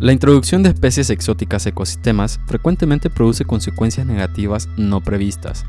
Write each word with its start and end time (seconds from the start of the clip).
La 0.00 0.12
introducción 0.12 0.62
de 0.62 0.70
especies 0.70 1.10
exóticas 1.10 1.66
a 1.66 1.68
ecosistemas 1.68 2.40
frecuentemente 2.46 3.10
produce 3.10 3.44
consecuencias 3.44 4.06
negativas 4.06 4.66
no 4.78 5.02
previstas. 5.02 5.66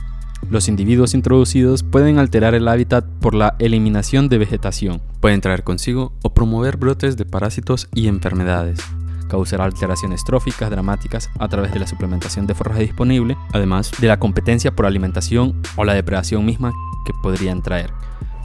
Los 0.50 0.70
individuos 0.70 1.14
introducidos 1.14 1.84
pueden 1.84 2.18
alterar 2.18 2.56
el 2.56 2.70
hábitat 2.70 3.06
por 3.20 3.36
la 3.36 3.56
eliminación 3.60 4.30
de 4.30 4.38
vegetación, 4.38 5.02
pueden 5.20 5.42
traer 5.42 5.66
consigo 5.66 6.14
o 6.22 6.34
promover 6.34 6.78
brotes 6.78 7.18
de 7.18 7.26
parásitos 7.26 7.90
y 7.94 8.08
enfermedades, 8.08 8.80
causar 9.28 9.60
alteraciones 9.60 10.24
tróficas 10.24 10.70
dramáticas 10.70 11.30
a 11.38 11.50
través 11.50 11.74
de 11.74 11.80
la 11.80 11.88
suplementación 11.88 12.48
de 12.48 12.56
forraje 12.56 12.84
disponible, 12.84 13.36
además 13.52 13.92
de 14.00 14.08
la 14.08 14.18
competencia 14.18 14.74
por 14.74 14.86
alimentación 14.86 15.62
o 15.76 15.84
la 15.84 15.94
depredación 15.94 16.46
misma 16.46 16.72
que 17.06 17.12
podrían 17.22 17.62
traer. 17.62 17.92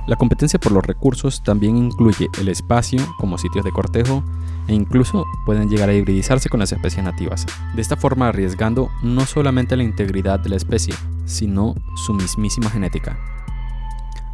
La 0.09 0.17
competencia 0.17 0.59
por 0.59 0.73
los 0.73 0.85
recursos 0.85 1.45
también 1.45 1.77
incluye 1.77 2.27
el 2.41 2.49
espacio 2.49 3.01
como 3.19 3.39
sitios 3.39 3.65
de 3.65 3.71
cortejo, 3.71 4.25
e 4.69 4.75
incluso 4.75 5.25
pueden 5.45 5.69
llegar 5.69 5.89
a 5.89 5.95
hibridizarse 5.95 6.49
con 6.49 6.61
las 6.61 6.73
especies 6.73 7.05
nativas, 7.05 7.47
de 7.75 7.83
esta 7.83 7.97
forma 7.97 8.29
arriesgando 8.29 8.91
no 9.03 9.27
solamente 9.27 9.77
la 9.77 9.85
integridad 9.85 10.41
de 10.41 10.51
la 10.51 10.57
especie, 10.57 10.95
sino 11.25 11.75
su 11.97 12.15
mismísima 12.15 12.71
genética. 12.71 13.19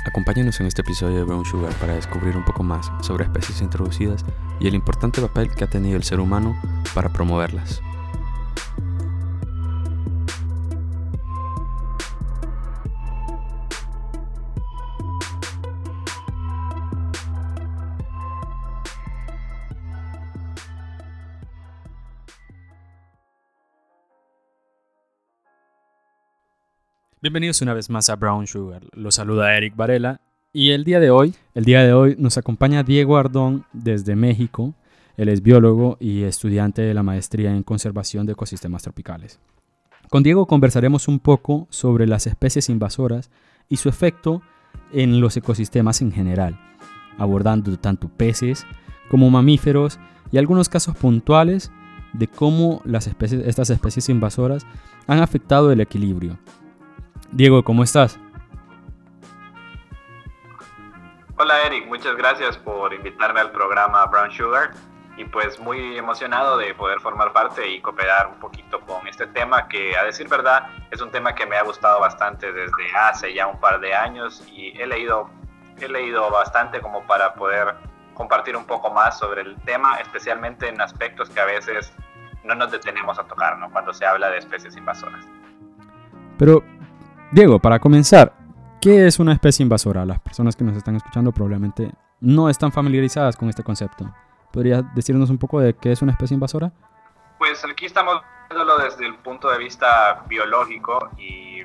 Acompáñenos 0.05 0.61
en 0.61 0.67
este 0.67 0.83
episodio 0.83 1.19
de 1.19 1.25
Brown 1.25 1.45
Sugar 1.45 1.73
para 1.75 1.95
descubrir 1.95 2.37
un 2.37 2.45
poco 2.45 2.65
más 2.65 2.91
sobre 3.03 3.25
especies 3.25 3.63
introducidas 3.63 4.25
y 4.59 4.67
el 4.67 4.75
importante 4.75 5.21
papel 5.21 5.51
que 5.51 5.65
ha 5.65 5.71
tenido 5.71 5.97
el 5.97 6.03
ser 6.03 6.19
humano 6.19 6.57
para 6.93 7.13
promoverlas. 7.13 7.83
Bienvenidos 27.23 27.63
una 27.63 27.73
vez 27.73 27.89
más 27.89 28.11
a 28.11 28.17
Brown 28.17 28.49
Sugar. 28.49 28.83
Los 28.95 29.15
saluda 29.15 29.57
Eric 29.57 29.77
Varela 29.77 30.21
y 30.53 30.71
el 30.71 30.83
día 30.83 30.99
de 30.99 31.11
hoy, 31.11 31.37
el 31.55 31.65
día 31.65 31.85
de 31.85 31.93
hoy 31.93 32.17
nos 32.19 32.37
acompaña 32.37 32.83
Diego 32.83 33.17
Ardón 33.17 33.65
desde 33.73 34.17
México. 34.17 34.75
Él 35.17 35.29
es 35.29 35.41
biólogo 35.41 35.97
y 36.01 36.25
estudiante 36.25 36.83
de 36.83 36.95
la 36.95 37.05
maestría 37.05 37.55
en 37.55 37.63
conservación 37.63 38.27
de 38.27 38.33
ecosistemas 38.33 38.83
tropicales. 38.83 39.39
Con 40.11 40.25
Diego 40.25 40.47
conversaremos 40.47 41.07
un 41.07 41.21
poco 41.21 41.69
sobre 41.71 42.09
las 42.09 42.27
especies 42.27 42.69
invasoras 42.69 43.31
y 43.69 43.77
su 43.77 43.89
efecto 43.89 44.43
en 44.93 45.21
los 45.21 45.37
ecosistemas 45.37 46.03
en 46.03 46.11
general, 46.11 46.59
abordando 47.19 47.79
tanto 47.79 48.09
peces 48.09 48.67
como 49.09 49.31
mamíferos 49.31 50.01
y 50.33 50.39
algunos 50.39 50.69
casos 50.69 50.97
puntuales 50.97 51.71
de 52.15 52.27
cómo 52.27 52.83
las 52.85 53.07
especies, 53.07 53.47
estas 53.47 53.71
especies 53.71 54.09
invasoras 54.09 54.67
han 55.07 55.21
afectado 55.21 55.71
el 55.71 55.81
equilibrio 55.81 56.37
Diego, 57.33 57.65
¿cómo 57.65 57.83
estás? 57.83 58.21
Hola 61.39 61.63
Eric, 61.67 61.87
muchas 61.87 62.15
gracias 62.15 62.59
por 62.59 62.93
invitarme 62.93 63.41
al 63.41 63.51
programa 63.51 64.05
Brown 64.05 64.31
Sugar 64.31 64.73
y 65.17 65.25
pues 65.25 65.59
muy 65.59 65.97
emocionado 65.97 66.59
de 66.59 66.75
poder 66.75 67.01
formar 67.01 67.33
parte 67.33 67.67
y 67.71 67.81
cooperar 67.81 68.29
un 68.29 68.39
poquito 68.39 68.81
con 68.81 69.07
este 69.09 69.27
tema 69.29 69.67
que 69.67 69.97
a 69.97 70.05
decir 70.05 70.29
verdad 70.29 70.69
es 70.91 71.01
un 71.01 71.11
tema 71.11 71.35
que 71.35 71.47
me 71.47 71.57
ha 71.57 71.63
gustado 71.63 72.01
bastante 72.01 72.53
desde 72.53 72.93
hace 72.95 73.33
ya 73.33 73.47
un 73.47 73.59
par 73.59 73.81
de 73.81 73.95
años 73.95 74.47
y 74.53 74.79
he 74.79 74.87
leído, 74.87 75.31
he 75.81 75.89
leído 75.89 76.31
bastante 76.31 76.83
como 76.83 77.03
para 77.07 77.33
poder 77.33 77.77
compartir 78.13 78.57
un 78.59 78.67
poco 78.67 78.93
más 78.93 79.19
sobre 79.19 79.41
el 79.41 79.57
tema, 79.63 79.97
especialmente 79.97 80.69
en 80.69 80.83
aspectos 80.83 81.31
que 81.31 81.41
a 81.41 81.47
veces 81.47 81.95
no 82.45 82.55
nos 82.55 82.71
detenemos 82.71 83.19
a 83.19 83.25
tocar, 83.25 83.57
¿no? 83.57 83.71
Cuando 83.71 83.95
se 83.95 84.05
habla 84.05 84.29
de 84.29 84.39
especies 84.39 84.77
invasoras. 84.77 85.25
Pero 86.39 86.63
Diego, 87.33 87.59
para 87.59 87.79
comenzar, 87.79 88.35
¿qué 88.79 89.07
es 89.07 89.19
una 89.19 89.33
especie 89.33 89.63
invasora? 89.63 90.05
Las 90.05 90.21
personas 90.21 90.55
que 90.55 90.65
nos 90.65 90.77
están 90.77 90.97
escuchando 90.97 91.33
probablemente 91.33 91.91
no 92.21 92.51
están 92.51 92.73
familiarizadas 92.73 93.39
con 93.39 93.49
este 93.49 93.63
concepto. 93.63 94.05
¿Podrías 94.53 94.85
decirnos 94.95 95.31
un 95.31 95.39
poco 95.39 95.59
de 95.59 95.75
qué 95.75 95.93
es 95.93 96.03
una 96.03 96.13
especie 96.13 96.35
invasora? 96.35 96.71
Pues 97.39 97.65
aquí 97.65 97.87
estamos 97.87 98.21
viéndolo 98.51 98.77
desde 98.77 99.07
el 99.07 99.15
punto 99.15 99.49
de 99.49 99.57
vista 99.57 100.23
biológico 100.29 101.09
y 101.17 101.63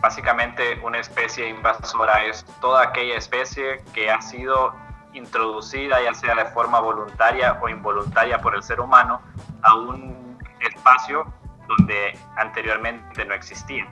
básicamente 0.00 0.80
una 0.82 0.98
especie 0.98 1.50
invasora 1.50 2.24
es 2.24 2.44
toda 2.60 2.82
aquella 2.82 3.16
especie 3.16 3.84
que 3.94 4.10
ha 4.10 4.20
sido 4.20 4.74
introducida 5.14 6.02
ya 6.02 6.14
sea 6.14 6.34
de 6.34 6.46
forma 6.46 6.80
voluntaria 6.80 7.60
o 7.62 7.68
involuntaria 7.68 8.40
por 8.40 8.56
el 8.56 8.62
ser 8.64 8.80
humano 8.80 9.20
a 9.62 9.76
un 9.76 10.36
espacio 10.68 11.32
donde 11.68 12.18
anteriormente 12.36 13.24
no 13.24 13.34
existía. 13.34 13.86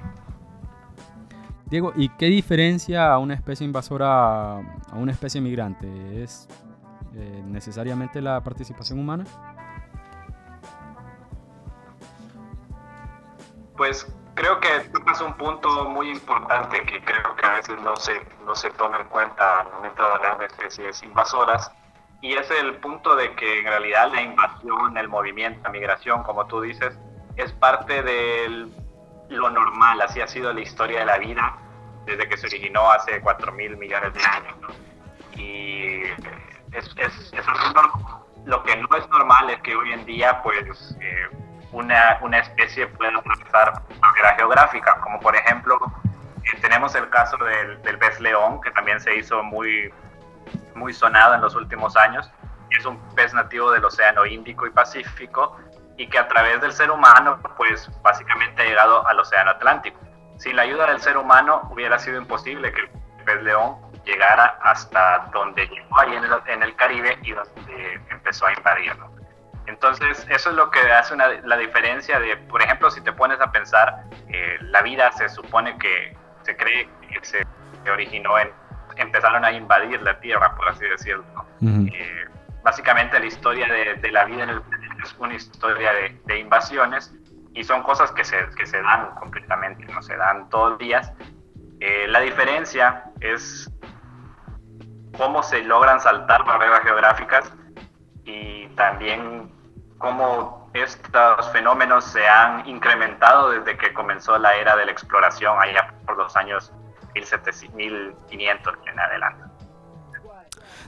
Diego, 1.67 1.93
¿y 1.97 2.09
qué 2.11 2.27
diferencia 2.27 3.13
a 3.13 3.19
una 3.19 3.35
especie 3.35 3.65
invasora 3.65 4.59
a 4.59 4.95
una 4.95 5.13
especie 5.13 5.41
migrante? 5.41 6.23
¿Es 6.23 6.47
eh, 7.15 7.43
necesariamente 7.47 8.21
la 8.21 8.43
participación 8.43 8.99
humana? 8.99 9.25
Pues 13.77 14.07
creo 14.35 14.61
que 14.61 14.69
es 14.77 15.21
un 15.21 15.33
punto 15.35 15.89
muy 15.89 16.11
importante 16.11 16.83
que 16.83 17.03
creo 17.03 17.35
que 17.37 17.47
a 17.47 17.55
veces 17.55 17.81
no 17.83 17.97
se, 17.97 18.13
no 18.45 18.55
se 18.55 18.71
toma 18.71 19.01
en 19.01 19.09
cuenta 19.09 19.61
al 19.61 19.73
momento 19.73 20.03
de 20.03 20.09
hablar 20.13 20.39
de 20.39 20.47
especies 20.47 21.03
invasoras 21.03 21.71
y 22.21 22.35
es 22.35 22.51
el 22.51 22.77
punto 22.77 23.17
de 23.17 23.35
que 23.35 23.61
en 23.61 23.67
realidad 23.67 24.11
la 24.13 24.23
invasión, 24.23 24.97
el 24.97 25.09
movimiento, 25.09 25.61
la 25.63 25.71
migración, 25.71 26.23
como 26.23 26.47
tú 26.47 26.61
dices, 26.61 26.97
es 27.37 27.53
parte 27.53 28.03
de 28.03 28.69
lo 29.29 29.51
normal, 29.51 30.01
así 30.03 30.21
ha 30.21 30.27
sido 30.27 30.53
la 30.53 30.61
historia 30.61 31.01
de 31.01 31.07
la 31.07 31.19
vida 31.19 31.57
desde 32.07 32.29
que 32.29 32.37
se 32.37 32.47
originó 32.47 32.91
hace 32.91 33.21
4 33.21 33.53
mil 33.53 33.77
millones 33.77 34.13
de 34.15 34.25
años. 34.25 34.57
Y 35.37 36.03
es, 36.73 36.95
es, 36.97 37.33
lo 38.45 38.63
que 38.63 38.77
no 38.77 38.89
es 38.97 39.09
normal 39.09 39.51
es 39.51 39.61
que 39.63 39.75
hoy 39.75 39.93
en 39.93 40.05
día 40.05 40.43
pues 40.43 40.97
eh, 41.01 41.29
una, 41.73 42.19
una, 42.21 42.39
especie 42.39 42.87
pueda 42.89 43.19
atravesar 43.19 43.83
barrera 44.01 44.35
geográfica, 44.37 45.01
como 45.01 45.19
por 45.21 45.35
ejemplo 45.35 45.79
eh, 46.45 46.59
tenemos 46.61 46.95
el 46.95 47.09
caso 47.09 47.37
del, 47.39 47.81
del, 47.83 47.99
pez 47.99 48.21
león, 48.21 48.61
que 48.61 48.71
también 48.71 49.01
se 49.01 49.17
hizo 49.17 49.43
muy, 49.43 49.93
muy 50.75 50.93
sonado 50.93 51.35
en 51.35 51.41
los 51.41 51.55
últimos 51.55 51.97
años. 51.97 52.31
Es 52.79 52.85
un 52.85 52.99
pez 53.15 53.33
nativo 53.33 53.71
del 53.71 53.85
Océano 53.85 54.27
Índico 54.27 54.67
y 54.67 54.71
Pacífico 54.71 55.57
y 55.97 56.09
que 56.09 56.19
a 56.19 56.29
través 56.29 56.61
del 56.61 56.73
ser 56.73 56.91
humano 56.91 57.39
pues 57.57 57.91
básicamente 58.03 58.63
ha 58.63 58.65
llegado 58.65 59.07
al 59.07 59.21
Océano 59.21 59.51
Atlántico. 59.53 59.99
Sin 60.39 60.57
la 60.57 60.63
ayuda 60.63 60.89
del 60.89 61.01
ser 61.01 61.17
humano 61.17 61.69
hubiera 61.71 61.99
sido 61.99 62.19
imposible 62.19 62.73
que 62.73 62.81
el 62.81 62.89
pez 63.25 63.43
león 63.43 63.77
llegara 64.05 64.59
hasta 64.63 65.31
donde 65.33 65.67
llegó 65.67 65.99
ahí 65.99 66.15
en 66.15 66.25
el, 66.25 66.33
en 66.47 66.63
el 66.63 66.77
Caribe 66.77 67.19
y 67.23 67.33
donde 67.33 68.01
empezó 68.11 68.47
a 68.47 68.53
invadirlo. 68.53 69.11
Entonces, 69.67 70.27
eso 70.29 70.51
es 70.51 70.57
lo 70.57 70.71
que 70.71 70.81
hace 70.93 71.15
una, 71.15 71.29
la 71.29 71.57
diferencia 71.57 72.21
de, 72.21 72.37
por 72.37 72.61
ejemplo, 72.63 72.91
si 72.91 73.01
te 73.01 73.13
pones 73.13 73.41
a 73.41 73.51
pensar, 73.51 74.05
eh, 74.29 74.59
la 74.61 74.83
vida 74.83 75.11
se 75.13 75.29
supone 75.29 75.79
que 75.79 76.15
se 76.43 76.55
cree 76.57 76.89
que 77.11 77.25
se, 77.25 77.47
originó 77.91 78.39
en, 78.39 78.51
empezaron 78.97 79.45
a 79.45 79.53
invadir 79.53 80.03
la 80.03 80.19
Tierra, 80.21 80.55
por 80.55 80.69
así 80.69 80.87
decirlo. 80.87 81.25
eh, 81.63 82.27
básicamente 82.63 83.19
la 83.19 83.27
historia 83.27 83.67
de, 83.67 83.95
de, 83.95 84.11
la 84.11 84.25
vida 84.25 84.45
en 84.45 84.51
el 84.51 84.63
es 85.05 85.15
una 85.19 85.35
historia 85.35 85.93
de, 85.93 86.21
de 86.25 86.39
invasiones 86.41 87.15
y 87.55 87.63
son 87.63 87.83
cosas 87.83 88.11
que 88.13 88.25
se, 88.25 88.37
que 88.57 88.67
se 88.67 88.83
dan 88.83 89.15
completamente, 89.15 89.85
no 89.87 90.03
se 90.03 90.17
dan 90.17 90.49
todos 90.51 90.71
los 90.71 90.79
días. 90.79 91.13
Eh, 91.81 92.07
la 92.09 92.21
diferencia 92.21 93.05
es 93.21 93.71
cómo 95.17 95.43
se 95.43 95.63
logran 95.63 96.01
saltar 96.01 96.45
barreras 96.45 96.83
geográficas 96.83 97.53
y 98.25 98.67
también 98.69 99.53
cómo 99.99 100.71
estos 100.75 101.51
fenómenos 101.53 102.05
se 102.05 102.27
han 102.27 102.67
incrementado 102.67 103.51
desde 103.51 103.77
que 103.79 103.93
comenzó 103.93 104.37
la 104.39 104.57
era 104.57 104.75
de 104.77 104.87
la 104.87 104.93
exploración 104.93 105.57
allá 105.61 105.95
por 106.05 106.17
los 106.17 106.35
años 106.37 106.73
1500 107.15 108.75
en 108.87 108.99
adelante. 108.99 109.45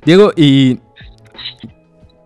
Diego, 0.03 0.33
y 0.35 0.81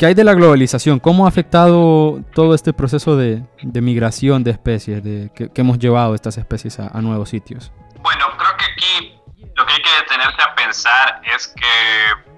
¿Qué 0.00 0.06
hay 0.06 0.14
de 0.14 0.24
la 0.24 0.32
globalización? 0.32 0.98
¿Cómo 0.98 1.26
ha 1.26 1.28
afectado 1.28 2.22
todo 2.34 2.54
este 2.54 2.72
proceso 2.72 3.18
de, 3.18 3.44
migración 3.62 4.42
de 4.42 4.52
especies, 4.52 5.04
de, 5.04 5.30
que, 5.34 5.50
hemos 5.56 5.78
llevado 5.78 6.14
estas 6.14 6.38
especies 6.38 6.80
a, 6.80 6.88
a, 6.88 7.02
nuevos 7.02 7.28
sitios? 7.28 7.70
Bueno, 8.00 8.24
creo 8.38 8.56
que 8.56 8.64
aquí 8.64 9.20
lo 9.54 9.66
que 9.66 9.74
hay 9.74 9.82
que 9.82 9.90
detenerse 10.00 10.40
a 10.40 10.54
pensar 10.54 11.20
es 11.22 11.48
que 11.48 12.30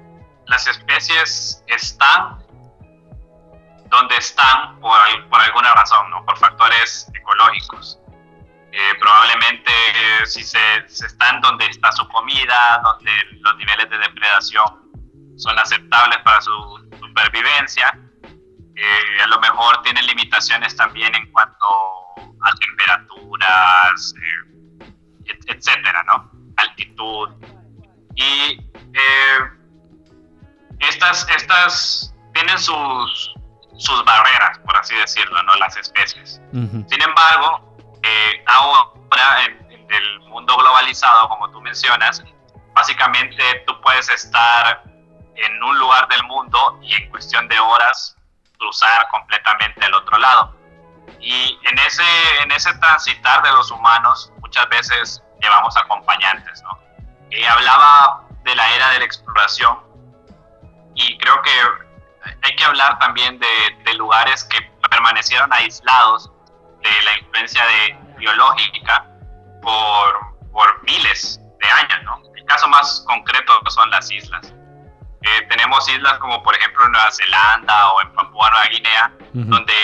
las 0.46 0.66
especies 0.66 1.62
están 1.68 2.40
donde 3.90 4.16
están 4.16 4.80
por, 4.80 4.98
por 5.30 5.40
alguna 5.40 5.72
razón, 5.72 6.10
¿no? 6.10 6.24
por 6.24 6.36
factores 6.38 7.08
ecológicos. 7.14 8.00
Eh, 8.72 8.94
probablemente 8.98 9.70
eh, 9.70 10.26
si 10.26 10.42
se, 10.42 10.58
se 10.88 11.06
están 11.06 11.40
donde 11.40 11.66
está 11.66 11.92
su 11.92 12.08
comida, 12.08 12.80
donde 12.82 13.12
los 13.38 13.56
niveles 13.56 13.88
de 13.88 13.98
depredación 13.98 14.81
son 15.36 15.58
aceptables 15.58 16.18
para 16.18 16.40
su 16.40 16.88
supervivencia, 17.00 17.98
a 19.22 19.26
lo 19.26 19.38
mejor 19.40 19.82
tienen 19.82 20.06
limitaciones 20.06 20.74
también 20.76 21.14
en 21.14 21.30
cuanto 21.30 21.66
a 22.42 22.52
temperaturas, 22.58 24.14
etcétera, 25.46 26.02
¿no? 26.04 26.30
Altitud. 26.56 27.30
Y 28.14 28.60
estas, 30.80 31.28
estas 31.28 32.14
tienen 32.34 32.58
sus, 32.58 33.34
sus 33.76 34.04
barreras, 34.04 34.58
por 34.60 34.76
así 34.76 34.94
decirlo, 34.96 35.42
¿no? 35.44 35.54
Las 35.56 35.76
especies. 35.76 36.40
Sin 36.52 37.02
embargo, 37.02 37.76
eh, 38.02 38.44
ahora 38.46 39.44
en, 39.44 39.62
el 39.92 40.20
mundo 40.20 40.56
globalizado, 40.56 41.28
como 41.28 41.50
tú 41.50 41.60
mencionas, 41.60 42.24
básicamente 42.74 43.62
tú 43.66 43.78
puedes 43.82 44.08
estar 44.08 44.82
en 45.36 45.62
un 45.62 45.78
lugar 45.78 46.08
del 46.08 46.22
mundo 46.24 46.78
y 46.82 46.94
en 46.94 47.10
cuestión 47.10 47.48
de 47.48 47.58
horas 47.58 48.16
cruzar 48.58 49.08
completamente 49.10 49.84
al 49.84 49.94
otro 49.94 50.18
lado. 50.18 50.56
Y 51.20 51.58
en 51.64 51.78
ese, 51.78 52.02
en 52.42 52.52
ese 52.52 52.72
transitar 52.74 53.42
de 53.42 53.52
los 53.52 53.70
humanos 53.70 54.32
muchas 54.40 54.68
veces 54.68 55.22
llevamos 55.40 55.76
acompañantes, 55.76 56.62
¿no? 56.62 56.78
Y 57.30 57.42
hablaba 57.44 58.22
de 58.44 58.54
la 58.54 58.74
era 58.74 58.90
de 58.90 58.98
la 59.00 59.04
exploración 59.04 59.78
y 60.94 61.16
creo 61.18 61.40
que 61.42 61.50
hay 62.42 62.56
que 62.56 62.64
hablar 62.64 62.98
también 62.98 63.38
de, 63.38 63.94
lugares 63.94 64.44
que 64.44 64.60
permanecieron 64.90 65.52
aislados 65.52 66.30
de 66.80 67.02
la 67.04 67.18
influencia 67.18 67.62
de, 67.64 67.98
biológica 68.16 69.06
por, 69.60 70.50
por 70.50 70.82
miles 70.84 71.40
de 71.60 71.68
años, 71.68 72.02
¿no? 72.04 72.22
El 72.34 72.44
caso 72.46 72.68
más 72.68 73.04
concreto 73.06 73.52
son 73.68 73.90
las 73.90 74.10
islas. 74.10 74.54
Eh, 75.22 75.46
tenemos 75.48 75.88
islas 75.88 76.18
como 76.18 76.42
por 76.42 76.54
ejemplo 76.56 76.84
en 76.84 76.92
Nueva 76.92 77.10
Zelanda 77.12 77.92
o 77.92 78.02
en 78.02 78.12
Papúa 78.12 78.50
Nueva 78.50 78.66
Guinea, 78.66 79.12
donde, 79.32 79.74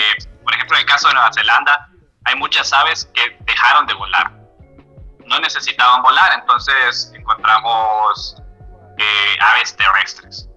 por 0.43 0.53
ejemplo, 0.53 0.75
en 0.75 0.81
el 0.81 0.87
caso 0.87 1.07
de 1.07 1.13
Nueva 1.13 1.31
Zelanda, 1.33 1.89
hay 2.25 2.35
muchas 2.35 2.73
aves 2.73 3.09
que 3.13 3.37
dejaron 3.41 3.85
de 3.87 3.93
volar. 3.93 4.31
No 5.25 5.39
necesitaban 5.39 6.01
volar, 6.01 6.33
entonces 6.39 7.11
encontramos 7.15 8.35
eh, 8.97 9.37
aves 9.39 9.75
terrestres. 9.77 10.49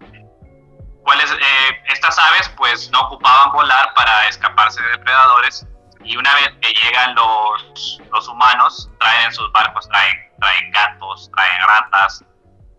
Eh, 1.05 1.82
estas 1.87 2.19
aves 2.19 2.49
pues 2.56 2.90
no 2.90 3.00
ocupaban 3.02 3.52
volar 3.52 3.93
para 3.94 4.26
escaparse 4.28 4.82
de 4.82 4.90
depredadores 4.90 5.67
y 6.05 6.17
una 6.17 6.35
vez 6.35 6.50
que 6.61 6.73
llegan 6.73 7.14
los, 7.14 8.00
los 8.11 8.28
humanos, 8.28 8.90
traen 8.99 9.26
en 9.26 9.32
sus 9.32 9.50
barcos, 9.52 9.88
traen, 9.88 10.17
traen 10.40 10.70
gatos, 10.70 11.31
traen 11.35 11.62
ratas 11.67 12.25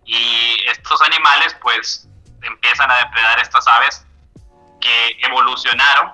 y 0.06 0.68
estos 0.68 1.02
animales 1.02 1.56
pues 1.62 2.08
empiezan 2.42 2.90
a 2.92 2.98
depredar 2.98 3.40
estas 3.40 3.68
aves 3.68 4.06
que 4.82 5.18
evolucionaron 5.22 6.12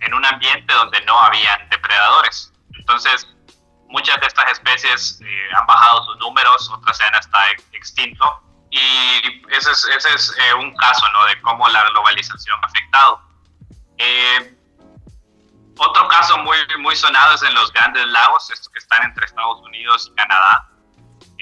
en 0.00 0.14
un 0.14 0.24
ambiente 0.24 0.72
donde 0.72 1.00
no 1.04 1.18
habían 1.18 1.68
depredadores. 1.68 2.52
Entonces, 2.74 3.26
muchas 3.88 4.20
de 4.20 4.26
estas 4.26 4.50
especies 4.52 5.20
eh, 5.24 5.48
han 5.58 5.66
bajado 5.66 6.04
sus 6.04 6.16
números, 6.18 6.70
otras 6.70 6.96
se 6.96 7.04
han 7.04 7.14
hasta 7.14 7.50
extinto 7.72 8.42
y 8.70 9.42
ese 9.50 9.70
es, 9.70 9.84
ese 9.96 10.14
es 10.14 10.34
eh, 10.38 10.54
un 10.54 10.74
caso 10.76 11.06
¿no? 11.12 11.26
de 11.26 11.40
cómo 11.42 11.68
la 11.68 11.84
globalización 11.90 12.58
ha 12.62 12.66
afectado. 12.66 13.22
Eh, 13.98 14.56
otro 15.76 16.08
caso 16.08 16.38
muy, 16.38 16.56
muy 16.78 16.96
sonado 16.96 17.34
es 17.34 17.42
en 17.42 17.54
los 17.54 17.72
grandes 17.72 18.06
lagos, 18.06 18.50
estos 18.50 18.68
que 18.70 18.78
están 18.78 19.02
entre 19.04 19.26
Estados 19.26 19.60
Unidos 19.60 20.10
y 20.10 20.14
Canadá. 20.14 20.68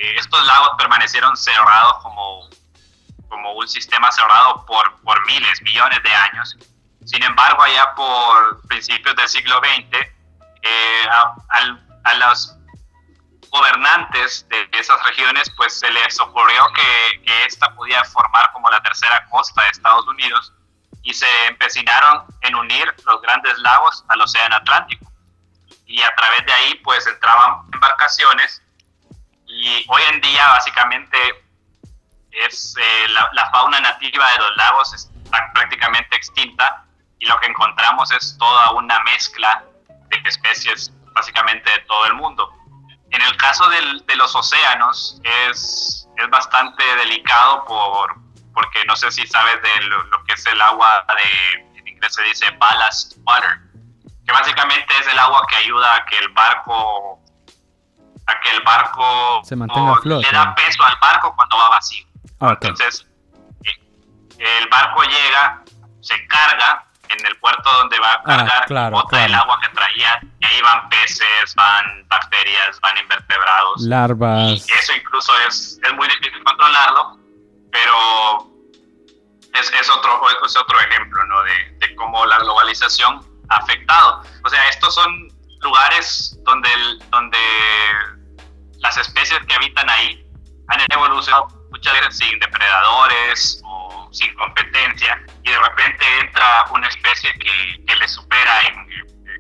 Eh, 0.01 0.15
estos 0.17 0.47
lagos 0.47 0.71
permanecieron 0.79 1.37
cerrados 1.37 2.03
como, 2.03 2.49
como 3.29 3.53
un 3.53 3.69
sistema 3.69 4.11
cerrado 4.11 4.65
por, 4.65 4.99
por 5.03 5.27
miles, 5.27 5.61
millones 5.61 6.03
de 6.03 6.11
años. 6.11 6.57
Sin 7.05 7.23
embargo, 7.23 7.63
allá 7.63 7.95
por 7.95 8.67
principios 8.67 9.15
del 9.17 9.29
siglo 9.29 9.59
XX, 9.59 9.99
a, 11.11 11.35
a, 11.51 12.11
a 12.11 12.15
los 12.15 12.57
gobernantes 13.51 14.47
de 14.49 14.69
esas 14.73 15.03
regiones, 15.05 15.51
pues 15.57 15.79
se 15.79 15.91
les 15.91 16.19
ocurrió 16.19 16.67
que, 16.73 17.23
que 17.23 17.45
esta 17.45 17.75
podía 17.75 18.03
formar 18.05 18.51
como 18.53 18.71
la 18.71 18.81
tercera 18.81 19.27
costa 19.29 19.63
de 19.65 19.69
Estados 19.69 20.07
Unidos 20.07 20.53
y 21.03 21.13
se 21.13 21.27
empecinaron 21.47 22.25
en 22.43 22.55
unir 22.55 22.95
los 23.05 23.21
grandes 23.21 23.59
lagos 23.59 24.03
al 24.09 24.23
Océano 24.23 24.57
Atlántico. 24.57 25.13
Y 25.85 26.01
a 26.01 26.15
través 26.15 26.47
de 26.47 26.53
ahí, 26.53 26.75
pues 26.85 27.07
entraban 27.07 27.63
embarcaciones 27.73 28.63
y 29.51 29.85
hoy 29.89 30.03
en 30.13 30.21
día 30.21 30.47
básicamente 30.49 31.19
es 32.31 32.75
eh, 32.79 33.09
la, 33.09 33.29
la, 33.33 33.51
fauna 33.51 33.81
nativa 33.81 34.31
de 34.33 34.39
los 34.39 34.57
lagos 34.57 34.95
está 34.95 35.53
prácticamente 35.53 36.17
extinta 36.17 36.85
y 37.19 37.27
lo 37.27 37.39
que 37.41 37.47
encontramos 37.47 38.11
es 38.13 38.37
toda 38.39 38.71
una 38.73 39.01
mezcla 39.01 39.65
de 40.09 40.29
especies 40.29 40.93
básicamente 41.13 41.71
de 41.71 41.79
todo 41.81 42.07
el 42.07 42.15
mundo. 42.15 42.53
En 43.11 43.23
el 43.23 43.37
caso 43.37 43.69
del, 43.69 44.07
de 44.07 44.17
los 44.17 44.35
océanos 44.35 45.21
es, 45.25 46.09
es 46.17 46.31
bastante 46.31 46.85
delicado 46.97 47.65
por, 47.65 48.15
porque 48.55 48.85
no 48.87 48.95
sé 48.97 49.11
si 49.11 49.27
sabes 49.27 49.61
de 49.63 49.83
lo, 49.83 50.25
que 50.25 50.35
es 50.35 50.47
el 50.47 50.61
agua 50.61 51.05
de, 51.09 51.79
en 51.79 51.89
inglés 51.89 52.15
se 52.15 52.23
dice 52.23 52.51
ballast 52.59 53.15
water, 53.25 53.59
que 54.25 54.33
básicamente 54.33 54.95
es 55.01 55.09
el 55.09 55.19
agua 55.19 55.45
que 55.49 55.57
ayuda 55.57 55.97
a 55.97 56.07
que 56.07 56.19
el 56.19 56.29
barco, 56.29 57.21
a 58.31 58.41
que 58.41 58.51
el 58.51 58.63
barco 58.63 59.41
se 59.45 59.57
mantenga 59.57 59.97
flote. 59.97 60.27
le 60.27 60.33
da 60.33 60.55
peso 60.55 60.85
al 60.85 60.97
barco 61.01 61.35
cuando 61.35 61.57
va 61.57 61.69
vacío. 61.71 62.07
Ah, 62.41 62.57
Entonces, 62.61 63.07
eh, 63.65 64.59
el 64.59 64.69
barco 64.69 65.03
llega, 65.03 65.63
se 66.01 66.27
carga 66.27 66.87
en 67.09 67.27
el 67.27 67.37
puerto 67.39 67.71
donde 67.73 67.99
va 67.99 68.13
a 68.13 68.15
ah, 68.15 68.23
cargar 68.25 68.67
claro, 68.67 69.05
el 69.13 69.35
agua 69.35 69.59
que 69.61 69.69
traía 69.71 70.21
y 70.39 70.45
ahí 70.45 70.61
van 70.63 70.89
peces, 70.89 71.55
van 71.57 72.07
bacterias, 72.09 72.81
van 72.81 72.97
invertebrados. 72.99 73.83
Larvas. 73.83 74.69
Y 74.69 74.73
eso 74.73 74.93
incluso 74.95 75.33
es, 75.49 75.79
es 75.83 75.95
muy 75.95 76.07
difícil 76.09 76.43
controlarlo, 76.45 77.19
pero 77.73 78.51
es, 79.55 79.73
es, 79.73 79.91
otro, 79.91 80.21
es 80.47 80.57
otro 80.57 80.81
ejemplo 80.81 81.25
¿no? 81.27 81.43
de, 81.43 81.71
de 81.79 81.95
cómo 81.97 82.25
la 82.27 82.39
globalización 82.39 83.21
ha 83.49 83.57
afectado. 83.57 84.23
O 84.45 84.49
sea, 84.49 84.69
estos 84.69 84.95
son 84.95 85.29
lugares 85.61 86.39
donde, 86.45 86.71
donde 87.11 87.39
las 88.81 88.97
especies 88.97 89.39
que 89.47 89.55
habitan 89.55 89.89
ahí 89.89 90.27
han 90.69 90.81
evolucionado 90.91 91.49
muchas 91.71 91.93
veces 91.95 92.19
sin 92.19 92.39
depredadores 92.39 93.61
o 93.65 94.09
sin 94.13 94.33
competencia 94.35 95.23
y 95.43 95.51
de 95.51 95.59
repente 95.59 96.05
entra 96.21 96.65
una 96.73 96.89
especie 96.89 97.33
que, 97.35 97.85
que 97.87 97.97
le 97.97 98.09
supera, 98.09 98.61
en, 98.63 98.87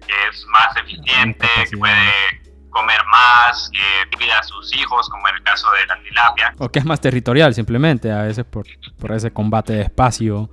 que 0.06 0.28
es 0.28 0.44
más 0.47 0.76
eficiente, 0.76 1.47
que 1.70 1.76
puede 1.76 2.40
comer 2.70 3.00
más, 3.11 3.70
que 3.73 4.16
cuida 4.16 4.38
a 4.38 4.42
sus 4.42 4.75
hijos, 4.76 5.09
como 5.09 5.28
en 5.28 5.37
el 5.37 5.42
caso 5.42 5.70
de 5.73 5.87
la 5.87 6.00
tilapia. 6.02 6.54
O 6.59 6.68
que 6.68 6.78
es 6.78 6.85
más 6.85 7.00
territorial 7.00 7.54
simplemente, 7.54 8.11
a 8.12 8.23
veces 8.23 8.44
por, 8.44 8.66
por 8.99 9.12
ese 9.12 9.32
combate 9.32 9.73
de 9.75 9.82
espacio, 9.82 10.50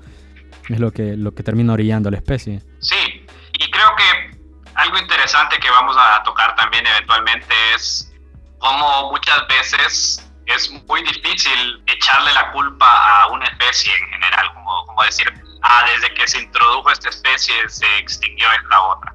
es 0.70 0.80
lo 0.80 0.92
que, 0.92 1.16
lo 1.16 1.34
que 1.34 1.44
termina 1.44 1.74
orillando 1.74 2.10
a 2.10 2.12
la 2.12 2.18
especie. 2.18 2.62
Sí, 2.80 3.26
y 3.54 3.72
creo 3.72 3.96
que 3.96 4.38
algo 4.76 4.98
interesante 4.98 5.58
que 5.60 5.70
vamos 5.70 5.96
a 5.98 6.22
tocar 6.24 6.56
también 6.56 6.86
eventualmente 6.86 7.54
es 7.76 8.07
cómo 8.60 9.12
muchas 9.12 9.48
veces 9.48 10.28
es 10.46 10.70
muy 10.88 11.04
difícil 11.04 11.84
echarle 11.88 12.32
la 12.34 12.52
culpa 12.52 13.22
a 13.22 13.28
una 13.28 13.46
especie 13.46 13.94
en 13.96 14.08
general, 14.08 14.54
como, 14.54 14.86
como 14.86 15.04
decir, 15.04 15.32
ah, 15.62 15.86
desde 15.88 16.14
que 16.14 16.28
se 16.28 16.40
introdujo 16.40 16.90
esta 16.90 17.10
especie 17.10 17.68
se 17.70 17.98
extinguió 17.98 18.48
esta 18.52 18.82
otra. 18.82 19.14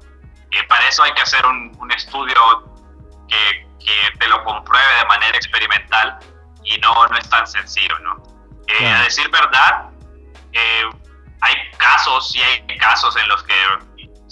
Eh, 0.51 0.63
para 0.67 0.87
eso 0.87 1.03
hay 1.03 1.13
que 1.13 1.21
hacer 1.21 1.43
un, 1.45 1.75
un 1.79 1.91
estudio 1.91 2.35
que, 3.27 3.67
que, 3.83 4.17
te 4.19 4.27
lo 4.27 4.43
compruebe 4.43 4.95
de 4.99 5.05
manera 5.05 5.35
experimental 5.35 6.19
y 6.63 6.77
no, 6.77 7.07
no 7.07 7.17
es 7.17 7.27
tan 7.29 7.47
sencillo, 7.47 7.97
¿no? 7.99 8.21
Eh, 8.67 8.87
A 8.87 9.01
decir 9.01 9.27
verdad, 9.29 9.89
eh, 10.51 10.83
hay 11.41 11.55
casos 11.77 12.35
y 12.35 12.41
hay 12.41 12.77
casos 12.77 13.15
en 13.17 13.27
los 13.27 13.43
que 13.43 13.55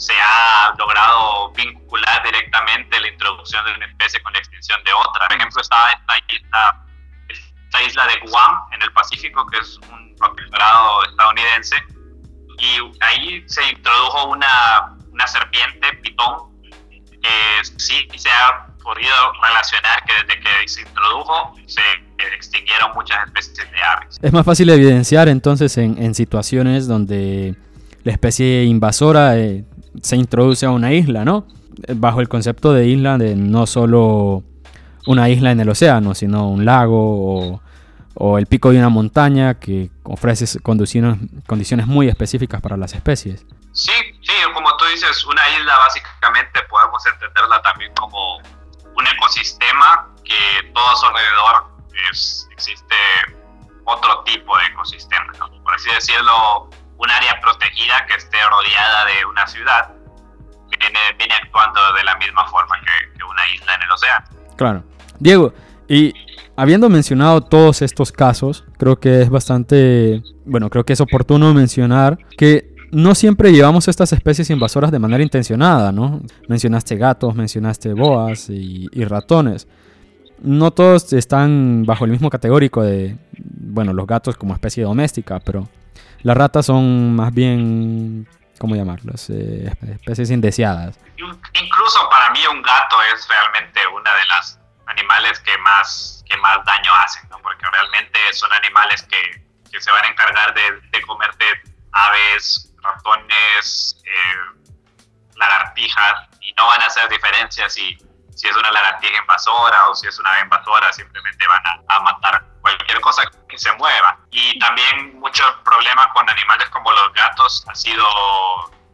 se 0.01 0.13
ha 0.19 0.73
logrado 0.79 1.51
vincular 1.51 2.23
directamente 2.23 2.99
la 2.99 3.07
introducción 3.07 3.63
de 3.65 3.73
una 3.75 3.85
especie 3.85 4.19
con 4.23 4.33
la 4.33 4.39
extinción 4.39 4.83
de 4.83 4.91
otra. 4.93 5.27
Por 5.27 5.37
ejemplo, 5.37 5.61
está 5.61 5.91
esta 5.91 6.17
isla 6.27 6.85
esta 7.29 7.83
isla 7.83 8.07
de 8.07 8.19
Guam 8.27 8.63
en 8.73 8.81
el 8.81 8.91
Pacífico, 8.93 9.45
que 9.47 9.59
es 9.59 9.77
un 9.77 10.15
protectorado 10.17 11.05
estadounidense, 11.05 11.75
y 12.57 12.79
ahí 13.01 13.43
se 13.47 13.63
introdujo 13.69 14.29
una, 14.29 14.97
una 15.11 15.27
serpiente 15.27 15.93
pitón 16.01 16.51
que 17.21 17.63
sí 17.77 18.07
se 18.15 18.29
ha 18.29 18.65
podido 18.83 19.13
relacionar 19.43 20.03
que 20.05 20.13
desde 20.13 20.39
que 20.41 20.67
se 20.67 20.81
introdujo 20.81 21.55
se 21.67 21.81
extinguieron 22.33 22.91
muchas 22.95 23.23
especies 23.27 23.71
de 23.71 23.83
aves. 23.83 24.19
Es 24.19 24.33
más 24.33 24.45
fácil 24.45 24.69
evidenciar 24.71 25.29
entonces 25.29 25.77
en, 25.77 26.01
en 26.01 26.15
situaciones 26.15 26.87
donde 26.87 27.55
la 28.03 28.11
especie 28.11 28.63
invasora 28.63 29.37
eh, 29.37 29.63
se 30.01 30.15
introduce 30.15 30.65
a 30.65 30.71
una 30.71 30.93
isla, 30.93 31.25
¿no? 31.25 31.45
Bajo 31.95 32.21
el 32.21 32.29
concepto 32.29 32.73
de 32.73 32.87
isla 32.87 33.17
de 33.17 33.35
no 33.35 33.65
solo 33.65 34.43
una 35.07 35.29
isla 35.29 35.51
en 35.51 35.59
el 35.59 35.69
océano, 35.69 36.13
sino 36.15 36.49
un 36.49 36.65
lago 36.65 37.59
o, 38.15 38.37
el 38.37 38.45
pico 38.45 38.71
de 38.71 38.77
una 38.77 38.89
montaña 38.89 39.55
que 39.55 39.89
ofrece 40.03 40.59
condiciones, 40.59 41.87
muy 41.87 42.07
específicas 42.07 42.61
para 42.61 42.77
las 42.77 42.93
especies. 42.93 43.45
Sí, 43.71 43.91
sí, 44.21 44.33
como 44.53 44.75
tú 44.77 44.85
dices, 44.93 45.25
una 45.25 45.41
isla 45.57 45.75
básicamente 45.77 46.61
podemos 46.69 47.03
entenderla 47.05 47.61
también 47.63 47.91
como 47.95 48.37
un 48.37 49.07
ecosistema 49.15 50.07
que 50.23 50.71
todo 50.73 50.87
a 50.87 50.95
su 50.97 51.05
alrededor 51.07 51.71
existe 52.51 52.95
otro 53.85 54.23
tipo 54.23 54.57
de 54.57 54.65
ecosistema, 54.65 55.33
por 55.63 55.73
así 55.73 55.89
decirlo, 55.91 56.69
un 57.01 57.09
área 57.09 57.39
protegida 57.41 58.05
que 58.05 58.15
esté 58.15 58.37
rodeada 58.37 59.05
de 59.05 59.25
una 59.25 59.47
ciudad 59.47 59.93
viene, 60.79 60.99
viene 61.17 61.33
actuando 61.35 61.79
de 61.93 62.03
la 62.03 62.15
misma 62.17 62.45
forma 62.47 62.75
que, 62.79 63.17
que 63.17 63.23
una 63.23 63.41
isla 63.53 63.75
en 63.75 63.81
el 63.81 63.91
océano. 63.91 64.25
Claro. 64.55 64.83
Diego, 65.19 65.53
y 65.87 66.13
habiendo 66.55 66.89
mencionado 66.89 67.41
todos 67.41 67.81
estos 67.81 68.11
casos, 68.11 68.65
creo 68.77 68.99
que 68.99 69.21
es 69.21 69.29
bastante, 69.29 70.23
bueno, 70.45 70.69
creo 70.69 70.85
que 70.85 70.93
es 70.93 71.01
oportuno 71.01 71.53
mencionar 71.53 72.17
que 72.37 72.71
no 72.91 73.15
siempre 73.15 73.53
llevamos 73.53 73.87
estas 73.87 74.11
especies 74.13 74.49
invasoras 74.49 74.91
de 74.91 74.99
manera 74.99 75.23
intencionada, 75.23 75.91
¿no? 75.91 76.21
Mencionaste 76.47 76.97
gatos, 76.97 77.35
mencionaste 77.35 77.93
boas 77.93 78.49
y, 78.49 78.87
ratones. 79.05 79.67
No 80.41 80.71
todos 80.71 81.13
están 81.13 81.83
bajo 81.85 82.05
el 82.05 82.11
mismo 82.11 82.29
categórico 82.29 82.81
de, 82.81 83.17
bueno, 83.37 83.93
los 83.93 84.07
gatos 84.07 84.35
como 84.35 84.53
especie 84.53 84.83
doméstica, 84.83 85.39
pero 85.39 85.69
las 86.23 86.37
ratas 86.37 86.65
son 86.65 87.15
más 87.15 87.33
bien, 87.33 88.27
¿cómo 88.59 88.75
llamarlas? 88.75 89.29
Eh, 89.29 89.71
especies 89.95 90.31
indeseadas. 90.31 90.99
Incluso 91.17 92.09
para 92.09 92.31
mí 92.31 92.39
un 92.51 92.61
gato 92.61 92.97
es 93.13 93.27
realmente 93.27 93.79
una 93.87 94.13
de 94.15 94.25
las 94.25 94.59
animales 94.87 95.39
que 95.39 95.57
más, 95.59 96.23
que 96.29 96.37
más 96.37 96.63
daño 96.65 96.91
hacen, 97.03 97.29
¿no? 97.29 97.37
Porque 97.39 97.65
realmente 97.71 98.19
son 98.33 98.51
animales 98.53 99.03
que, 99.03 99.43
que 99.71 99.81
se 99.81 99.91
van 99.91 100.05
a 100.05 100.07
encargar 100.09 100.53
de, 100.53 101.01
comerte 101.01 101.45
aves, 101.91 102.73
ratones, 102.81 104.01
eh, 104.05 104.61
lagartijas, 105.35 106.29
y 106.41 106.53
no 106.53 106.67
van 106.67 106.81
a 106.81 106.85
hacer 106.85 107.09
diferencia 107.09 107.69
si, 107.69 107.97
si 108.35 108.47
es 108.47 108.55
una 108.55 108.71
lagartija 108.71 109.17
invasora 109.17 109.89
o 109.89 109.95
si 109.95 110.07
es 110.07 110.17
una 110.19 110.39
invasora, 110.39 110.91
simplemente 110.93 111.45
van 111.47 111.61
a, 111.87 111.99
matar 111.99 112.43
cualquier 112.61 112.99
cosa 113.01 113.23
que 113.47 113.57
se 113.57 113.71
mueva. 113.73 114.19
Y 114.31 114.57
también 114.59 115.19
mucho 115.19 115.43
problema 115.63 116.11
con 116.13 116.29
animales 116.29 116.69
como 116.69 116.91
los 116.91 117.13
gatos 117.13 117.63
ha 117.67 117.75
sido 117.75 118.05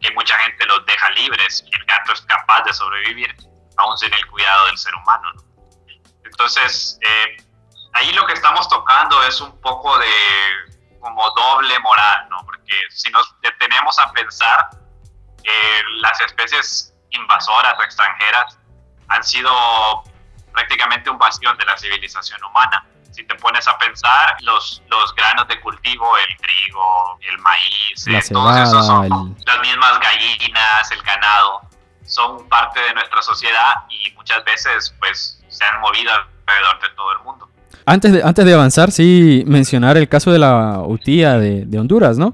que 0.01 0.11
mucha 0.11 0.37
gente 0.39 0.65
los 0.65 0.85
deja 0.85 1.09
libres 1.11 1.63
y 1.65 1.75
el 1.75 1.85
gato 1.85 2.13
es 2.13 2.21
capaz 2.21 2.63
de 2.63 2.73
sobrevivir 2.73 3.35
aún 3.77 3.97
sin 3.97 4.13
el 4.13 4.25
cuidado 4.27 4.67
del 4.67 4.77
ser 4.77 4.93
humano. 4.95 5.31
Entonces, 6.23 6.99
eh, 7.01 7.37
ahí 7.93 8.11
lo 8.13 8.25
que 8.25 8.33
estamos 8.33 8.67
tocando 8.69 9.23
es 9.23 9.39
un 9.41 9.59
poco 9.61 9.97
de 9.97 10.09
como 10.99 11.29
doble 11.31 11.79
moral, 11.79 12.27
¿no? 12.29 12.43
Porque 12.43 12.73
si 12.89 13.09
nos 13.11 13.33
detenemos 13.41 13.97
a 13.99 14.11
pensar, 14.11 14.69
eh, 15.43 15.81
las 16.01 16.19
especies 16.21 16.93
invasoras 17.11 17.75
o 17.79 17.83
extranjeras 17.83 18.59
han 19.09 19.23
sido 19.23 19.51
prácticamente 20.53 21.09
un 21.09 21.17
bastión 21.17 21.57
de 21.57 21.65
la 21.65 21.77
civilización 21.77 22.43
humana. 22.43 22.85
Si 23.11 23.23
te 23.25 23.35
pones 23.35 23.67
a 23.67 23.77
pensar, 23.77 24.35
los, 24.41 24.83
los 24.89 25.13
granos 25.15 25.47
de 25.47 25.59
cultivo, 25.61 26.05
el 26.17 26.37
trigo, 26.37 27.19
el 27.31 27.37
maíz, 27.39 28.07
eh, 28.07 28.33
todos 28.33 28.57
esos 28.57 28.85
son 28.85 29.35
las 29.45 29.59
mismas 29.61 29.99
gallinas, 29.99 30.91
el 30.91 31.01
ganado, 31.01 31.61
son 32.05 32.47
parte 32.47 32.79
de 32.79 32.93
nuestra 32.93 33.21
sociedad 33.21 33.75
y 33.89 34.11
muchas 34.15 34.43
veces 34.45 34.95
pues 34.99 35.43
se 35.47 35.63
han 35.65 35.79
movido 35.81 36.11
alrededor 36.11 36.81
de 36.81 36.89
todo 36.95 37.11
el 37.13 37.19
mundo. 37.19 37.49
Antes 37.85 38.11
de, 38.11 38.23
antes 38.23 38.45
de 38.45 38.53
avanzar, 38.53 38.91
sí 38.91 39.43
mencionar 39.47 39.97
el 39.97 40.09
caso 40.09 40.31
de 40.31 40.39
la 40.39 40.81
UTIA 40.85 41.37
de, 41.37 41.79
Honduras, 41.79 42.17
¿no? 42.17 42.33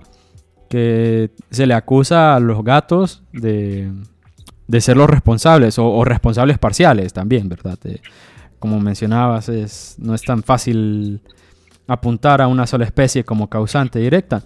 Que 0.69 1.29
se 1.51 1.67
le 1.67 1.75
acusa 1.75 2.35
a 2.35 2.39
los 2.39 2.63
gatos 2.63 3.21
de, 3.31 3.91
ser 4.79 4.97
los 4.97 5.09
responsables 5.09 5.77
o, 5.77 6.03
responsables 6.03 6.57
parciales 6.57 7.13
también, 7.13 7.49
¿verdad? 7.49 7.77
Eh, 7.85 8.01
como 8.59 8.79
mencionabas, 8.79 9.49
es, 9.49 9.95
no 9.99 10.13
es 10.15 10.21
tan 10.21 10.43
fácil 10.43 11.21
apuntar 11.87 12.41
a 12.41 12.47
una 12.47 12.65
sola 12.65 12.85
especie 12.85 13.23
como 13.23 13.49
causante 13.49 13.99
directa. 13.99 14.43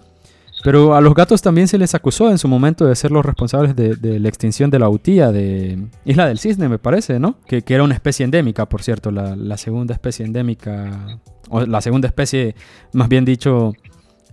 Pero 0.64 0.94
a 0.94 1.00
los 1.00 1.14
gatos 1.14 1.40
también 1.40 1.68
se 1.68 1.78
les 1.78 1.94
acusó 1.94 2.30
en 2.30 2.38
su 2.38 2.48
momento 2.48 2.84
de 2.84 2.96
ser 2.96 3.12
los 3.12 3.24
responsables 3.24 3.76
de, 3.76 4.18
la 4.18 4.28
extinción 4.28 4.70
de 4.70 4.78
la 4.80 4.88
utía 4.88 5.30
de 5.30 5.86
Isla 6.04 6.26
del 6.26 6.38
Cisne, 6.38 6.68
me 6.68 6.78
parece, 6.78 7.20
¿no? 7.20 7.36
Que, 7.46 7.62
era 7.68 7.84
una 7.84 7.94
especie 7.94 8.24
endémica, 8.24 8.66
por 8.66 8.82
cierto, 8.82 9.10
la, 9.12 9.56
segunda 9.56 9.94
especie 9.94 10.26
endémica, 10.26 11.20
o 11.48 11.60
la 11.60 11.80
segunda 11.80 12.08
especie, 12.08 12.56
más 12.92 13.08
bien 13.08 13.24
dicho, 13.24 13.72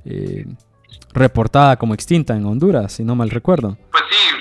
eh, 0.03 0.47
reportada 1.15 1.77
como 1.77 1.93
extinta 1.93 2.33
en 2.33 2.45
Honduras, 2.45 2.93
si 2.93 3.03
no 3.03 3.15
mal 3.15 3.29
recuerdo. 3.29 3.77
Pues 3.91 4.03
sí, 4.09 4.35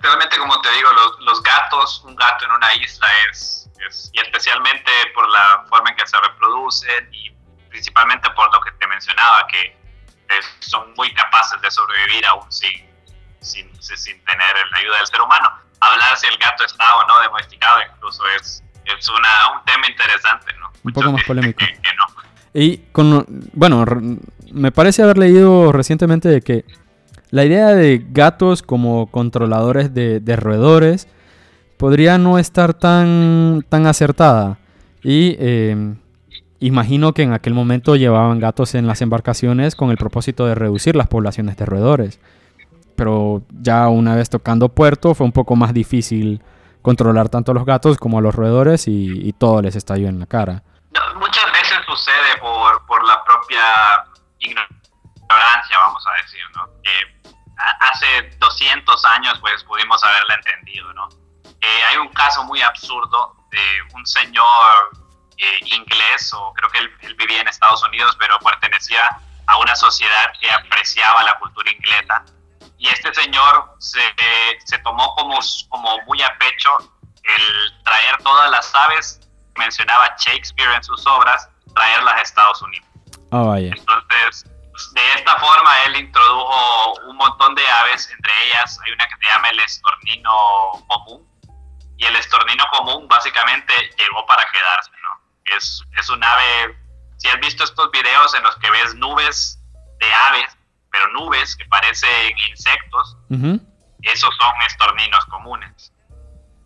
realmente 0.00 0.38
como 0.38 0.60
te 0.60 0.70
digo, 0.72 0.90
los, 1.20 1.42
gatos, 1.42 2.02
un 2.04 2.14
gato 2.16 2.44
en 2.44 2.52
una 2.52 2.74
isla 2.74 3.06
es, 3.30 3.68
es, 3.86 4.10
y 4.12 4.20
especialmente 4.20 4.90
por 5.14 5.28
la 5.28 5.64
forma 5.68 5.90
en 5.90 5.96
que 5.96 6.06
se 6.06 6.16
reproducen 6.20 7.08
y 7.12 7.30
principalmente 7.68 8.28
por 8.30 8.52
lo 8.52 8.60
que 8.60 8.72
te 8.72 8.86
mencionaba, 8.86 9.46
que 9.48 9.78
son 10.60 10.94
muy 10.96 11.12
capaces 11.14 11.60
de 11.60 11.70
sobrevivir 11.70 12.24
aún 12.26 12.50
sin, 12.50 12.88
sin, 13.40 13.68
sin, 13.82 14.24
tener 14.24 14.54
la 14.70 14.78
ayuda 14.78 14.96
del 14.98 15.06
ser 15.06 15.20
humano. 15.20 15.50
Hablar 15.80 16.16
si 16.16 16.26
el 16.26 16.38
gato 16.38 16.64
está 16.64 16.96
o 16.96 17.06
no 17.06 17.20
domesticado 17.22 17.80
incluso 17.94 18.22
es, 18.36 18.62
es 18.84 19.08
una, 19.08 19.52
un 19.56 19.64
tema 19.64 19.88
interesante, 19.88 20.52
¿no? 20.60 20.70
Un 20.84 20.92
poco 20.92 21.12
más 21.12 21.24
polémico. 21.24 21.64
Y 22.52 22.78
con, 22.90 23.24
bueno, 23.52 23.84
me 24.52 24.72
parece 24.72 25.02
haber 25.02 25.18
leído 25.18 25.72
recientemente 25.72 26.28
de 26.28 26.40
que 26.42 26.64
la 27.30 27.44
idea 27.44 27.68
de 27.68 28.04
gatos 28.10 28.62
como 28.62 29.10
controladores 29.10 29.94
de, 29.94 30.36
roedores 30.36 31.08
podría 31.76 32.18
no 32.18 32.38
estar 32.38 32.74
tan, 32.74 33.64
tan 33.68 33.86
acertada. 33.86 34.58
Y 35.02 35.36
eh, 35.38 35.94
Imagino 36.62 37.14
que 37.14 37.22
en 37.22 37.32
aquel 37.32 37.54
momento 37.54 37.96
llevaban 37.96 38.38
gatos 38.38 38.74
en 38.74 38.86
las 38.86 39.00
embarcaciones 39.00 39.74
con 39.74 39.90
el 39.90 39.96
propósito 39.96 40.44
de 40.44 40.54
reducir 40.54 40.94
las 40.94 41.08
poblaciones 41.08 41.56
de 41.56 41.64
roedores. 41.64 42.20
Pero 42.96 43.42
ya 43.50 43.88
una 43.88 44.14
vez 44.14 44.28
tocando 44.28 44.68
puerto 44.68 45.14
fue 45.14 45.24
un 45.24 45.32
poco 45.32 45.56
más 45.56 45.72
difícil 45.72 46.42
controlar 46.82 47.30
tanto 47.30 47.52
a 47.52 47.54
los 47.54 47.64
gatos 47.64 47.96
como 47.96 48.18
a 48.18 48.20
los 48.20 48.34
roedores 48.34 48.88
y, 48.88 49.32
todo 49.38 49.62
les 49.62 49.74
estalló 49.74 50.08
en 50.08 50.20
la 50.20 50.26
cara. 50.26 50.62
muchas 51.18 51.46
veces 51.50 51.78
sucede 51.86 52.38
por, 52.42 52.84
por, 52.86 53.06
la 53.08 53.24
propia 53.24 54.04
ignorancia, 54.40 55.78
vamos 55.78 56.04
a 56.06 56.22
decir, 56.22 56.42
¿no? 56.56 56.68
Hace 57.80 58.30
200 58.38 59.04
años 59.04 59.38
pues 59.40 59.62
pudimos 59.64 60.02
haberla 60.02 60.34
entendido, 60.34 60.92
¿no? 60.94 61.08
Eh, 61.60 61.82
hay 61.88 61.96
un 61.98 62.08
caso 62.08 62.42
muy 62.44 62.62
absurdo 62.62 63.36
de 63.50 63.82
un 63.94 64.06
señor 64.06 64.90
eh, 65.36 65.58
inglés, 65.64 66.32
o 66.32 66.52
creo 66.54 66.70
que 66.70 66.78
él, 66.78 67.14
vivía 67.16 67.42
en 67.42 67.48
Estados 67.48 67.82
Unidos, 67.84 68.16
pero 68.18 68.38
pertenecía 68.38 69.08
a 69.46 69.56
una 69.58 69.76
sociedad 69.76 70.32
que 70.40 70.50
apreciaba 70.50 71.22
la 71.22 71.38
cultura 71.38 71.70
inglesa. 71.70 72.24
Y 72.78 72.88
este 72.88 73.12
señor 73.12 73.74
se, 73.78 74.00
se 74.64 74.78
tomó 74.78 75.14
como, 75.14 75.38
como 75.68 75.98
muy 76.06 76.22
a 76.22 76.38
pecho 76.38 76.78
el 77.22 77.84
traer 77.84 78.16
todas 78.22 78.50
las 78.50 78.74
aves 78.74 79.20
mencionaba 79.56 80.14
Shakespeare 80.18 80.74
en 80.74 80.82
sus 80.82 81.06
obras, 81.06 81.48
traerlas 81.74 82.14
a 82.14 82.22
Estados 82.22 82.62
Unidos. 82.62 82.89
Oh, 83.32 83.54
Entonces, 83.54 84.44
de 84.92 85.12
esta 85.14 85.36
forma 85.38 85.70
él 85.86 85.96
introdujo 85.96 87.00
un 87.08 87.16
montón 87.16 87.54
de 87.54 87.68
aves, 87.68 88.10
entre 88.10 88.32
ellas 88.46 88.78
hay 88.84 88.92
una 88.92 89.06
que 89.06 89.14
se 89.22 89.32
llama 89.32 89.48
el 89.50 89.60
estornino 89.60 90.30
común, 90.88 91.26
y 91.96 92.06
el 92.06 92.16
estornino 92.16 92.64
común 92.72 93.06
básicamente 93.08 93.74
llegó 93.98 94.24
para 94.26 94.50
quedarse, 94.50 94.90
¿no? 95.02 95.20
es, 95.56 95.82
es 95.98 96.08
un 96.08 96.22
ave, 96.22 96.78
si 97.18 97.28
has 97.28 97.38
visto 97.40 97.64
estos 97.64 97.90
videos 97.90 98.34
en 98.34 98.42
los 98.42 98.56
que 98.56 98.70
ves 98.70 98.94
nubes 98.94 99.58
de 99.98 100.12
aves, 100.12 100.56
pero 100.90 101.06
nubes 101.08 101.56
que 101.56 101.64
parecen 101.66 102.38
insectos, 102.48 103.16
esos 104.02 104.36
son 104.36 104.52
estorninos 104.66 105.24
comunes. 105.26 105.92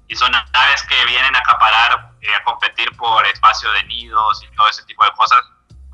Y 0.06 0.16
son 0.16 0.34
aves 0.34 0.82
que 0.84 1.04
vienen 1.06 1.34
a 1.34 1.38
acaparar, 1.38 2.12
eh, 2.20 2.34
a 2.34 2.44
competir 2.44 2.94
por 2.96 3.26
espacio 3.26 3.70
de 3.72 3.84
nidos 3.84 4.42
y 4.44 4.54
todo 4.54 4.68
ese 4.68 4.84
tipo 4.84 5.04
de 5.04 5.10
cosas 5.12 5.40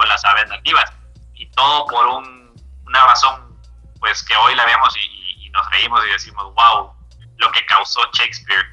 con 0.00 0.08
las 0.08 0.24
aves 0.24 0.48
nativas. 0.48 0.90
Y 1.34 1.46
todo 1.50 1.86
por 1.86 2.06
un, 2.06 2.54
una 2.86 3.04
razón, 3.04 3.54
pues 3.98 4.22
que 4.24 4.34
hoy 4.34 4.54
la 4.54 4.64
vemos 4.64 4.96
y, 4.96 5.50
nos 5.50 5.68
reímos 5.72 6.00
y 6.06 6.12
decimos, 6.12 6.44
wow, 6.54 6.92
lo 7.36 7.50
que 7.50 7.66
causó 7.66 8.00
Shakespeare. 8.12 8.64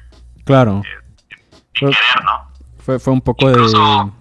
Claro. 0.46 0.80
Eh, 0.84 1.36
sin 1.74 1.90
querer, 1.90 2.24
¿no? 2.24 2.52
Fue, 2.84 3.00
fue 3.00 3.12
un 3.12 3.20
poco 3.20 3.50
de, 3.50 4.12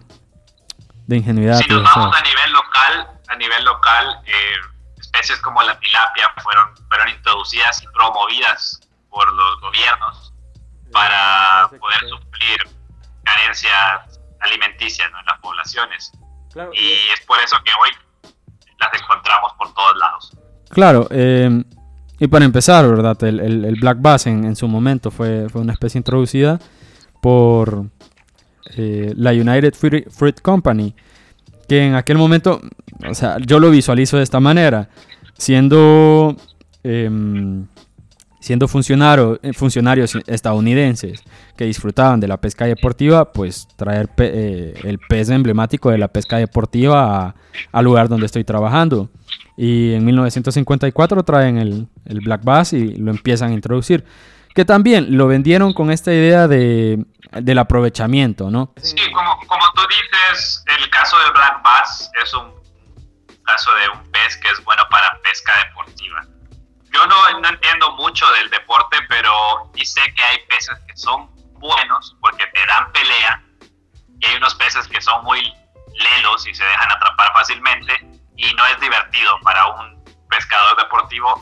de 1.05 1.17
ingenuidad. 1.17 1.59
Si 1.59 1.69
nos 1.69 1.83
vamos 1.83 2.17
a 2.17 2.21
nivel 2.23 2.51
local, 2.51 3.07
a 3.27 3.35
nivel 3.35 3.63
local, 3.63 4.21
eh, 4.25 4.55
especies 4.99 5.39
como 5.41 5.61
la 5.61 5.79
tilapia 5.79 6.33
fueron, 6.41 6.75
fueron 6.87 7.09
introducidas 7.09 7.83
y 7.83 7.87
promovidas 7.89 8.81
por 9.11 9.31
los 9.31 9.61
gobiernos 9.61 10.33
para 10.91 11.69
poder 11.79 12.09
suplir 12.09 12.57
carencias 13.23 14.19
alimenticias 14.41 15.07
en 15.07 15.25
las 15.27 15.39
poblaciones. 15.41 16.11
Y 16.73 16.87
es 17.13 17.25
por 17.25 17.39
eso 17.39 17.55
que 17.63 17.71
hoy 17.71 18.33
las 18.79 19.01
encontramos 19.01 19.51
por 19.57 19.73
todos 19.73 19.97
lados. 19.97 20.37
Claro, 20.69 21.07
eh, 21.11 21.63
Y 22.19 22.27
para 22.27 22.45
empezar, 22.45 22.87
¿verdad? 22.87 23.21
El, 23.23 23.75
black 23.79 23.97
bass 24.01 24.25
en, 24.27 24.55
su 24.55 24.67
momento 24.67 25.11
fue, 25.11 25.47
fue, 25.49 25.61
una 25.61 25.73
especie 25.73 25.99
introducida 25.99 26.59
por 27.21 27.85
eh, 28.75 29.13
la 29.15 29.31
United 29.31 29.75
Fruit 29.75 30.41
Company, 30.41 30.95
que 31.67 31.85
en 31.85 31.95
aquel 31.95 32.17
momento, 32.17 32.61
o 33.07 33.13
sea, 33.13 33.37
yo 33.39 33.59
lo 33.59 33.69
visualizo 33.69 34.17
de 34.17 34.23
esta 34.23 34.39
manera, 34.39 34.89
siendo, 35.37 36.35
em, 36.83 37.67
siendo 38.39 38.65
eh, 38.65 39.53
funcionarios 39.53 40.15
estadounidenses 40.27 41.23
que 41.55 41.65
disfrutaban 41.65 42.19
de 42.19 42.27
la 42.27 42.37
pesca 42.37 42.65
deportiva, 42.65 43.31
pues 43.31 43.67
traer 43.75 44.09
eh, 44.17 44.73
el 44.83 44.99
pez 44.99 45.29
emblemático 45.29 45.89
de 45.89 45.97
la 45.97 46.07
pesca 46.07 46.37
deportiva 46.37 47.35
al 47.71 47.85
lugar 47.85 48.09
donde 48.09 48.25
estoy 48.25 48.43
trabajando. 48.43 49.09
Y 49.55 49.93
en 49.93 50.05
1954 50.05 51.23
traen 51.23 51.57
el, 51.57 51.87
el 52.05 52.19
Black 52.21 52.43
Bass 52.43 52.73
y 52.73 52.95
lo 52.95 53.11
empiezan 53.11 53.51
a 53.51 53.53
introducir. 53.53 54.05
Que 54.53 54.65
también 54.65 55.17
lo 55.17 55.27
vendieron 55.27 55.73
con 55.73 55.91
esta 55.91 56.11
idea 56.13 56.47
de, 56.47 57.05
del 57.31 57.57
aprovechamiento, 57.59 58.49
¿no? 58.49 58.73
Sí, 58.77 58.95
como, 59.13 59.37
como 59.45 59.63
tú 59.75 59.81
dices, 59.87 60.63
el 60.77 60.89
caso 60.89 61.17
del 61.19 61.31
Black 61.31 61.63
Bass 61.63 62.09
es 62.23 62.33
un 62.33 62.57
caso 63.43 63.71
de 63.75 63.99
un 63.99 64.11
pez 64.11 64.37
que 64.37 64.49
es 64.49 64.63
bueno 64.63 64.83
para 64.89 65.19
pesca 65.23 65.53
deportiva. 65.67 66.36
Yo 66.97 67.05
no, 67.05 67.39
no 67.41 67.49
entiendo 67.49 67.91
mucho 67.91 68.25
del 68.31 68.49
deporte, 68.49 68.97
pero 69.07 69.31
sí 69.75 69.85
sé 69.85 70.01
que 70.15 70.23
hay 70.23 70.39
peces 70.49 70.75
que 70.87 70.97
son 70.97 71.29
buenos 71.59 72.15
porque 72.21 72.47
te 72.47 72.65
dan 72.65 72.91
pelea 72.91 73.43
y 74.19 74.25
hay 74.25 74.35
unos 74.37 74.55
peces 74.55 74.87
que 74.87 74.99
son 74.99 75.23
muy 75.23 75.39
lelos 75.93 76.47
y 76.47 76.55
se 76.55 76.63
dejan 76.63 76.91
atrapar 76.91 77.31
fácilmente 77.33 77.93
y 78.35 78.51
no 78.55 78.65
es 78.65 78.79
divertido 78.79 79.39
para 79.43 79.67
un 79.67 80.03
pescador 80.27 80.75
deportivo 80.75 81.39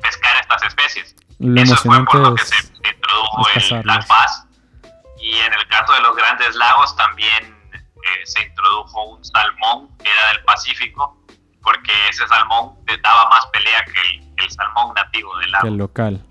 pescar 0.00 0.36
estas 0.40 0.62
especies. 0.62 1.14
Eso 1.56 1.76
fue 1.76 2.02
por 2.06 2.20
lo 2.20 2.34
que 2.34 2.44
se 2.44 2.56
introdujo 2.56 3.48
el 3.54 3.82
Black 3.82 4.06
Bass 4.08 4.46
y 5.18 5.36
en 5.40 5.52
el 5.52 5.68
caso 5.68 5.92
de 5.92 6.00
los 6.00 6.16
grandes 6.16 6.54
lagos 6.54 6.96
también 6.96 7.54
eh, 7.74 8.24
se 8.24 8.44
introdujo 8.44 9.04
un 9.10 9.22
salmón 9.22 9.94
que 9.98 10.10
era 10.10 10.28
del 10.28 10.42
Pacífico 10.44 11.19
porque 11.70 11.92
ese 12.08 12.26
salmón 12.26 12.76
daba 13.00 13.28
más 13.28 13.46
pelea 13.46 13.84
que 13.84 14.44
el, 14.44 14.50
salmón 14.50 14.92
nativo 14.94 15.38
del 15.38 15.52
lago. 15.52 15.62
Que 15.62 15.68
el 15.68 15.76
local. 15.76 16.26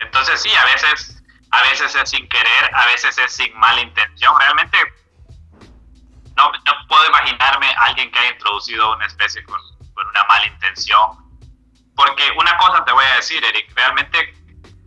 Entonces 0.00 0.40
sí, 0.40 0.50
a 0.54 0.64
veces, 0.64 1.22
a 1.50 1.62
veces 1.62 1.94
es 1.94 2.08
sin 2.08 2.26
querer, 2.28 2.74
a 2.74 2.86
veces 2.86 3.18
es 3.18 3.32
sin 3.32 3.54
mala 3.58 3.82
intención. 3.82 4.34
Realmente 4.38 4.78
no, 6.36 6.52
no 6.52 6.72
puedo 6.88 7.06
imaginarme 7.06 7.66
a 7.76 7.84
alguien 7.84 8.10
que 8.10 8.18
haya 8.18 8.30
introducido 8.30 8.94
una 8.94 9.04
especie 9.04 9.44
con, 9.44 9.60
con 9.92 10.06
una 10.06 10.24
mala 10.24 10.46
intención. 10.46 11.18
Porque 11.94 12.30
una 12.38 12.56
cosa 12.56 12.82
te 12.82 12.92
voy 12.92 13.04
a 13.04 13.16
decir, 13.16 13.44
Eric, 13.44 13.70
realmente 13.76 14.34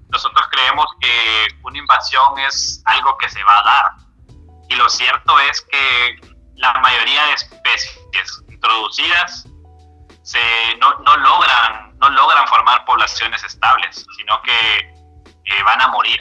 nosotros 0.10 0.48
creemos 0.50 0.88
que 1.00 1.48
una 1.62 1.77
invasión 1.77 2.39
es 2.39 2.82
algo 2.86 3.15
que 3.20 3.29
se 3.29 3.44
va 3.44 3.60
a 3.60 3.63
dar. 3.63 3.91
Y 4.70 4.75
lo 4.75 4.89
cierto 4.89 5.39
es 5.41 5.62
que 5.62 6.36
la 6.55 6.74
mayoría 6.79 7.24
de 7.25 7.34
especies 7.34 8.04
introducidas 8.50 9.48
se, 10.24 10.39
no, 10.79 10.93
no, 11.00 11.17
logran, 11.17 11.98
no 12.00 12.10
logran 12.10 12.48
formar 12.48 12.84
poblaciones 12.86 13.43
estables, 13.43 14.05
sino 14.17 14.41
que 14.41 14.79
eh, 15.45 15.63
van 15.63 15.81
a 15.81 15.88
morir. 15.89 16.19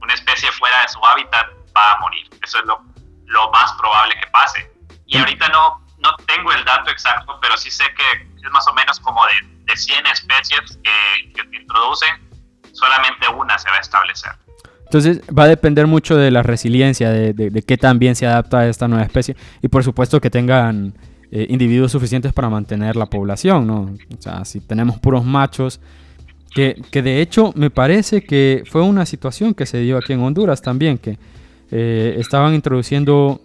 Una 0.00 0.14
especie 0.14 0.50
fuera 0.52 0.80
de 0.82 0.88
su 0.88 1.04
hábitat 1.04 1.46
va 1.76 1.92
a 1.92 2.00
morir. 2.00 2.28
Eso 2.42 2.58
es 2.58 2.64
lo, 2.64 2.82
lo 3.26 3.50
más 3.50 3.72
probable 3.74 4.14
que 4.18 4.26
pase. 4.28 4.72
Y 5.06 5.18
ahorita 5.18 5.48
no, 5.48 5.84
no 5.98 6.16
tengo 6.26 6.52
el 6.52 6.64
dato 6.64 6.90
exacto, 6.90 7.38
pero 7.40 7.56
sí 7.56 7.70
sé 7.70 7.84
que 7.94 8.12
es 8.42 8.50
más 8.50 8.66
o 8.66 8.74
menos 8.74 8.98
como 9.00 9.20
de, 9.26 9.64
de 9.64 9.76
100 9.76 10.06
especies 10.06 10.78
que, 10.82 11.32
que 11.32 11.48
se 11.48 11.56
introducen, 11.56 12.30
solamente 12.72 13.28
una 13.28 13.58
se 13.58 13.68
va 13.68 13.76
a 13.76 13.80
establecer. 13.80 14.32
Entonces 14.84 15.20
va 15.36 15.44
a 15.44 15.48
depender 15.48 15.86
mucho 15.86 16.16
de 16.16 16.30
la 16.30 16.42
resiliencia, 16.42 17.10
de, 17.10 17.32
de, 17.32 17.62
qué 17.62 17.76
tan 17.76 17.98
bien 17.98 18.14
se 18.14 18.26
adapta 18.26 18.60
a 18.60 18.66
esta 18.68 18.86
nueva 18.86 19.04
especie 19.04 19.36
y 19.60 19.68
por 19.68 19.82
supuesto 19.82 20.20
que 20.20 20.30
tengan 20.30 20.94
eh, 21.36 21.48
individuos 21.50 21.90
suficientes 21.90 22.32
para 22.32 22.48
mantener 22.48 22.94
la 22.94 23.06
población, 23.06 23.66
¿no? 23.66 23.90
O 24.16 24.22
sea, 24.22 24.44
si 24.44 24.60
tenemos 24.60 25.00
puros 25.00 25.24
machos 25.24 25.80
que, 26.54 26.76
de 26.92 27.20
hecho 27.20 27.52
me 27.56 27.70
parece 27.70 28.22
que 28.22 28.62
fue 28.70 28.82
una 28.82 29.04
situación 29.04 29.52
que 29.52 29.66
se 29.66 29.80
dio 29.80 29.98
aquí 29.98 30.12
en 30.12 30.20
Honduras 30.20 30.62
también, 30.62 30.96
que 30.96 31.18
eh, 31.72 32.14
estaban 32.20 32.54
introduciendo 32.54 33.40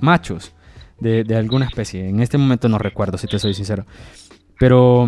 machos 0.00 0.54
de, 0.98 1.36
alguna 1.36 1.66
especie. 1.66 2.08
En 2.08 2.20
este 2.20 2.38
momento 2.38 2.70
no 2.70 2.78
recuerdo, 2.78 3.18
si 3.18 3.26
te 3.26 3.38
soy 3.38 3.52
sincero. 3.52 3.84
Pero 4.58 5.06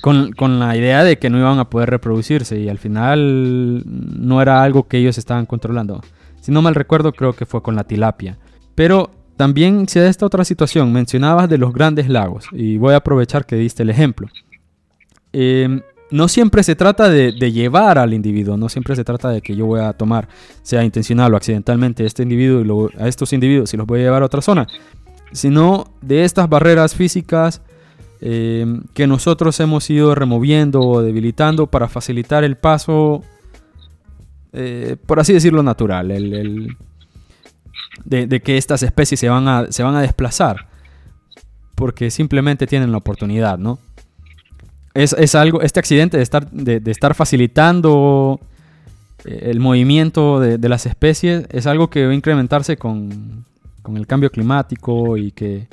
con, 0.00 0.30
con, 0.30 0.60
la 0.60 0.76
idea 0.76 1.02
de 1.02 1.18
que 1.18 1.30
no 1.30 1.38
iban 1.38 1.58
a 1.58 1.68
poder 1.68 1.90
reproducirse 1.90 2.60
y 2.60 2.68
al 2.68 2.78
final 2.78 3.82
no 3.84 4.40
era 4.40 4.62
algo 4.62 4.86
que 4.86 4.98
ellos 4.98 5.18
estaban 5.18 5.46
controlando. 5.46 6.00
Si 6.40 6.52
no 6.52 6.62
mal 6.62 6.76
recuerdo, 6.76 7.10
creo 7.10 7.32
que 7.32 7.44
fue 7.44 7.60
con 7.60 7.74
la 7.74 7.82
tilapia. 7.82 8.38
Pero 8.76 9.17
también 9.38 9.88
se 9.88 10.00
da 10.00 10.08
esta 10.08 10.26
otra 10.26 10.44
situación. 10.44 10.92
Mencionabas 10.92 11.48
de 11.48 11.58
los 11.58 11.72
grandes 11.72 12.08
lagos 12.08 12.46
y 12.52 12.76
voy 12.76 12.92
a 12.92 12.96
aprovechar 12.96 13.46
que 13.46 13.54
diste 13.54 13.84
el 13.84 13.90
ejemplo. 13.90 14.28
Eh, 15.32 15.80
no 16.10 16.26
siempre 16.26 16.62
se 16.64 16.74
trata 16.74 17.08
de, 17.08 17.32
llevar 17.52 17.98
al 17.98 18.14
individuo, 18.14 18.56
no 18.56 18.68
siempre 18.68 18.96
se 18.96 19.04
trata 19.04 19.28
de 19.30 19.40
que 19.40 19.54
yo 19.54 19.66
voy 19.66 19.80
a 19.80 19.92
tomar, 19.92 20.28
sea 20.62 20.82
intencional 20.82 21.32
o 21.32 21.36
accidentalmente, 21.36 22.04
este 22.04 22.24
individuo 22.24 22.90
a 22.98 23.06
estos 23.06 23.32
individuos 23.32 23.72
y 23.72 23.76
los 23.76 23.86
voy 23.86 24.00
a 24.00 24.04
llevar 24.04 24.22
a 24.22 24.26
otra 24.26 24.40
zona, 24.42 24.66
sino 25.32 25.92
de 26.00 26.24
estas 26.24 26.48
barreras 26.48 26.94
físicas 26.94 27.62
eh, 28.20 28.66
que 28.94 29.06
nosotros 29.06 29.60
hemos 29.60 29.88
ido 29.90 30.14
removiendo 30.14 30.80
o 30.80 31.02
debilitando 31.02 31.68
para 31.68 31.88
facilitar 31.88 32.42
el 32.42 32.56
paso, 32.56 33.22
eh, 34.52 34.96
por 35.06 35.20
así 35.20 35.32
decirlo, 35.34 35.62
natural, 35.62 36.10
de, 38.04 38.40
que 38.40 38.56
estas 38.56 38.82
especies 38.82 39.20
se 39.20 39.28
van, 39.28 39.48
a, 39.48 39.70
se 39.70 39.82
van 39.82 39.96
a 39.96 40.00
desplazar, 40.00 40.68
porque 41.74 42.10
simplemente 42.10 42.66
tienen 42.66 42.92
la 42.92 42.98
oportunidad, 42.98 43.58
¿no? 43.58 43.78
es, 45.02 45.34
algo, 45.34 45.62
este 45.62 45.78
accidente 45.78 46.16
de 46.16 46.22
estar, 46.22 46.50
de, 46.50 46.90
estar 46.90 47.14
facilitando 47.14 48.40
eh, 49.24 49.50
el 49.50 49.60
movimiento 49.60 50.40
de, 50.40 50.68
las 50.68 50.86
especies 50.86 51.46
es 51.50 51.66
algo 51.66 51.88
que 51.88 52.06
va 52.06 52.12
a 52.12 52.14
incrementarse 52.14 52.76
con, 52.76 53.44
el 53.94 54.06
cambio 54.06 54.30
climático 54.30 55.16
y 55.16 55.32
que, 55.32 55.66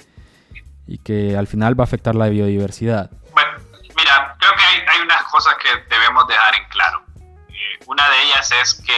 y 0.87 0.99
que 0.99 1.35
al 1.35 1.47
final 1.47 1.77
va 1.77 1.83
a 1.83 1.85
afectar 1.85 2.15
la 2.15 2.29
biodiversidad. 2.29 3.11
Bueno, 3.33 3.51
mira, 3.97 4.37
creo 4.39 4.51
que 4.53 4.89
hay, 4.89 5.01
unas 5.03 5.23
cosas 5.23 5.55
que 5.55 5.69
debemos 5.93 6.25
dejar 6.27 6.55
en 6.55 6.69
claro. 6.69 7.03
Eh, 7.49 7.83
una 7.87 8.03
de 8.09 8.23
ellas 8.23 8.49
es 8.63 8.73
que 8.75 8.93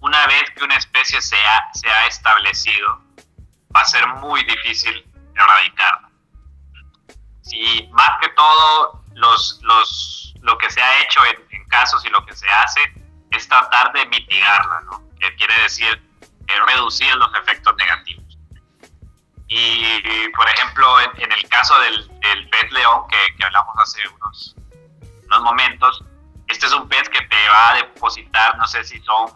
una 0.00 0.26
vez 0.26 0.44
que 0.56 0.64
una 0.64 0.76
especie 0.76 1.20
se 1.20 1.36
ha, 1.36 1.74
se 1.74 1.88
ha 1.88 2.06
establecido, 2.06 3.02
va 3.74 3.80
a 3.80 3.84
ser 3.84 4.06
muy 4.06 4.42
difícil 4.44 5.04
erradicarla. 5.34 6.10
Si 7.42 7.88
más 7.92 8.10
que 8.20 8.28
todo 8.30 9.04
los, 9.14 9.60
los, 9.62 10.34
lo 10.40 10.56
que 10.58 10.70
se 10.70 10.80
ha 10.80 11.02
hecho 11.02 11.20
en, 11.26 11.50
casos 11.68 12.04
y 12.04 12.08
lo 12.08 12.26
que 12.26 12.34
se 12.34 12.50
hace 12.50 12.80
es 13.30 13.48
tratar 13.48 13.92
de 13.92 14.04
mitigarla, 14.06 14.80
¿no? 14.86 15.08
Que 15.20 15.32
quiere 15.36 15.54
decir 15.62 16.02
reducir 16.66 17.14
los 17.14 17.32
efectos 17.36 17.74
negativos. 17.76 18.38
Y, 19.46 20.28
por 20.36 20.48
ejemplo, 20.48 21.00
en, 21.00 21.30
el 21.30 21.48
caso 21.48 21.78
del, 21.80 22.08
del 22.20 22.50
pez 22.50 22.72
león 22.72 23.06
que, 23.08 23.36
que, 23.36 23.44
hablamos 23.44 23.74
hace 23.78 24.00
unos, 24.08 24.56
unos 25.26 25.42
momentos, 25.42 26.04
este 26.48 26.66
es 26.66 26.72
un 26.72 26.88
pez 26.88 27.08
que 27.08 27.20
te 27.22 27.48
va 27.48 27.70
a 27.70 27.74
depositar, 27.74 28.58
no 28.58 28.66
sé 28.66 28.82
si 28.82 29.00
son 29.02 29.32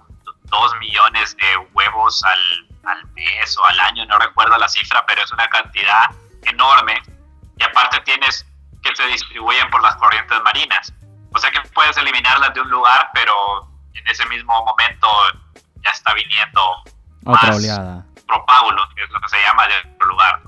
dos 0.61 0.75
millones 0.79 1.37
de 1.37 1.57
huevos 1.73 2.23
al, 2.25 2.69
al 2.91 3.07
mes 3.13 3.59
o 3.59 3.65
al 3.65 3.81
año, 3.81 4.07
no 4.07 4.19
recuerdo 4.19 4.57
la 4.57 4.69
cifra, 4.69 5.05
pero 5.07 5.23
es 5.23 5.33
una 5.33 5.49
cantidad 5.49 6.05
enorme. 6.43 7.03
Y 7.59 7.63
aparte 7.65 8.01
tienes 8.01 8.47
que 8.83 8.95
se 8.95 9.07
distribuyen 9.07 9.69
por 9.71 9.83
las 9.83 9.97
corrientes 9.97 10.41
marinas. 10.43 10.93
O 11.33 11.39
sea 11.39 11.51
que 11.51 11.61
puedes 11.71 11.97
eliminarlas 11.97 12.55
de 12.55 12.61
un 12.61 12.71
lugar, 12.71 13.11
pero 13.15 13.35
en 13.95 14.07
ese 14.09 14.25
mismo 14.27 14.65
momento 14.65 15.09
ya 15.85 15.91
está 15.91 16.15
viniendo 16.15 16.85
otra 17.25 17.49
más 17.49 17.57
oleada. 17.57 18.07
Propábulos, 18.27 18.89
que 18.95 19.05
es 19.05 19.11
lo 19.11 19.21
que 19.21 19.29
se 19.29 19.41
llama 19.41 19.67
de 19.67 19.95
otro 19.95 20.07
lugar. 20.09 20.43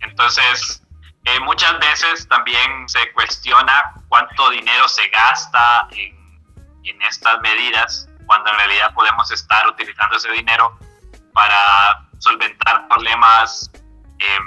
Entonces, 0.00 0.82
eh, 1.24 1.40
muchas 1.40 1.78
veces 1.78 2.28
también 2.28 2.88
se 2.88 3.12
cuestiona 3.12 3.94
cuánto 4.08 4.50
dinero 4.50 4.86
se 4.88 5.08
gasta 5.08 5.88
en, 5.90 6.14
en 6.84 7.02
estas 7.02 7.40
medidas, 7.40 8.08
cuando 8.26 8.50
en 8.50 8.56
realidad 8.56 8.92
podemos 8.94 9.30
estar 9.30 9.66
utilizando 9.68 10.16
ese 10.16 10.30
dinero 10.32 10.78
para 11.32 12.06
solventar 12.18 12.88
problemas 12.88 13.70
eh, 14.18 14.38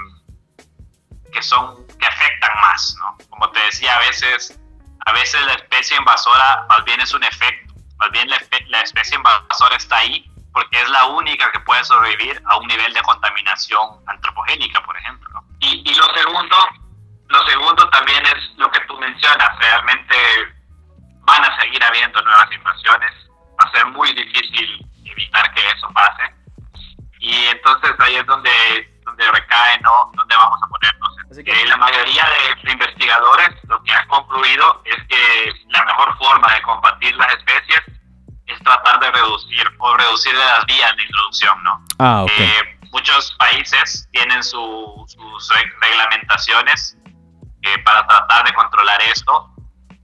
que 1.32 1.42
son 1.42 1.86
que 1.98 2.06
afectan 2.06 2.60
más, 2.60 2.96
¿no? 2.98 3.16
Como 3.28 3.50
te 3.50 3.60
decía, 3.60 3.96
a 3.96 4.00
veces, 4.00 4.58
a 5.06 5.12
veces 5.12 5.40
la 5.46 5.54
especie 5.54 5.96
invasora 5.96 6.66
más 6.68 6.84
bien 6.84 7.00
es 7.00 7.12
un 7.14 7.22
efecto, 7.22 7.74
más 7.98 8.10
bien 8.10 8.28
la, 8.28 8.38
la 8.68 8.80
especie 8.80 9.16
invasora 9.16 9.76
está 9.76 9.98
ahí 9.98 10.26
porque 10.52 10.80
es 10.80 10.88
la 10.88 11.06
única 11.06 11.50
que 11.52 11.60
puede 11.60 11.84
sobrevivir 11.84 12.42
a 12.46 12.56
un 12.56 12.66
nivel 12.66 12.92
de 12.92 13.00
contaminación 13.02 14.00
antropogénica, 14.06 14.82
por 14.82 14.96
ejemplo. 14.96 15.44
Y, 15.60 15.88
y 15.88 15.94
lo 15.94 16.04
segundo, 16.14 16.56
lo 17.28 17.46
segundo 17.46 17.88
también 17.90 18.24
es 18.26 18.56
lo 18.56 18.70
que 18.70 18.80
tú 18.80 18.98
mencionas, 18.98 19.58
realmente 19.58 20.16
van 21.20 21.44
a 21.44 21.60
seguir 21.60 21.82
habiendo 21.84 22.20
nuevas 22.22 22.50
invasiones, 22.50 23.12
va 23.60 23.68
a 23.68 23.72
ser 23.72 23.86
muy 23.86 24.12
difícil 24.14 24.86
evitar 25.04 25.52
que 25.54 25.68
eso 25.68 25.88
pase. 25.92 26.34
Y 27.20 27.34
entonces 27.46 27.92
ahí 27.98 28.16
es 28.16 28.26
donde, 28.26 28.50
donde 29.04 29.30
recae, 29.30 29.78
¿no? 29.80 30.10
Donde 30.14 30.34
vamos 30.34 30.58
a 30.62 30.68
ponernos. 30.68 31.44
Que... 31.44 31.66
la 31.66 31.76
mayoría 31.76 32.24
de 32.62 32.72
investigadores 32.72 33.50
lo 33.68 33.82
que 33.82 33.92
han 33.92 34.06
concluido 34.08 34.82
es 34.84 34.96
que 35.08 35.52
la 35.68 35.84
mejor 35.84 36.16
forma 36.18 36.52
de 36.54 36.62
combatir 36.62 37.14
las 37.16 37.34
especies 37.34 37.82
es 38.46 38.58
tratar 38.60 38.98
de 39.00 39.10
reducir 39.12 39.70
o 39.78 39.96
reducir 39.96 40.34
las 40.34 40.66
vías 40.66 40.96
de 40.96 41.02
introducción, 41.04 41.62
¿no? 41.62 41.84
Ah, 41.98 42.22
okay. 42.22 42.46
Eh, 42.46 42.78
muchos 42.90 43.32
países 43.38 44.08
tienen 44.12 44.42
su, 44.42 45.04
sus 45.06 45.52
reglamentaciones 45.80 46.96
eh, 47.62 47.78
para 47.84 48.06
tratar 48.06 48.44
de 48.44 48.52
controlar 48.54 49.00
esto. 49.02 49.50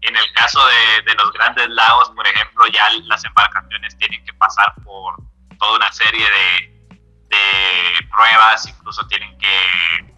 En 0.07 0.17
el 0.17 0.33
caso 0.35 0.61
de, 0.67 1.03
de, 1.03 1.15
los 1.15 1.33
grandes 1.33 1.69
lagos, 1.69 2.11
por 2.11 2.27
ejemplo, 2.27 2.67
ya 2.69 2.89
las 3.07 3.25
embarcaciones 3.25 3.99
tienen 3.99 4.25
que 4.25 4.33
pasar 4.35 4.73
por 4.85 5.17
toda 5.59 5.77
una 5.77 5.93
serie 5.93 6.25
de, 6.25 6.97
de 7.29 8.07
pruebas, 8.11 8.69
incluso 8.69 9.05
tienen 9.09 9.37
que, 9.39 10.15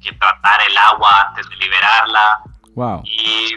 que, 0.00 0.12
tratar 0.12 0.62
el 0.62 0.78
agua 0.78 1.22
antes 1.28 1.48
de 1.48 1.56
liberarla. 1.56 2.42
Wow. 2.76 3.02
Y 3.04 3.56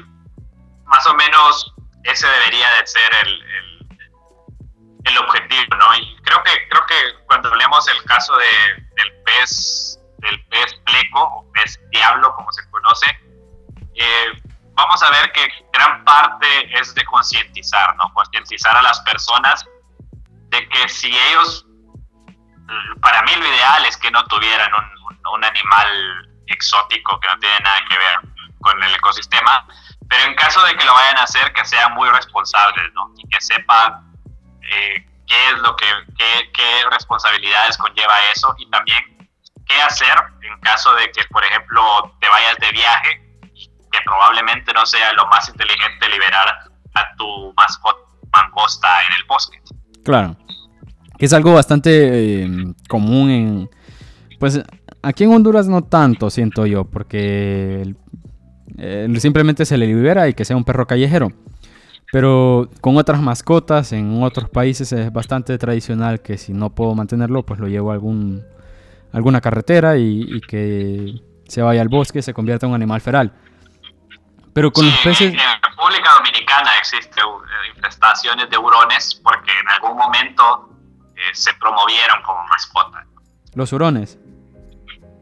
más 0.86 1.06
o 1.06 1.14
menos 1.14 1.74
ese 2.06 2.28
debería 2.28 2.70
de 2.80 2.88
ser 2.88 3.12
el, 3.24 3.42
el, 3.42 3.88
el 5.06 5.18
objetivo, 5.20 5.76
¿no? 5.76 5.96
Y 5.96 6.16
creo 6.24 6.42
que, 6.44 6.68
creo 6.70 6.86
que 6.88 7.26
cuando 7.28 7.50
hablemos 7.50 7.86
del 7.86 8.04
caso 8.06 8.36
de, 8.38 8.86
del 8.96 9.24
pez 9.26 10.00
del 10.18 10.44
pez 10.48 10.74
pleco 10.86 11.22
o 11.22 11.52
pez 11.52 11.80
diablo, 11.92 12.34
como 12.36 12.52
se 12.52 12.68
conoce, 12.72 13.06
eh, 13.94 14.32
vamos 14.78 15.02
a 15.02 15.10
ver 15.10 15.32
que 15.32 15.50
gran 15.74 16.06
parte 16.06 16.80
es 16.80 16.94
de 16.94 17.04
concientizar, 17.06 17.96
¿no? 17.98 18.14
Concientizar 18.14 18.78
a 18.78 18.82
las 18.84 19.00
personas 19.02 19.66
de 20.50 20.70
que 20.70 20.88
si 20.88 21.08
ellos, 21.08 21.66
para 23.02 23.24
mí 23.24 23.32
lo 23.36 23.48
ideal 23.48 23.86
es 23.86 23.98
que 23.98 24.12
no 24.12 24.24
tuvieran 24.26 24.72
un, 24.74 25.20
un, 25.34 25.44
animal 25.44 26.30
exótico 26.46 27.20
que 27.20 27.28
no 27.28 27.40
tiene 27.40 27.60
nada 27.60 27.80
que 27.90 27.98
ver 27.98 28.20
con 28.62 28.82
el 28.84 28.96
ecosistema, 28.96 29.68
pero 30.08 30.24
en 30.26 30.36
caso 30.36 30.64
de 30.64 30.76
que 30.78 30.86
lo 30.86 30.94
vayan 30.94 31.18
a 31.18 31.24
hacer, 31.24 31.52
que 31.54 31.66
sean 31.66 31.94
muy 31.96 32.10
responsables, 32.10 32.94
¿no? 32.94 33.12
Y 33.18 33.28
que 33.30 33.42
sepan 33.42 34.14
eh, 34.62 35.06
qué 35.26 35.50
es 35.50 35.58
lo 35.58 35.76
que, 35.76 35.88
qué, 36.18 36.52
qué 36.54 36.86
responsabilidades 36.92 37.78
conlleva 37.80 38.16
eso 38.32 38.54
y 38.60 38.70
también 38.70 39.28
qué 39.68 39.82
hacer 39.82 40.16
en 40.44 40.60
caso 40.62 40.94
de 40.94 41.12
que, 41.12 41.24
por 41.26 41.44
ejemplo, 41.44 42.16
te 42.22 42.30
vayas 42.30 42.58
de 42.58 42.72
viaje 42.72 43.27
probablemente 44.06 44.74
no 44.74 44.86
sea 44.86 45.14
lo 45.14 45.26
más 45.28 45.48
inteligente 45.50 46.10
liberar 46.10 46.48
a 46.96 47.16
tu 47.18 47.54
mascota 47.56 48.08
mangosta 48.32 48.88
en 49.08 49.16
el 49.16 49.28
bosque. 49.28 49.58
Claro. 50.04 50.36
Que 51.18 51.26
es 51.26 51.34
algo 51.34 51.54
bastante 51.54 52.44
eh, 52.44 52.50
común 52.88 53.30
en... 53.30 53.70
Pues 54.40 54.62
aquí 55.02 55.24
en 55.24 55.34
Honduras 55.34 55.68
no 55.68 55.84
tanto, 55.84 56.30
siento 56.30 56.66
yo, 56.66 56.86
porque 56.86 57.96
simplemente 59.18 59.66
se 59.66 59.78
le 59.78 59.88
libera 59.88 60.28
y 60.28 60.34
que 60.34 60.46
sea 60.46 60.56
un 60.56 60.64
perro 60.64 60.86
callejero. 60.86 61.32
Pero 62.12 62.70
con 62.82 62.98
otras 62.98 63.20
mascotas 63.20 63.92
en 63.92 64.22
otros 64.24 64.50
países 64.50 64.92
es 64.94 65.12
bastante 65.12 65.58
tradicional 65.58 66.22
que 66.22 66.38
si 66.38 66.54
no 66.54 66.74
puedo 66.74 66.94
mantenerlo, 66.96 67.46
pues 67.46 67.60
lo 67.60 67.68
llevo 67.68 67.92
a 67.92 67.96
algún 67.96 68.44
alguna 69.12 69.42
carretera 69.42 69.98
y, 69.98 70.42
que 70.48 71.22
se 71.48 71.62
vaya 71.62 71.82
al 71.82 71.90
bosque, 71.90 72.22
se 72.22 72.34
convierta 72.34 72.66
en 72.66 72.72
un 72.72 72.76
animal 72.76 73.02
feral. 73.02 73.34
Pero 74.58 74.72
con 74.72 74.88
los 74.88 74.98
peces... 75.02 75.36
En 75.36 75.62
República 75.62 76.14
Dominicana 76.14 76.76
existen 76.80 77.24
eh, 77.24 77.76
infestaciones 77.76 78.50
de 78.50 78.58
hurones 78.58 79.22
porque 79.24 79.52
en 79.52 79.70
algún 79.70 79.96
momento 79.96 80.68
eh, 81.16 81.22
se 81.32 81.54
promovieron 81.54 82.24
como 82.24 82.44
mascota. 82.48 83.06
¿Los 83.54 83.72
hurones? 83.72 84.18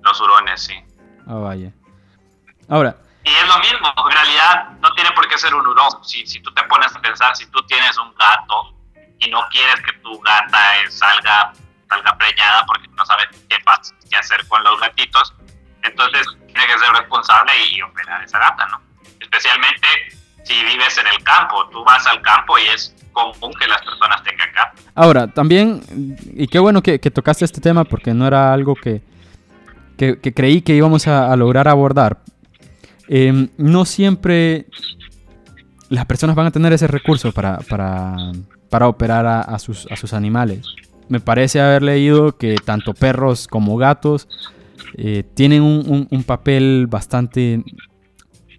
Los 0.03 0.21
hurones, 0.21 0.63
sí. 0.63 0.81
Ah, 1.27 1.33
vaya. 1.33 1.73
Ahora... 2.69 2.95
Y 3.25 3.29
es 3.29 3.45
lo 3.45 3.59
mismo, 3.59 3.93
en 4.09 4.11
realidad 4.15 4.69
no 4.79 4.93
tiene 4.93 5.11
por 5.11 5.27
qué 5.27 5.37
ser 5.37 5.53
un 5.53 5.67
hurón. 5.67 6.01
Si, 6.05 6.25
si 6.25 6.39
tú 6.39 6.53
te 6.53 6.63
pones 6.63 6.95
a 6.95 7.01
pensar, 7.01 7.35
si 7.35 7.45
tú 7.47 7.61
tienes 7.67 7.97
un 7.97 8.15
gato 8.15 8.73
y 9.19 9.29
no 9.31 9.45
quieres 9.51 9.81
que 9.81 9.91
tu 9.99 10.17
gata 10.21 10.89
salga 10.89 11.51
salga 11.89 12.17
preñada 12.17 12.65
porque 12.67 12.87
no 12.87 13.05
sabes 13.05 13.27
qué, 13.49 13.57
qué 14.09 14.15
hacer 14.15 14.47
con 14.47 14.63
los 14.63 14.79
gatitos. 14.79 15.33
Entonces 15.83 16.25
tiene 16.47 16.67
que 16.67 16.79
ser 16.79 16.89
responsable 16.93 17.51
y 17.69 17.81
operar 17.81 18.23
esa 18.23 18.39
gata, 18.39 18.65
¿no? 18.67 18.84
Especialmente 19.25 19.87
si 20.43 20.53
vives 20.53 20.97
en 20.97 21.07
el 21.07 21.23
campo. 21.23 21.67
Tú 21.71 21.83
vas 21.83 22.05
al 22.07 22.21
campo 22.21 22.57
y 22.57 22.73
es 22.73 22.95
común 23.11 23.53
que 23.59 23.67
las 23.67 23.81
personas 23.81 24.23
tengan 24.23 24.49
gato. 24.53 24.81
Ahora, 24.93 25.27
también, 25.27 25.81
y 26.33 26.47
qué 26.47 26.59
bueno 26.59 26.81
que, 26.81 26.99
tocaste 26.99 27.45
este 27.45 27.61
tema 27.61 27.83
porque 27.83 28.13
no 28.13 28.27
era 28.27 28.53
algo 28.53 28.75
que, 28.75 29.01
que, 29.97 30.33
creí 30.33 30.61
que 30.61 30.75
íbamos 30.75 31.07
a, 31.07 31.35
lograr 31.35 31.67
abordar. 31.67 32.19
Eh, 33.07 33.49
no 33.57 33.85
siempre 33.85 34.65
las 35.89 36.05
personas 36.05 36.35
van 36.35 36.47
a 36.47 36.51
tener 36.51 36.73
ese 36.73 36.87
recurso 36.87 37.31
para, 37.31 37.59
para, 37.59 38.15
para 38.69 38.87
operar 38.87 39.25
a, 39.25 39.41
a, 39.41 39.59
sus, 39.59 39.87
a 39.91 39.95
sus 39.95 40.13
animales 40.13 40.65
me 41.07 41.19
parece 41.19 41.61
haber 41.61 41.83
leído 41.83 42.37
que 42.37 42.55
tanto 42.63 42.93
perros 42.93 43.47
como 43.47 43.77
gatos 43.77 44.27
eh, 44.97 45.23
tienen 45.33 45.61
un, 45.61 46.07
un, 46.09 46.23
papel 46.23 46.87
bastante 46.89 47.63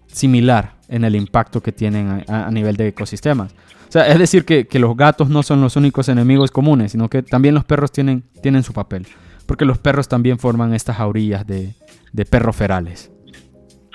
similar 0.07 0.75
en 0.87 1.03
el 1.03 1.15
impacto 1.15 1.61
que 1.61 1.71
tienen 1.71 2.23
a, 2.27 2.49
nivel 2.51 2.77
de 2.77 2.89
ecosistemas. 2.89 3.53
O 3.87 3.91
sea, 3.91 4.07
es 4.07 4.19
decir, 4.19 4.45
que, 4.45 4.67
que, 4.67 4.79
los 4.79 4.95
gatos 4.97 5.29
no 5.29 5.43
son 5.43 5.61
los 5.61 5.75
únicos 5.75 6.09
enemigos 6.09 6.51
comunes, 6.51 6.91
sino 6.91 7.09
que 7.09 7.23
también 7.23 7.55
los 7.55 7.63
perros 7.63 7.91
tienen, 7.91 8.23
tienen 8.41 8.63
su 8.63 8.73
papel. 8.73 9.07
Porque 9.45 9.65
los 9.65 9.77
perros 9.77 10.07
también 10.09 10.39
forman 10.39 10.73
estas 10.73 10.97
jaurías 10.97 11.47
de, 11.47 11.73
de 12.11 12.25
perros 12.25 12.55
ferales. 12.55 13.11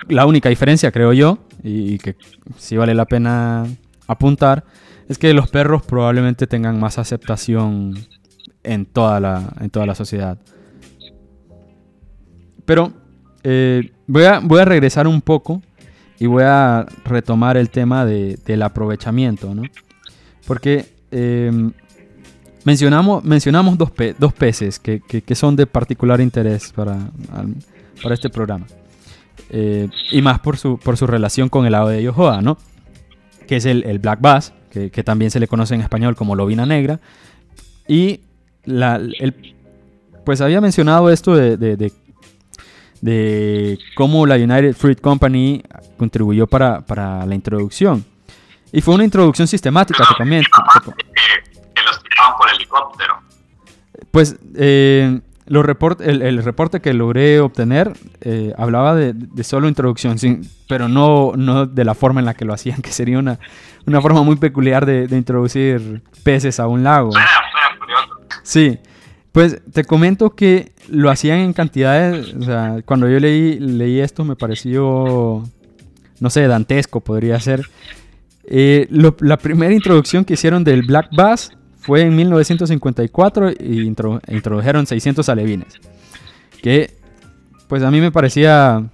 La 0.08 0.26
única 0.26 0.48
diferencia, 0.48 0.90
creo 0.92 1.12
yo, 1.12 1.38
y, 1.62 1.94
y 1.94 1.98
que 1.98 2.16
sí 2.56 2.76
vale 2.76 2.94
la 2.94 3.04
pena 3.04 3.66
apuntar, 4.06 4.64
es 5.08 5.18
que 5.18 5.34
los 5.34 5.50
perros 5.50 5.82
probablemente 5.82 6.46
tengan 6.46 6.80
más 6.80 6.98
aceptación 6.98 7.94
en 8.62 8.86
toda 8.86 9.20
la, 9.20 9.52
en 9.60 9.70
toda 9.70 9.86
la 9.86 9.94
sociedad. 9.94 10.38
Pero 12.64 12.92
eh, 13.42 13.92
voy, 14.06 14.24
a, 14.24 14.40
voy 14.40 14.60
a 14.60 14.64
regresar 14.64 15.06
un 15.06 15.20
poco 15.20 15.62
y 16.22 16.26
voy 16.26 16.44
a 16.46 16.86
retomar 17.04 17.56
el 17.56 17.68
tema 17.68 18.04
de, 18.04 18.38
del 18.46 18.62
aprovechamiento, 18.62 19.56
¿no? 19.56 19.64
Porque 20.46 20.86
eh, 21.10 21.50
mencionamos, 22.62 23.24
mencionamos 23.24 23.76
dos, 23.76 23.90
pe 23.90 24.14
dos 24.16 24.32
peces 24.32 24.78
que, 24.78 25.00
que, 25.00 25.22
que, 25.22 25.34
son 25.34 25.56
de 25.56 25.66
particular 25.66 26.20
interés 26.20 26.72
para, 26.72 26.96
para 28.00 28.14
este 28.14 28.30
programa. 28.30 28.66
Eh, 29.50 29.88
y 30.12 30.22
más 30.22 30.38
por 30.38 30.58
su, 30.58 30.78
por 30.78 30.96
su 30.96 31.08
relación 31.08 31.48
con 31.48 31.66
el 31.66 31.74
ave 31.74 31.96
de 31.96 32.04
Yohoa, 32.04 32.40
¿no? 32.40 32.56
Que 33.48 33.56
es 33.56 33.66
el, 33.66 33.82
el 33.82 33.98
Black 33.98 34.20
Bass, 34.20 34.52
que, 34.70 34.92
que, 34.92 35.02
también 35.02 35.32
se 35.32 35.40
le 35.40 35.48
conoce 35.48 35.74
en 35.74 35.80
español 35.80 36.14
como 36.14 36.36
lobina 36.36 36.64
negra. 36.66 37.00
Y 37.88 38.20
la, 38.64 38.94
el, 38.94 39.56
pues 40.24 40.40
había 40.40 40.60
mencionado 40.60 41.10
esto 41.10 41.34
de, 41.34 41.56
de, 41.56 41.76
de, 41.76 41.92
de, 43.02 43.78
cómo 43.94 44.24
la 44.26 44.36
United 44.36 44.74
Fruit 44.74 45.00
Company 45.00 45.62
contribuyó 45.98 46.46
para, 46.46 46.80
para, 46.80 47.26
la 47.26 47.34
introducción. 47.34 48.04
Y 48.72 48.80
fue 48.80 48.94
una 48.94 49.04
introducción 49.04 49.46
sistemática 49.46 50.02
también... 50.16 50.42
Que, 50.42 51.62
que 51.74 51.82
los 51.82 52.02
tiraban 52.02 52.36
por 52.38 52.48
helicóptero. 52.48 53.20
Pues 54.10 54.36
eh, 54.56 55.20
los 55.46 55.66
report, 55.66 56.00
el, 56.00 56.22
el, 56.22 56.42
reporte 56.42 56.80
que 56.80 56.94
logré 56.94 57.40
obtener 57.40 57.92
eh, 58.20 58.54
hablaba 58.56 58.94
de, 58.94 59.12
de, 59.14 59.44
solo 59.44 59.68
introducción, 59.68 60.18
sin, 60.18 60.48
pero 60.68 60.88
no, 60.88 61.32
no 61.36 61.66
de 61.66 61.84
la 61.84 61.94
forma 61.94 62.20
en 62.20 62.26
la 62.26 62.34
que 62.34 62.44
lo 62.44 62.54
hacían, 62.54 62.80
que 62.82 62.90
sería 62.90 63.18
una, 63.18 63.38
una 63.86 64.00
forma 64.00 64.22
muy 64.22 64.36
peculiar 64.36 64.86
de, 64.86 65.08
de 65.08 65.16
introducir 65.16 66.02
peces 66.22 66.60
a 66.60 66.66
un 66.68 66.84
lago. 66.84 67.12
Suena, 67.12 67.26
suena 67.26 67.78
curioso. 67.78 68.20
Sí, 68.42 68.78
pues 69.32 69.62
te 69.72 69.84
comento 69.84 70.30
que 70.34 70.72
lo 70.88 71.10
hacían 71.10 71.38
en 71.38 71.52
cantidades, 71.54 72.34
o 72.34 72.42
sea, 72.42 72.82
cuando 72.84 73.08
yo 73.08 73.18
leí, 73.18 74.00
esto 74.00 74.24
me 74.24 74.36
pareció, 74.36 75.42
no 76.20 76.30
sé, 76.30 76.46
dantesco 76.46 77.00
podría 77.00 77.40
ser. 77.40 77.62
Eh, 78.44 78.86
la 78.90 79.38
primera 79.38 79.72
introducción 79.72 80.26
que 80.26 80.34
hicieron 80.34 80.64
del 80.64 80.82
Black 80.82 81.08
Bass 81.16 81.50
fue 81.78 82.02
en 82.02 82.14
1954 82.14 83.52
y 83.58 83.80
intro, 83.80 84.20
introdujeron 84.28 84.86
600 84.86 85.26
alevines. 85.30 85.80
Que 86.62 86.90
pues 87.68 87.82
a 87.82 87.90
mí 87.90 88.02
me 88.02 88.12
parecía 88.12 88.84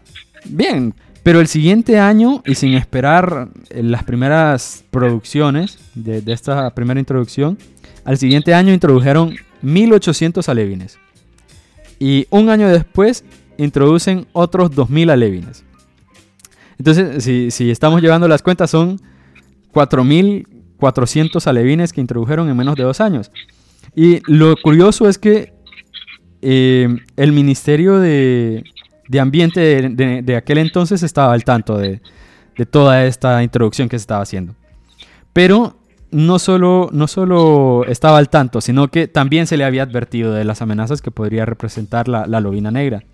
bien, 0.45 0.95
pero 1.25 1.41
el 1.41 1.49
siguiente 1.49 1.99
año 1.99 2.43
y 2.47 2.55
sin 2.55 2.75
esperar 2.75 3.49
las 3.71 4.05
primeras 4.05 4.85
producciones 4.91 5.79
de 5.97 6.23
esta 6.33 6.73
primera 6.75 7.01
introducción, 7.01 7.59
al 8.05 8.19
siguiente 8.19 8.55
año 8.55 8.73
introdujeron 8.73 9.35
1800 9.63 10.49
alevines. 10.49 10.99
Y 11.99 12.27
un 12.31 12.49
año 12.49 12.69
después 12.69 13.25
introducen 13.57 14.27
otros 14.33 14.71
2000 14.71 15.11
alevines. 15.11 15.65
Entonces, 16.79 17.25
si, 17.55 17.71
estamos 17.71 18.01
llevando 18.01 18.29
las 18.29 18.41
cuentas, 18.41 18.71
son 18.71 19.01
4.400 19.73 21.47
alevines 21.49 21.93
que 21.93 22.01
introdujeron 22.01 22.49
en 22.49 22.57
menos 22.57 22.77
de 22.77 22.85
dos 22.85 23.01
años. 23.01 23.33
Y 23.97 24.21
lo 24.33 24.55
curioso 24.57 25.09
es 25.09 25.19
que 25.19 25.53
eh, 26.41 26.89
el 27.17 27.33
Ministerio 27.33 27.99
de, 27.99 28.63
Ambiente 29.19 29.89
de, 29.91 30.37
aquel 30.37 30.59
entonces 30.59 31.03
estaba 31.03 31.33
al 31.33 31.43
tanto 31.43 31.77
de, 31.79 32.01
toda 32.71 33.07
esta 33.07 33.43
introducción 33.43 33.89
que 33.89 33.99
se 33.99 34.03
estaba 34.03 34.23
haciendo. 34.23 34.55
Pero 35.33 35.78
no 36.11 36.39
solo, 36.39 36.89
no 36.93 37.07
solo 37.07 37.85
estaba 37.87 38.19
al 38.19 38.29
tanto, 38.29 38.61
sino 38.61 38.89
que 38.89 39.09
también 39.09 39.47
se 39.47 39.57
le 39.57 39.65
había 39.65 39.83
advertido 39.83 40.33
de 40.33 40.45
las 40.45 40.63
amenazas 40.63 41.03
que 41.03 41.11
podría 41.11 41.45
representar 41.45 42.09
la, 42.09 42.27
lobina 42.41 42.71
negra. 42.71 43.05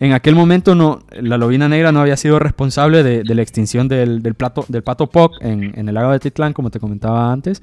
En 0.00 0.12
aquel 0.12 0.34
momento 0.34 0.74
no, 0.74 1.00
la 1.10 1.38
lobina 1.38 1.68
negra 1.68 1.92
no 1.92 2.00
había 2.00 2.16
sido 2.16 2.38
responsable 2.38 3.02
de, 3.02 3.34
la 3.34 3.42
extinción 3.42 3.88
del, 3.88 4.20
plato, 4.34 4.64
del 4.68 4.82
pato 4.82 5.08
POC 5.08 5.42
en, 5.42 5.78
en, 5.78 5.88
el 5.88 5.94
lago 5.94 6.12
de 6.12 6.20
Titlán, 6.20 6.52
como 6.52 6.70
te 6.70 6.80
comentaba 6.80 7.32
antes, 7.32 7.62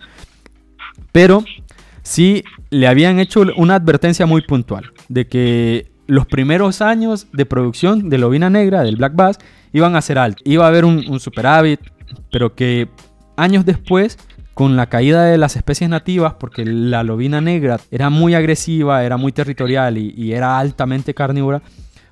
pero 1.12 1.44
sí 2.04 2.44
le 2.70 2.88
habían 2.88 3.20
hecho 3.20 3.44
una 3.58 3.76
advertencia 3.76 4.26
muy 4.26 4.42
puntual 4.42 4.92
de 5.08 5.28
que 5.28 5.92
los 6.12 6.26
primeros 6.26 6.82
años 6.82 7.28
de 7.32 7.46
producción 7.46 8.10
de 8.10 8.18
lobina 8.18 8.50
negra, 8.50 8.84
del 8.84 8.98
Black 8.98 9.16
Bass, 9.16 9.40
iban 9.72 9.96
a 9.96 10.02
ser 10.02 10.18
altos. 10.18 10.42
Iba 10.46 10.66
a 10.66 10.68
haber 10.68 10.84
un, 10.84 11.20
superávit, 11.22 11.80
pero 12.32 12.54
que 12.54 12.90
años 13.38 13.66
después 13.66 14.18
con 14.62 14.76
la 14.76 14.86
caída 14.86 15.24
de 15.24 15.40
las 15.40 15.56
especies 15.56 15.90
nativas, 15.90 16.36
porque 16.36 16.66
la 16.66 17.02
lobina 17.02 17.42
negra 17.42 17.80
era 17.90 18.12
muy 18.12 18.36
agresiva, 18.36 19.04
era 19.04 19.18
muy 19.18 19.32
territorial 19.32 19.98
y, 19.98 20.34
era 20.34 20.60
altamente 20.60 21.16
carnívora, 21.16 21.64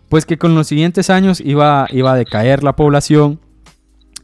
pues 0.10 0.26
que 0.26 0.40
con 0.40 0.56
los 0.56 0.66
siguientes 0.66 1.12
años 1.12 1.42
iba, 1.42 1.86
iba 1.92 2.12
a 2.12 2.16
decaer 2.16 2.64
la 2.64 2.76
población 2.76 3.40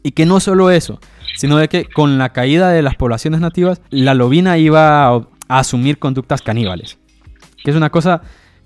y 0.02 0.14
que 0.14 0.26
no 0.26 0.40
solo 0.40 0.72
eso, 0.72 1.00
sino 1.36 1.58
de 1.58 1.68
que 1.68 1.86
con 1.86 2.18
la 2.18 2.30
caída 2.30 2.72
de 2.72 2.82
las 2.82 2.96
poblaciones 2.96 3.42
nativas, 3.42 3.80
la 3.92 4.16
lobina 4.16 4.58
iba 4.58 5.08
a 5.08 5.28
a 5.48 5.60
asumir 5.60 6.00
conductas 6.00 6.42
caníbales. 6.42 6.98
Que 7.64 7.70
es 7.70 7.78
una 7.78 7.92
cosa, 7.92 8.24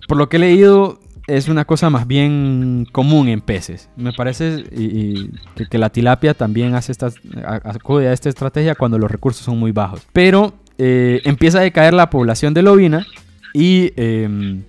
por 0.08 0.18
lo 0.18 0.30
que 0.30 0.38
he 0.38 0.40
leído, 0.40 1.02
es 1.30 1.48
una 1.48 1.66
cosa 1.66 1.90
más 1.90 2.08
bien 2.08 2.88
común 2.92 3.28
en 3.28 3.42
peces. 3.42 3.90
Me 3.96 4.14
parece 4.14 4.66
y, 4.72 5.32
que, 5.70 5.78
la 5.78 5.90
tilapia 5.90 6.34
también 6.34 6.76
hace 6.76 6.92
esta, 6.92 7.10
acude 7.46 8.08
a 8.08 8.14
esta 8.14 8.30
estrategia 8.30 8.76
cuando 8.76 8.98
los 8.98 9.10
recursos 9.10 9.44
son 9.44 9.58
muy 9.58 9.72
bajos. 9.72 10.06
Pero 10.14 10.54
eh, 10.78 11.22
empieza 11.26 11.60
a 11.60 11.62
decaer 11.62 11.94
la 11.94 12.10
población 12.10 12.54
de 12.54 12.64
lobina 12.64 13.06
y 13.54 13.94
em, 13.96 14.64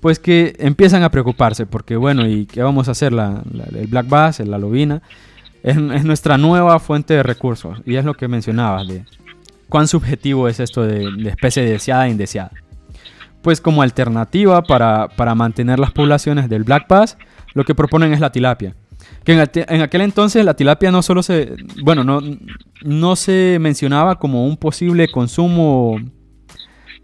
pues 0.00 0.18
que 0.18 0.54
empiezan 0.58 1.02
a 1.02 1.10
preocuparse 1.10 1.66
porque 1.66 1.96
bueno, 1.96 2.26
¿y 2.26 2.46
qué 2.46 2.62
vamos 2.62 2.88
a 2.88 2.92
hacer? 2.92 3.12
La, 3.12 3.42
el 3.74 3.86
black 3.86 4.08
bass, 4.08 4.40
la 4.40 4.58
lobina, 4.58 5.02
es, 5.62 5.76
es, 5.76 6.04
nuestra 6.04 6.38
nueva 6.38 6.78
fuente 6.80 7.14
de 7.14 7.22
recursos 7.22 7.80
y 7.86 7.96
es 7.96 8.04
lo 8.04 8.14
que 8.14 8.28
mencionabas 8.28 8.88
de 8.88 9.04
¿Cuán 9.72 9.88
subjetivo 9.88 10.48
es 10.48 10.60
esto 10.60 10.82
de, 10.82 11.08
especie 11.30 11.64
deseada 11.64 12.06
e 12.06 12.10
indeseada? 12.10 12.52
Pues 13.42 13.60
como 13.60 13.82
alternativa 13.82 14.62
para, 14.62 15.34
mantener 15.34 15.78
las 15.78 15.90
poblaciones 15.90 16.48
del 16.48 16.64
Black 16.64 16.86
Bass, 16.88 17.18
lo 17.54 17.64
que 17.64 17.74
proponen 17.74 18.12
es 18.12 18.20
la 18.20 18.32
tilapia. 18.32 18.74
Que 19.24 19.32
en, 19.32 19.80
aquel 19.82 20.00
entonces 20.00 20.44
la 20.44 20.54
tilapia 20.54 20.90
no 20.90 21.02
solo 21.02 21.22
se, 21.22 21.56
bueno, 21.82 22.04
no, 22.04 22.20
no 22.82 23.16
se 23.16 23.58
mencionaba 23.60 24.18
como 24.18 24.46
un 24.46 24.56
posible 24.56 25.08
consumo, 25.08 25.96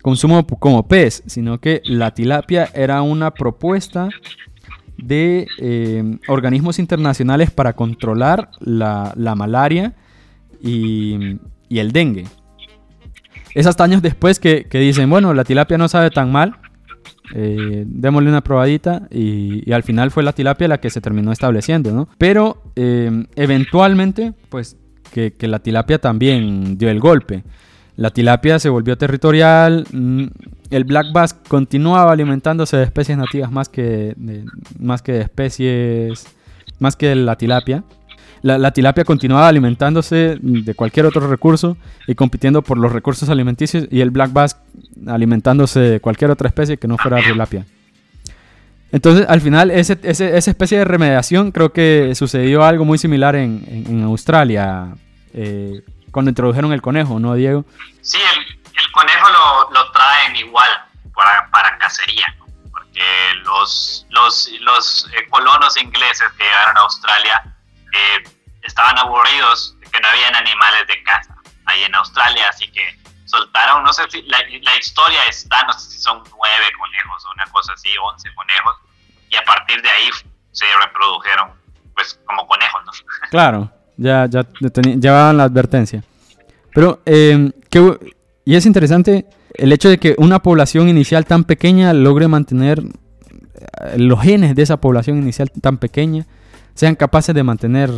consumo 0.02 0.46
como 0.46 0.86
pez, 0.86 1.22
sino 1.26 1.60
que 1.60 1.82
la 1.84 2.12
tilapia 2.14 2.70
era 2.74 3.02
una 3.02 3.32
propuesta 3.32 4.08
de 4.96 5.46
eh, 5.58 6.18
organismos 6.26 6.78
internacionales 6.78 7.50
para 7.50 7.72
controlar 7.74 8.50
la, 8.60 9.14
malaria 9.36 9.94
y, 10.60 11.38
y, 11.68 11.78
el 11.78 11.92
dengue. 11.92 12.26
Es 13.54 13.66
hasta 13.66 13.84
años 13.84 14.02
después 14.02 14.38
que, 14.38 14.66
dicen, 14.70 15.08
bueno, 15.10 15.34
la 15.34 15.44
tilapia 15.44 15.78
no 15.78 15.88
sabe 15.88 16.10
tan 16.10 16.30
mal, 16.30 16.56
eh, 17.34 17.84
démosle 17.86 18.30
una 18.30 18.42
probadita 18.42 19.06
y, 19.10 19.70
al 19.72 19.82
final 19.82 20.10
fue 20.10 20.22
la 20.22 20.32
tilapia 20.32 20.68
la 20.68 20.78
que 20.78 20.90
se 20.90 21.00
terminó 21.00 21.32
estableciendo, 21.32 21.92
¿no? 21.92 22.08
Pero 22.18 22.62
eh, 22.76 23.26
eventualmente, 23.36 24.32
pues 24.48 24.76
que, 25.12 25.34
la 25.40 25.58
tilapia 25.58 25.98
también 25.98 26.78
dio 26.78 26.90
el 26.90 27.00
golpe. 27.00 27.44
La 27.96 28.10
tilapia 28.10 28.58
se 28.58 28.68
volvió 28.68 28.96
territorial, 28.96 29.86
mm, 29.92 30.26
el 30.70 30.84
black 30.84 31.12
bass 31.12 31.34
continuaba 31.34 32.12
alimentándose 32.12 32.76
de 32.76 32.84
especies 32.84 33.18
nativas 33.18 33.50
más 33.50 33.68
que 33.68 34.14
más 34.78 35.02
que 35.02 35.12
de 35.12 35.20
especies, 35.22 36.26
más 36.78 36.94
que 36.94 37.14
la 37.14 37.36
tilapia 37.36 37.82
la, 38.42 38.70
tilapia 38.72 39.04
continuaba 39.04 39.48
alimentándose 39.48 40.38
de 40.40 40.74
cualquier 40.74 41.06
otro 41.06 41.26
recurso 41.28 41.76
y 42.06 42.14
compitiendo 42.14 42.62
por 42.62 42.78
los 42.78 42.92
recursos 42.92 43.28
alimenticios 43.28 43.86
y 43.90 44.00
el 44.00 44.10
black 44.10 44.32
bass 44.32 44.56
alimentándose 45.06 45.80
de 45.80 46.00
cualquier 46.00 46.30
otra 46.30 46.48
especie 46.48 46.76
que 46.76 46.88
no 46.88 46.98
fuera 46.98 47.22
tilapia. 47.22 47.66
Entonces, 48.90 49.26
al 49.28 49.40
final, 49.40 49.70
ese, 49.70 49.98
esa 50.02 50.50
especie 50.50 50.78
de 50.78 50.84
remediación 50.84 51.52
creo 51.52 51.72
que 51.72 52.14
sucedió 52.14 52.64
algo 52.64 52.84
muy 52.84 52.96
similar 52.96 53.36
en, 53.36 54.02
Australia, 54.04 54.94
eh, 55.34 55.82
cuando 56.10 56.30
introdujeron 56.30 56.72
el 56.72 56.80
conejo, 56.80 57.20
¿no, 57.20 57.34
Diego? 57.34 57.66
Sí, 58.00 58.18
el, 58.18 58.92
conejo 58.92 59.28
lo, 59.72 59.92
traen 59.92 60.36
igual 60.36 60.68
para, 61.14 61.50
para 61.50 61.76
cacería, 61.78 62.34
porque 62.70 63.02
los, 63.44 64.06
los, 64.08 64.50
los 64.60 65.10
eh, 65.12 65.28
colonos 65.28 65.76
ingleses 65.76 66.26
que 66.38 66.44
llegaron 66.44 66.76
a 66.78 66.80
Australia 66.80 67.57
eh, 67.92 68.24
estaban 68.62 68.98
aburridos 68.98 69.76
que 69.92 70.00
no 70.00 70.08
habían 70.08 70.34
animales 70.34 70.86
de 70.86 71.02
caza 71.02 71.34
ahí 71.66 71.82
en 71.84 71.94
Australia, 71.94 72.46
así 72.48 72.70
que 72.70 72.82
soltaron, 73.24 73.82
no 73.82 73.92
sé 73.92 74.02
si 74.10 74.22
la, 74.22 74.38
historia 74.78 75.20
está, 75.28 75.62
no 75.64 75.72
sé 75.74 75.90
si 75.90 75.98
son 75.98 76.18
nueve 76.18 76.66
conejos 76.78 77.24
o 77.26 77.32
una 77.32 77.44
cosa 77.52 77.72
así, 77.74 77.90
once 78.02 78.28
conejos, 78.34 78.76
y 79.30 79.36
a 79.36 79.42
partir 79.42 79.82
de 79.82 79.90
ahí 79.90 80.08
se 80.52 80.64
reprodujeron 80.82 81.50
pues 81.94 82.18
como 82.24 82.46
conejos. 82.46 83.04
Claro, 83.30 83.70
ya, 83.96 84.26
ya 84.26 84.46
llevaban 84.60 85.36
la 85.36 85.44
advertencia. 85.44 86.02
Pero, 86.72 87.02
eh, 87.04 87.50
y 88.44 88.54
es 88.54 88.64
interesante 88.64 89.26
el 89.54 89.72
hecho 89.72 89.88
de 89.88 89.98
que 89.98 90.14
una 90.18 90.38
población 90.38 90.88
inicial 90.88 91.26
tan 91.26 91.44
pequeña 91.44 91.92
logre 91.92 92.28
mantener 92.28 92.80
eh, 92.80 93.98
los 93.98 94.22
genes 94.22 94.54
de 94.54 94.62
esa 94.62 94.78
población 94.78 95.18
inicial 95.18 95.50
tan 95.50 95.78
pequeña 95.78 96.26
sean 96.78 96.94
capaces 96.94 97.34
de 97.34 97.42
mantener, 97.42 97.90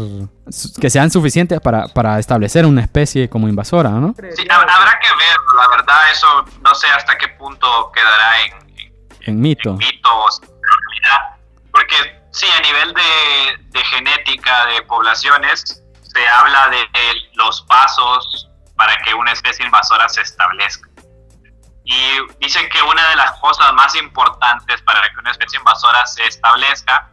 que 0.80 0.88
sean 0.88 1.10
suficientes 1.10 1.60
para, 1.60 1.88
para 1.88 2.18
establecer 2.18 2.64
una 2.64 2.80
especie 2.80 3.28
como 3.28 3.46
invasora, 3.46 3.90
¿no? 3.90 4.14
Sí, 4.16 4.48
habrá 4.50 4.98
que 4.98 5.08
ver, 5.18 5.36
la 5.54 5.68
verdad, 5.68 6.10
eso 6.10 6.46
no 6.62 6.74
sé 6.74 6.86
hasta 6.86 7.18
qué 7.18 7.28
punto 7.28 7.92
quedará 7.92 8.40
en, 8.40 8.94
en, 9.20 9.38
mito. 9.38 9.72
En 9.72 9.76
mito 9.76 10.08
porque 11.70 12.22
sí, 12.32 12.46
a 12.56 12.60
nivel 12.62 12.94
de, 12.94 13.64
de 13.68 13.84
genética 13.84 14.64
de 14.64 14.80
poblaciones, 14.82 15.82
se 16.00 16.26
habla 16.26 16.70
de 16.70 16.88
los 17.34 17.60
pasos 17.68 18.48
para 18.76 18.96
que 19.02 19.12
una 19.12 19.32
especie 19.32 19.66
invasora 19.66 20.08
se 20.08 20.22
establezca. 20.22 20.88
Y 21.84 22.18
dicen 22.40 22.66
que 22.70 22.80
una 22.82 23.06
de 23.10 23.16
las 23.16 23.32
cosas 23.40 23.74
más 23.74 23.94
importantes 23.96 24.80
para 24.80 25.02
que 25.02 25.18
una 25.18 25.32
especie 25.32 25.58
invasora 25.58 26.06
se 26.06 26.24
establezca 26.24 27.10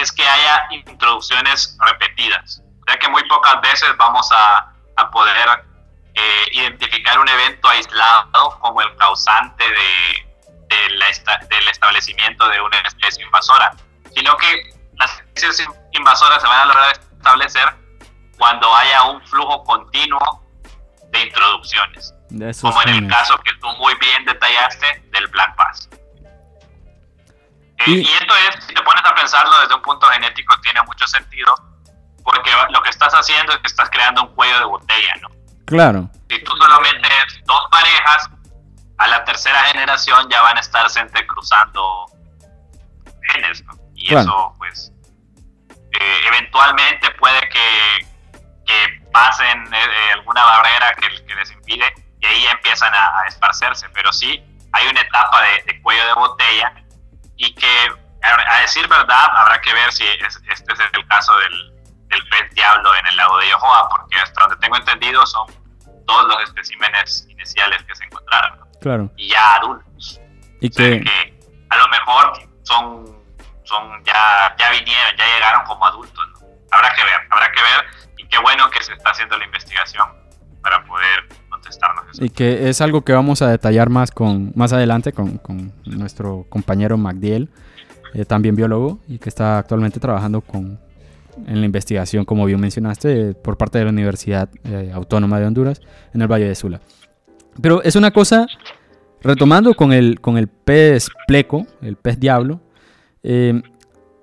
es 0.00 0.12
que 0.12 0.26
haya 0.26 0.66
introducciones 0.70 1.76
repetidas. 1.80 2.62
Sea 2.86 2.98
que 2.98 3.08
muy 3.08 3.22
pocas 3.28 3.60
veces 3.60 3.96
vamos 3.98 4.28
a, 4.32 4.72
a 4.96 5.10
poder 5.10 5.64
eh, 6.14 6.48
identificar 6.52 7.18
un 7.18 7.28
evento 7.28 7.68
aislado 7.68 8.58
como 8.60 8.82
el 8.82 8.96
causante 8.96 9.64
de, 9.64 10.28
del 11.48 11.68
establecimiento 11.68 12.48
de 12.48 12.60
una 12.60 12.78
especie 12.80 13.24
invasora, 13.24 13.72
sino 14.14 14.36
que 14.36 14.70
las 14.96 15.12
especies 15.34 15.68
invasoras 15.92 16.40
se 16.42 16.48
van 16.48 16.60
a 16.60 16.64
lograr 16.66 17.00
establecer 17.16 17.74
cuando 18.36 18.74
haya 18.74 19.04
un 19.04 19.24
flujo 19.26 19.62
continuo 19.64 20.44
de 21.10 21.20
introducciones, 21.22 22.14
como 22.60 22.82
en 22.82 22.88
el 22.88 23.08
caso 23.08 23.38
que 23.38 23.52
tú 23.60 23.68
muy 23.78 23.94
bien 23.94 24.24
detallaste 24.24 25.02
del 25.10 25.26
Black 25.28 25.56
Bass. 25.56 25.88
Y, 27.86 28.00
esto 28.02 28.34
es, 28.48 28.64
si 28.64 28.74
te 28.74 28.82
pones 28.82 29.04
a 29.04 29.14
pensarlo 29.14 29.60
desde 29.60 29.74
un 29.74 29.82
punto 29.82 30.06
genético, 30.08 30.58
tiene 30.60 30.82
mucho 30.82 31.06
sentido, 31.06 31.54
porque 32.24 32.50
lo 32.70 32.82
que 32.82 32.90
estás 32.90 33.12
haciendo 33.14 33.52
es 33.52 33.58
que 33.58 33.68
estás 33.68 33.88
creando 33.90 34.22
un 34.22 34.34
cuello 34.34 34.58
de 34.58 34.64
botella, 34.64 35.14
¿no? 35.22 35.28
Claro. 35.66 36.10
Si 36.28 36.42
tú 36.42 36.52
solamente 36.56 37.08
dos 37.44 37.60
parejas, 37.70 38.30
a 38.98 39.06
la 39.06 39.24
tercera 39.24 39.60
generación 39.60 40.28
ya 40.28 40.42
van 40.42 40.56
a 40.56 40.60
estarse 40.60 40.98
entrecruzando 40.98 42.06
genes, 43.28 43.64
¿no? 43.64 43.74
Y 43.94 44.14
eso, 44.14 44.54
pues, 44.58 44.92
eh, 45.70 46.20
eventualmente 46.26 47.10
puede 47.12 47.40
que, 47.48 48.06
que 48.66 49.06
pasen 49.12 49.72
eh, 49.72 50.12
alguna 50.14 50.42
barrera 50.42 50.94
que, 50.94 51.24
que, 51.24 51.34
les 51.34 51.50
impide 51.52 51.92
y 52.20 52.26
ahí 52.26 52.46
empiezan 52.46 52.92
a, 52.92 53.26
esparcerse, 53.28 53.88
pero 53.90 54.12
sí 54.12 54.42
hay 54.72 54.88
una 54.88 55.00
etapa 55.00 55.42
de, 55.42 55.72
de 55.72 55.82
cuello 55.82 56.06
de 56.06 56.12
botella 56.14 56.72
y 57.38 57.54
que 57.54 57.92
a 58.22 58.60
decir 58.60 58.86
verdad 58.88 59.28
habrá 59.36 59.60
que 59.60 59.72
ver 59.72 59.92
si 59.92 60.04
este 60.04 60.72
es 60.72 60.80
el 60.92 61.06
caso 61.06 61.36
del, 61.38 61.72
del 62.08 62.28
pez 62.28 62.50
diablo 62.52 62.94
en 62.96 63.06
el 63.06 63.16
lago 63.16 63.38
de 63.38 63.48
Yohoa, 63.48 63.88
porque 63.88 64.16
hasta 64.16 64.40
donde 64.42 64.56
tengo 64.56 64.76
entendido 64.76 65.24
son 65.26 65.46
todos 66.06 66.26
los 66.26 66.42
especímenes 66.42 67.26
iniciales 67.28 67.82
que 67.84 67.94
se 67.94 68.04
encontraron. 68.04 68.58
Claro. 68.80 69.10
Y 69.16 69.30
ya 69.30 69.56
adultos. 69.56 70.20
Y 70.60 70.70
que... 70.70 71.38
a 71.70 71.76
lo 71.76 71.88
mejor 71.88 72.32
son, 72.64 73.22
son 73.64 74.04
ya, 74.04 74.54
ya 74.58 74.70
vinieron, 74.70 75.16
ya 75.16 75.26
llegaron 75.26 75.64
como 75.64 75.86
adultos. 75.86 76.26
Habrá 76.70 76.92
que 76.94 77.04
ver, 77.04 77.26
habrá 77.30 77.52
que 77.52 77.62
ver. 77.62 77.86
Y 78.16 78.26
qué 78.28 78.38
bueno 78.38 78.68
que 78.70 78.82
se 78.82 78.94
está 78.94 79.10
haciendo 79.10 79.36
la 79.38 79.44
investigación 79.44 80.08
para 80.62 80.84
poder 80.84 81.27
Y 82.20 82.30
que 82.30 82.68
es 82.68 82.80
algo 82.80 83.02
que 83.02 83.12
vamos 83.12 83.42
a 83.42 83.50
detallar 83.50 83.90
más, 83.90 84.10
con, 84.10 84.52
más 84.54 84.72
adelante 84.72 85.12
con, 85.12 85.38
con 85.38 85.72
nuestro 85.86 86.46
compañero 86.48 86.96
MacDiel, 86.96 87.48
eh, 88.14 88.24
también 88.24 88.56
biólogo, 88.56 88.98
y 89.08 89.18
que 89.18 89.28
está 89.28 89.58
actualmente 89.58 90.00
trabajando 90.00 90.40
con, 90.40 90.78
en 91.46 91.60
la 91.60 91.66
investigación, 91.66 92.24
como 92.24 92.44
bien 92.46 92.60
mencionaste, 92.60 93.34
por 93.34 93.56
parte 93.56 93.78
de 93.78 93.84
la 93.84 93.90
Universidad 93.90 94.48
eh, 94.64 94.90
Autónoma 94.92 95.38
de 95.38 95.46
Honduras 95.46 95.80
en 96.12 96.22
el 96.22 96.28
Valle 96.28 96.48
de 96.48 96.54
Sula. 96.54 96.80
Pero 97.60 97.82
es 97.82 97.96
una 97.96 98.10
cosa, 98.10 98.46
retomando 99.20 99.74
con 99.74 99.92
el, 99.92 100.20
con 100.20 100.38
el 100.38 100.48
pez 100.48 101.08
pleco, 101.26 101.66
el 101.82 101.96
pez 101.96 102.18
diablo, 102.18 102.60
eh, 103.22 103.62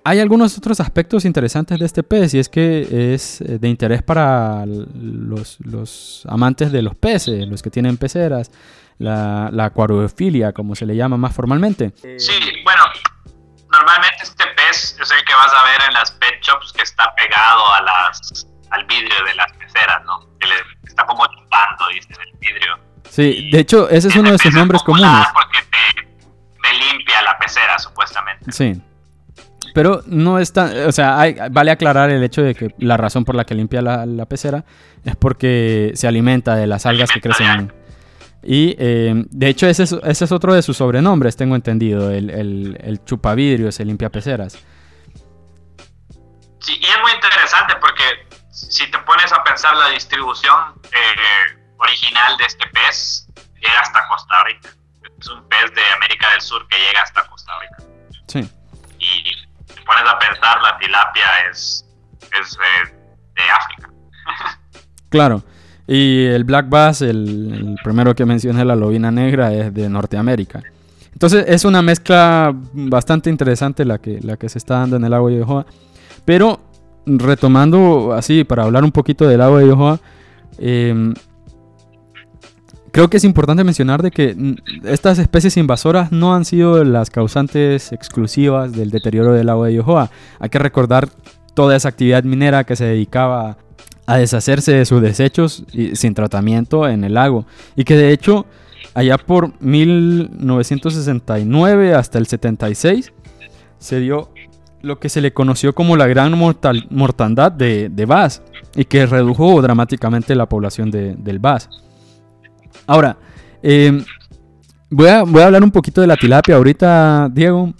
hay 0.06 0.20
algunos 0.20 0.56
otros 0.56 0.80
aspectos 0.80 1.26
interesantes 1.26 1.80
de 1.80 1.86
este 1.86 2.04
pez 2.04 2.36
y 2.36 2.40
es 2.40 2.48
que 2.48 3.14
es 3.16 3.42
eh, 3.42 3.58
de 3.58 3.68
interés 3.68 4.04
para 4.04 4.64
los, 4.68 5.58
los 5.62 6.24
amantes 6.30 6.72
de 6.72 6.84
los 6.84 6.96
peces, 6.96 7.48
los 7.48 7.64
que 7.64 7.72
tienen 7.72 7.98
peceras, 7.98 8.52
la, 9.00 9.50
la 9.52 9.66
acuariofilia, 9.66 10.54
como 10.54 10.76
se 10.76 10.86
le 10.86 10.96
llama 10.96 11.18
más 11.18 11.34
formalmente. 11.34 11.92
Sí, 12.20 12.40
bueno, 12.64 12.84
normalmente 13.72 14.18
este 14.22 14.46
pez 14.56 14.96
es 15.02 15.12
el 15.12 15.26
que 15.26 15.34
vas 15.34 15.52
a 15.52 15.64
ver 15.64 15.82
en 15.88 15.94
las 15.96 16.12
pet 16.12 16.40
shops 16.40 16.72
que 16.72 16.84
está 16.84 17.12
pegado 17.16 17.74
a 17.74 17.82
las, 17.82 18.48
al 18.70 18.86
vidrio 18.86 19.26
de 19.26 19.34
las 19.34 19.52
peceras, 19.54 20.06
¿no? 20.06 20.30
Que 20.40 20.46
le, 20.46 20.56
está 20.84 21.04
como 21.08 21.26
chupando, 21.26 21.88
dice, 21.92 22.10
en 22.14 22.22
el 22.22 22.38
vidrio. 22.40 22.80
Sí, 23.10 23.50
de 23.52 23.60
hecho, 23.60 23.90
ese 23.90 24.10
es 24.10 24.16
uno 24.16 24.32
de 24.32 24.38
sus 24.38 24.54
nombres 24.54 24.84
comunes. 24.84 25.28
Porque 25.34 25.60
te, 25.64 26.74
limpia 26.74 27.24
la 27.24 27.40
pecera, 27.40 27.80
supuestamente. 27.80 28.52
Sí. 28.52 28.80
Pero 29.76 30.04
no 30.06 30.40
está, 30.40 30.88
o 30.88 30.92
sea, 30.94 31.22
vale 31.52 31.70
aclarar 31.70 32.10
el 32.10 32.24
hecho 32.24 32.42
de 32.42 32.56
que 32.56 32.74
la 32.78 32.96
razón 32.96 33.26
por 33.26 33.36
la 33.36 33.44
que 33.44 33.56
limpia 33.56 33.82
la, 33.82 34.06
la 34.06 34.26
pecera 34.26 34.64
es 35.04 35.18
porque 35.18 35.92
se 35.96 36.08
alimenta 36.08 36.56
de 36.56 36.66
las 36.66 36.86
algas 36.86 37.12
que 37.12 37.20
crecen. 37.20 37.74
Y 38.42 38.78
eh, 38.80 39.26
de 39.30 39.48
hecho 39.50 39.68
ese 39.68 39.84
es, 39.84 39.92
ese 39.92 40.24
es, 40.24 40.32
otro 40.32 40.54
de 40.54 40.62
sus 40.62 40.78
sobrenombres, 40.78 41.36
tengo 41.36 41.58
entendido, 41.58 42.10
el, 42.10 42.30
el, 42.30 42.78
el 42.82 43.04
chupavidrios, 43.04 43.78
el 43.82 43.90
limpiapeceras. 43.90 44.54
Sí, 46.62 46.80
y 46.80 46.86
es 46.86 47.02
muy 47.02 47.12
interesante 47.12 47.76
porque 47.82 48.04
si 48.52 48.90
te 48.90 48.98
pones 49.00 49.34
a 49.34 49.44
pensar 49.44 49.76
la 49.76 49.90
distribución 49.90 50.56
eh, 50.86 51.60
original 51.80 52.38
de 52.38 52.46
este 52.46 52.66
pez, 52.68 53.28
llega 53.56 53.82
hasta 53.82 54.08
Costa 54.08 54.44
Rica. 54.46 54.70
Es 55.20 55.28
un 55.28 55.46
pez 55.50 55.76
de 55.76 55.82
América 55.98 56.32
del 56.32 56.40
Sur 56.40 56.66
que 56.70 56.78
llega 56.78 57.02
hasta 57.02 57.28
Costa 57.28 57.52
Rica. 57.60 57.84
Sí. 58.28 58.50
Y 59.00 59.46
pones 59.86 60.04
a 60.10 60.20
pensar, 60.20 60.62
la 60.62 60.78
tilapia 60.78 61.26
es, 61.52 61.86
es 62.22 62.58
de, 62.58 62.96
de 63.36 63.50
África. 63.52 63.90
claro. 65.10 65.44
Y 65.88 66.26
el 66.26 66.44
Black 66.46 66.68
Bass, 66.68 67.02
el, 67.04 67.78
primero 67.84 68.16
que 68.16 68.26
mencioné, 68.26 68.66
la 68.66 68.76
lobina 68.76 69.12
negra, 69.12 69.54
es 69.54 69.74
de 69.74 69.88
Norteamérica. 69.88 70.64
Entonces 71.14 71.46
es 71.48 71.64
una 71.64 71.82
mezcla 71.82 72.54
bastante 72.74 73.30
interesante 73.30 73.86
la 73.86 74.00
que, 74.00 74.20
la 74.22 74.36
que 74.36 74.50
se 74.50 74.58
está 74.58 74.80
dando 74.80 74.96
en 74.96 75.06
el 75.06 75.14
agua 75.14 75.30
de 75.30 75.38
Yohoa. 75.38 75.66
Pero 76.26 76.60
retomando 77.06 78.14
así, 78.14 78.44
para 78.44 78.64
hablar 78.64 78.84
un 78.84 78.92
poquito 78.92 79.28
del 79.28 79.42
agua 79.42 79.60
de 79.60 79.68
Yohoa, 79.68 80.00
em, 80.58 81.14
creo 82.96 83.10
que 83.10 83.18
es 83.18 83.26
importante 83.26 83.66
mencionar 83.66 84.02
de 84.02 84.10
que 84.10 84.56
estas 84.86 85.20
especies 85.20 85.58
invasoras 85.58 86.14
no 86.14 86.34
han 86.34 86.46
sido 86.46 86.82
las 86.86 87.10
causantes 87.10 87.92
exclusivas 87.92 88.72
del 88.72 88.90
deterioro 88.90 89.34
del 89.34 89.50
agua 89.50 89.68
de 89.68 89.74
Yohoa. 89.74 90.10
Hay 90.40 90.48
que 90.48 90.60
recordar 90.60 91.10
toda 91.54 91.76
esa 91.76 91.90
actividad 91.90 92.24
minera 92.24 92.64
que 92.64 92.78
se 92.78 92.86
dedicaba 92.86 93.58
a 94.06 94.16
deshacerse 94.16 94.72
de 94.72 94.86
sus 94.86 95.02
desechos 95.02 95.66
sin 95.96 96.14
tratamiento 96.14 96.88
en 96.88 97.04
el 97.04 97.16
lago. 97.16 97.46
Y 97.76 97.84
que 97.84 97.98
de 97.98 98.14
hecho, 98.14 98.46
allá 98.94 99.18
por 99.18 99.52
1969 99.60 101.96
hasta 101.96 102.18
el 102.18 102.28
76, 102.28 103.12
se 103.78 104.00
dio 104.00 104.30
lo 104.82 105.00
que 105.00 105.10
se 105.10 105.20
le 105.20 105.34
conoció 105.34 105.76
como 105.76 105.98
la 105.98 106.08
gran 106.08 106.40
mortandad 106.40 107.52
de, 107.52 107.90
de 107.90 108.06
Bass 108.06 108.42
y 108.74 108.86
que 108.86 109.06
redujo 109.06 109.62
dramáticamente 109.62 110.34
la 110.34 110.48
población 110.48 110.92
de, 110.92 111.16
del 111.16 111.40
Bass. 111.40 111.68
Ahora, 112.88 113.18
eh, 113.64 114.04
voy, 114.90 115.08
a, 115.08 115.20
hablar 115.20 115.64
un 115.64 115.72
poquito 115.72 116.02
de 116.02 116.08
la 116.08 116.18
tilapia 116.18 116.56
ahorita, 116.56 117.30
Diego, 117.32 117.74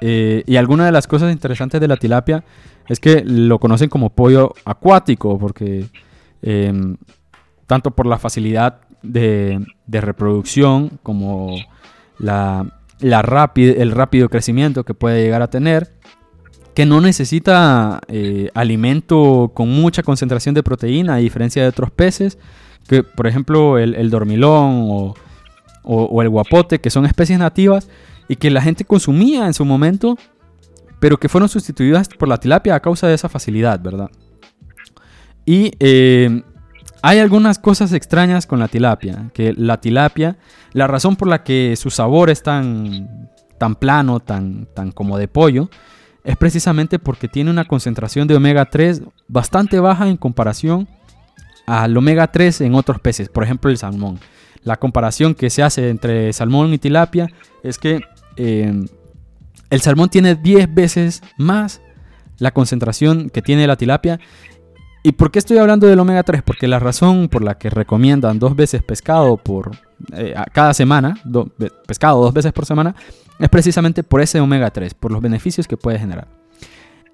eh, 0.00 0.42
y 0.46 0.56
algunas 0.56 0.86
de 0.86 0.92
las 0.92 1.06
cosas 1.06 1.32
interesantes 1.32 1.80
de 1.80 1.88
la 1.88 1.96
tilapia 1.96 2.44
es 2.88 3.00
que 3.00 3.22
lo 3.24 3.58
conocen 3.58 3.88
como 3.88 4.10
pollo 4.10 4.52
acuático, 4.64 5.38
porque 5.38 5.86
em, 6.42 6.96
tanto 7.66 7.90
por 7.90 8.06
la 8.06 8.18
facilidad 8.18 8.80
de, 9.02 9.64
reproducción 9.88 10.98
como 11.02 11.56
la, 12.18 12.66
el 13.00 13.90
rápido 13.90 14.28
crecimiento 14.28 14.84
que 14.84 14.94
puede 14.94 15.22
llegar 15.22 15.42
a 15.42 15.50
tener, 15.50 15.92
que 16.74 16.84
no 16.84 17.00
necesita 17.00 18.00
eh, 18.06 18.50
alimento 18.54 19.50
con 19.54 19.70
mucha 19.70 20.02
concentración 20.02 20.54
de 20.54 20.62
proteína, 20.62 21.14
a 21.14 21.18
diferencia 21.18 21.62
de 21.62 21.68
otros 21.68 21.90
peces, 21.90 22.38
que 22.86 23.02
por 23.02 23.26
ejemplo 23.26 23.78
el, 23.78 24.10
dormilón 24.10 25.14
o 25.84 26.22
el 26.22 26.28
guapote, 26.28 26.80
que 26.80 26.90
son 26.90 27.06
especies 27.06 27.38
nativas 27.38 27.88
y 28.28 28.36
que 28.36 28.50
la 28.50 28.60
gente 28.60 28.84
consumía 28.84 29.46
en 29.46 29.54
su 29.54 29.64
momento 29.64 30.16
pero 30.98 31.18
que 31.18 31.28
fueron 31.28 31.48
sustituidas 31.48 32.08
por 32.08 32.28
la 32.28 32.38
tilapia 32.38 32.74
a 32.74 32.80
causa 32.80 33.06
de 33.06 33.14
esa 33.14 33.28
facilidad, 33.28 33.80
¿verdad? 33.80 34.10
Y 35.44 35.72
eh, 35.78 36.42
hay 37.02 37.18
algunas 37.18 37.58
cosas 37.58 37.92
extrañas 37.92 38.46
con 38.46 38.58
la 38.58 38.68
tilapia, 38.68 39.30
que 39.32 39.52
la 39.56 39.80
tilapia, 39.80 40.38
la 40.72 40.86
razón 40.86 41.16
por 41.16 41.28
la 41.28 41.44
que 41.44 41.76
su 41.76 41.90
sabor 41.90 42.30
es 42.30 42.42
tan, 42.42 43.30
tan 43.58 43.76
plano, 43.76 44.20
tan, 44.20 44.66
tan 44.74 44.90
como 44.90 45.18
de 45.18 45.28
pollo, 45.28 45.70
es 46.24 46.36
precisamente 46.36 46.98
porque 46.98 47.28
tiene 47.28 47.50
una 47.50 47.66
concentración 47.66 48.26
de 48.26 48.34
omega 48.34 48.64
3 48.64 49.02
bastante 49.28 49.78
baja 49.78 50.08
en 50.08 50.16
comparación 50.16 50.88
al 51.66 51.96
omega 51.96 52.30
3 52.30 52.62
en 52.62 52.74
otros 52.74 53.00
peces, 53.00 53.28
por 53.28 53.44
ejemplo 53.44 53.70
el 53.70 53.78
salmón. 53.78 54.18
La 54.62 54.76
comparación 54.78 55.34
que 55.34 55.50
se 55.50 55.62
hace 55.62 55.90
entre 55.90 56.32
salmón 56.32 56.72
y 56.72 56.78
tilapia 56.78 57.28
es 57.62 57.78
que 57.78 58.00
eh, 58.36 58.84
el 59.70 59.80
salmón 59.80 60.08
tiene 60.08 60.34
10 60.34 60.74
veces 60.74 61.22
más 61.38 61.80
la 62.38 62.52
concentración 62.52 63.30
que 63.30 63.42
tiene 63.42 63.66
la 63.66 63.76
tilapia. 63.76 64.20
¿Y 65.02 65.12
por 65.12 65.30
qué 65.30 65.38
estoy 65.38 65.58
hablando 65.58 65.86
del 65.86 66.00
omega 66.00 66.24
3? 66.24 66.42
Porque 66.42 66.66
la 66.66 66.80
razón 66.80 67.28
por 67.28 67.42
la 67.42 67.58
que 67.58 67.70
recomiendan 67.70 68.38
dos 68.38 68.56
veces 68.56 68.82
pescado 68.82 69.36
por 69.36 69.70
eh, 70.12 70.34
cada 70.52 70.74
semana, 70.74 71.20
pescado 71.86 72.20
dos 72.22 72.34
veces 72.34 72.52
por 72.52 72.66
semana, 72.66 72.96
es 73.38 73.48
precisamente 73.48 74.02
por 74.02 74.20
ese 74.20 74.40
omega 74.40 74.70
3, 74.70 74.94
por 74.94 75.12
los 75.12 75.22
beneficios 75.22 75.68
que 75.68 75.76
puede 75.76 75.98
generar. 75.98 76.26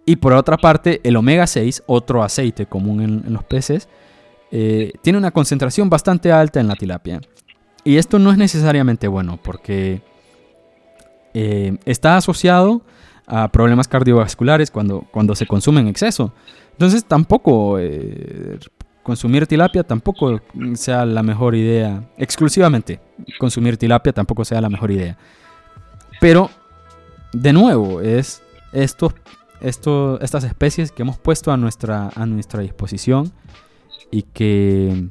Y 0.05 0.17
por 0.17 0.33
otra 0.33 0.57
parte, 0.57 1.01
el 1.05 1.17
omega 1.17 1.47
6, 1.47 1.85
otro 1.87 2.23
aceite 2.23 2.67
común 2.67 3.01
en, 3.03 3.33
los 3.33 3.45
peces, 3.45 3.89
eh, 4.55 4.93
tiene 5.01 5.19
una 5.19 5.31
concentración 5.31 5.89
bastante 5.89 6.31
alta 6.31 6.61
en 6.61 6.69
la 6.69 6.77
tilapia. 6.77 7.23
Y 7.85 7.97
esto 7.97 8.19
no 8.19 8.31
es 8.31 8.37
necesariamente 8.37 9.09
bueno, 9.09 9.41
porque 9.43 10.03
eh, 11.33 11.79
está 11.87 12.19
asociado 12.19 12.83
a 13.27 13.49
problemas 13.49 13.89
cardiovasculares 13.89 14.71
cuando, 14.71 15.07
cuando 15.11 15.35
se 15.35 15.47
consume 15.47 15.81
en 15.81 15.89
exceso. 15.89 16.35
Entonces 16.73 17.05
tampoco 17.07 17.79
eh, 17.79 18.59
consumir 19.03 19.47
tilapia 19.47 19.85
tampoco 19.85 20.43
sea 20.75 21.07
la 21.07 21.23
mejor 21.23 21.55
idea. 21.55 22.05
Exclusivamente 22.19 23.01
consumir 23.39 23.79
tilapia 23.79 24.13
tampoco 24.13 24.45
sea 24.45 24.61
la 24.61 24.69
mejor 24.69 24.91
idea. 24.91 25.17
Pero, 26.21 26.51
de 27.33 27.55
nuevo, 27.55 28.03
es 28.03 28.43
estos, 28.73 29.15
esto, 29.61 30.21
estas 30.21 30.45
especies 30.45 30.93
que 30.93 31.03
hemos 31.03 31.19
puesto 31.19 31.53
a 31.53 31.57
nuestra, 31.57 32.11
a 32.15 32.27
nuestra 32.27 32.61
disposición 32.61 33.33
y 34.13 34.23
que 34.23 35.09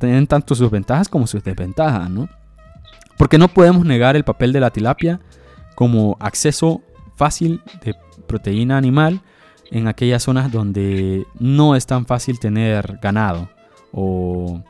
tienen 0.00 0.26
tanto 0.26 0.56
sus 0.56 0.70
ventajas 0.70 1.08
como 1.08 1.28
sus 1.28 1.44
desventajas, 1.44 2.10
¿no? 2.10 2.28
Porque 3.16 3.38
no 3.38 3.48
podemos 3.48 3.84
negar 3.84 4.16
el 4.16 4.24
papel 4.24 4.52
de 4.52 4.60
la 4.60 4.70
tilapia 4.70 5.20
como 5.76 6.16
acceso 6.18 6.80
fácil 7.16 7.62
de 7.84 7.94
proteína 8.26 8.78
animal 8.78 9.20
en 9.70 9.86
aquellas 9.86 10.22
zonas 10.22 10.50
donde 10.50 11.26
no 11.38 11.76
es 11.76 11.86
tan 11.86 12.06
fácil 12.06 12.40
tener 12.40 12.98
ganado 13.02 13.50
o, 13.92 14.64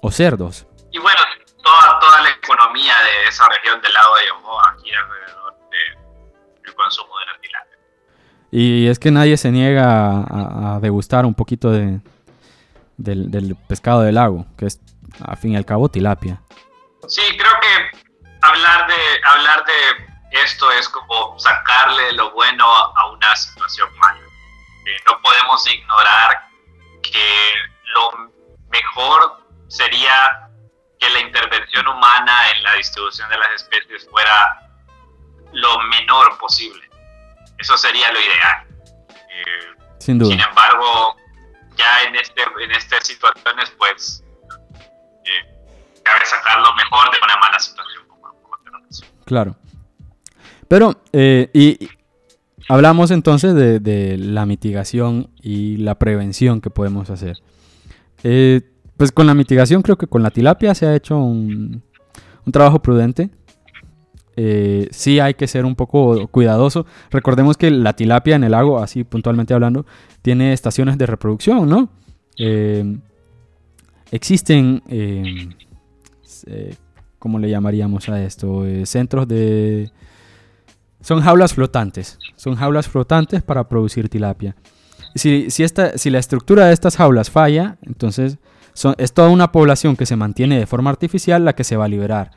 o 0.00 0.10
cerdos. 0.12 0.66
Y 0.92 0.98
bueno, 0.98 1.18
toda, 1.62 1.98
toda, 1.98 2.22
la 2.22 2.30
economía 2.30 2.94
de 3.04 3.28
esa 3.28 3.44
región 3.48 3.82
del 3.82 3.92
lado 3.92 4.14
de 4.14 4.22
Yohoa 4.28 4.70
aquí 4.72 4.90
alrededor 4.94 5.54
del 6.64 6.74
consumo 6.74 7.18
de 7.18 7.26
la 7.26 7.40
tilapia. 7.40 7.78
Y 8.52 8.86
es 8.86 9.00
que 9.00 9.10
nadie 9.10 9.36
se 9.36 9.50
niega 9.50 10.74
a, 10.74 10.78
degustar 10.80 11.26
un 11.26 11.34
poquito 11.34 11.72
de, 11.72 12.00
del, 12.96 13.56
pescado 13.68 14.02
del 14.02 14.16
lago, 14.16 14.46
que 14.56 14.66
es, 14.66 14.80
a 15.24 15.36
fin 15.36 15.52
y 15.52 15.56
al 15.56 15.64
cabo, 15.64 15.88
tilapia. 15.88 16.40
Sí, 17.08 17.22
creo 17.36 17.52
que 17.60 18.06
hablar 18.42 18.86
de, 18.86 18.94
hablar 19.24 19.64
de 19.64 20.06
esto 20.42 20.70
es 20.72 20.88
como 20.88 21.38
sacarle 21.38 22.12
lo 22.12 22.32
bueno 22.32 22.66
a 22.66 23.10
una 23.10 23.34
situación 23.36 23.88
mala. 23.98 24.20
Eh, 24.20 24.96
no 25.06 25.20
podemos 25.20 25.66
ignorar 25.72 26.48
que 27.02 27.52
lo 27.94 28.30
mejor 28.68 29.44
sería 29.68 30.48
que 30.98 31.10
la 31.10 31.20
intervención 31.20 31.86
humana 31.88 32.50
en 32.52 32.62
la 32.62 32.74
distribución 32.74 33.28
de 33.28 33.38
las 33.38 33.50
especies 33.50 34.08
fuera 34.10 34.62
lo 35.52 35.78
menor 35.80 36.38
posible. 36.38 36.88
Eso 37.58 37.76
sería 37.76 38.10
lo 38.12 38.20
ideal. 38.20 38.66
Eh, 39.10 39.96
Sin 39.98 40.18
duda. 40.18 40.30
Sin 40.30 40.40
embargo, 40.40 41.16
ya 41.76 42.08
en, 42.08 42.16
este, 42.16 42.42
en 42.42 42.70
estas 42.72 43.06
situaciones, 43.06 43.72
pues, 43.78 44.24
eh, 45.24 46.00
cabe 46.02 46.24
sacar 46.24 46.58
lo 46.60 46.74
mejor 46.74 47.10
de 47.10 47.18
una 47.22 47.36
mala 47.36 47.58
situación. 47.58 48.02
claro. 49.24 49.56
Pero, 50.68 51.00
eh, 51.12 51.50
y, 51.52 51.88
hablamos 52.68 53.12
entonces 53.12 53.54
de, 53.54 54.16
la 54.18 54.46
mitigación 54.46 55.30
y 55.40 55.76
la 55.76 55.96
prevención 55.96 56.60
que 56.60 56.70
podemos 56.70 57.10
hacer. 57.10 57.36
pues 58.96 59.12
con 59.12 59.26
la 59.26 59.34
mitigación 59.34 59.82
creo 59.82 59.96
que 59.96 60.06
con 60.06 60.22
la 60.22 60.30
tilapia 60.30 60.74
se 60.74 60.86
ha 60.86 60.96
hecho 60.96 61.16
un, 61.18 61.84
un 62.44 62.52
trabajo 62.52 62.80
prudente 62.80 63.30
eh, 64.36 64.88
sí 64.90 65.18
hay 65.18 65.34
que 65.34 65.46
ser 65.46 65.64
un 65.64 65.74
poco 65.74 66.28
cuidadoso. 66.28 66.86
Recordemos 67.10 67.56
que 67.56 67.70
la 67.70 67.94
tilapia 67.94 68.36
en 68.36 68.44
el 68.44 68.52
lago, 68.52 68.78
así 68.78 69.02
puntualmente 69.02 69.54
hablando, 69.54 69.86
tiene 70.20 70.52
estaciones 70.52 70.98
de 70.98 71.06
reproducción, 71.06 71.68
¿no? 71.68 71.88
Eh, 72.38 72.98
existen, 74.10 74.82
eh, 74.88 75.48
¿cómo 77.18 77.38
le 77.38 77.48
llamaríamos 77.48 78.08
a 78.10 78.22
esto? 78.22 78.64
centros 78.84 79.26
de... 79.26 79.90
Son 81.00 81.20
jaulas 81.22 81.54
flotantes, 81.54 82.18
son 82.34 82.56
jaulas 82.56 82.88
flotantes 82.88 83.42
para 83.42 83.68
producir 83.68 84.08
tilapia. 84.08 84.54
Si, 85.14 85.50
si, 85.50 85.62
esta, 85.62 85.96
si 85.96 86.10
la 86.10 86.18
estructura 86.18 86.66
de 86.66 86.74
estas 86.74 86.96
jaulas 86.96 87.30
falla, 87.30 87.78
entonces 87.82 88.38
es 88.98 89.12
toda 89.14 89.30
una 89.30 89.50
población 89.50 89.96
que 89.96 90.04
se 90.04 90.16
mantiene 90.16 90.58
de 90.58 90.66
forma 90.66 90.90
artificial 90.90 91.44
la 91.44 91.54
que 91.54 91.64
se 91.64 91.76
va 91.76 91.86
a 91.86 91.88
liberar. 91.88 92.32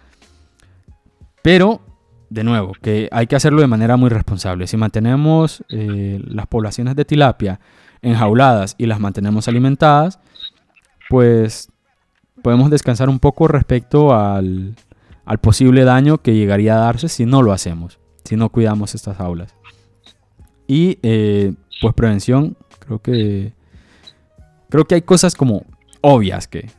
Pero 1.41 1.81
de 2.29 2.43
nuevo, 2.43 2.73
que 2.81 3.09
hay 3.11 3.27
que 3.27 3.35
hacerlo 3.35 3.61
de 3.61 3.67
manera 3.67 3.97
muy 3.97 4.09
responsable. 4.09 4.67
Si 4.67 4.77
mantenemos 4.77 5.63
eh, 5.69 6.21
las 6.25 6.47
poblaciones 6.47 6.95
de 6.95 7.05
tilapia 7.05 7.59
enjauladas 8.01 8.75
y 8.77 8.85
las 8.85 8.99
mantenemos 8.99 9.47
alimentadas, 9.47 10.19
pues 11.09 11.69
podemos 12.41 12.69
descansar 12.69 13.09
un 13.09 13.19
poco 13.19 13.47
respecto 13.47 14.13
al, 14.13 14.75
posible 15.41 15.83
daño 15.83 16.19
que 16.19 16.33
llegaría 16.33 16.75
a 16.75 16.79
darse 16.79 17.09
si 17.09 17.25
no 17.25 17.41
lo 17.41 17.51
hacemos, 17.51 17.99
si 18.23 18.35
no 18.35 18.49
cuidamos 18.49 18.95
estas 18.95 19.17
jaulas. 19.17 19.55
Y 20.67 20.99
eh, 21.01 21.53
pues 21.81 21.93
prevención, 21.93 22.55
creo 22.79 22.99
que 22.99 23.53
creo 24.69 24.85
que 24.85 24.95
hay 24.95 25.01
cosas 25.01 25.35
como 25.35 25.65
obvias 26.01 26.47
que, 26.47 26.69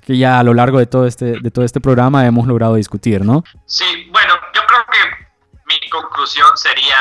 que 0.00 0.16
ya 0.16 0.38
a 0.38 0.42
lo 0.44 0.54
largo 0.54 0.78
de 0.78 0.86
todo 0.86 1.06
este 1.06 1.40
de 1.40 1.50
todo 1.50 1.64
este 1.64 1.80
programa 1.80 2.26
hemos 2.26 2.46
logrado 2.46 2.76
discutir, 2.76 3.24
¿no? 3.24 3.44
Sí, 3.66 3.84
bueno, 4.12 4.34
conclusión 6.02 6.56
sería, 6.56 6.98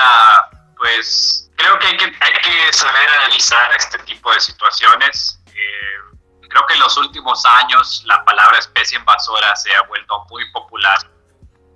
pues, 0.77 1.49
creo 1.55 1.77
que 1.79 1.87
hay 1.87 1.97
que, 1.97 2.05
hay 2.05 2.33
que 2.41 2.73
saber 2.73 3.09
analizar 3.19 3.71
este 3.75 3.97
tipo 3.99 4.33
de 4.33 4.39
situaciones. 4.39 5.39
Eh, 5.47 6.17
creo 6.49 6.65
que 6.67 6.73
en 6.73 6.79
los 6.79 6.97
últimos 6.97 7.45
años 7.45 8.03
la 8.05 8.23
palabra 8.25 8.59
especie 8.59 8.97
invasora 8.97 9.55
se 9.55 9.73
ha 9.75 9.81
vuelto 9.83 10.25
muy 10.29 10.49
popular. 10.51 10.97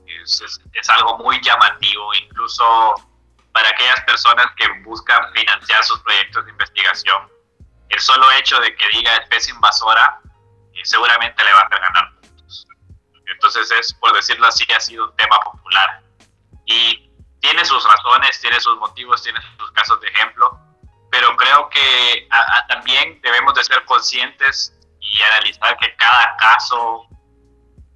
Es, 0.06 0.42
es, 0.74 0.90
algo 0.90 1.18
muy 1.20 1.40
llamativo, 1.42 2.14
incluso 2.16 2.96
para 3.54 3.70
aquellas 3.70 4.02
personas 4.02 4.48
que 4.58 4.68
buscan 4.84 5.32
financiar 5.34 5.84
sus 5.84 6.00
proyectos 6.00 6.46
de 6.46 6.52
investigación. 6.52 7.30
El 7.90 8.00
solo 8.00 8.32
hecho 8.32 8.60
de 8.60 8.76
que 8.76 8.88
diga 8.90 9.16
especie 9.18 9.54
invasora 9.54 10.20
eh, 10.74 10.82
seguramente 10.84 11.44
le 11.44 11.54
va 11.54 11.62
a 11.62 11.70
ganar 11.70 12.14
puntos. 12.22 12.68
Entonces 13.28 13.72
es, 13.72 13.94
por 13.94 14.14
decirlo 14.14 14.48
así, 14.48 14.66
ha 14.76 14.80
sido 14.80 15.06
un 15.06 15.16
tema 15.16 15.40
popular 15.42 16.02
y 16.70 17.09
tiene 17.40 17.64
sus 17.66 17.84
razones, 17.84 18.40
tiene 18.40 18.60
sus 18.60 18.78
motivos, 18.78 19.24
tiene 19.24 19.40
sus 19.58 19.72
casos 19.72 20.00
de 20.02 20.08
ejemplo, 20.08 20.60
pero 21.12 21.36
creo 21.36 21.70
que 21.70 22.28
también 22.68 23.20
debemos 23.22 23.54
de 23.56 23.64
ser 23.64 23.84
conscientes 23.86 24.74
y 25.00 25.22
analizar 25.22 25.78
que 25.78 25.96
cada 25.96 26.36
caso 26.38 27.08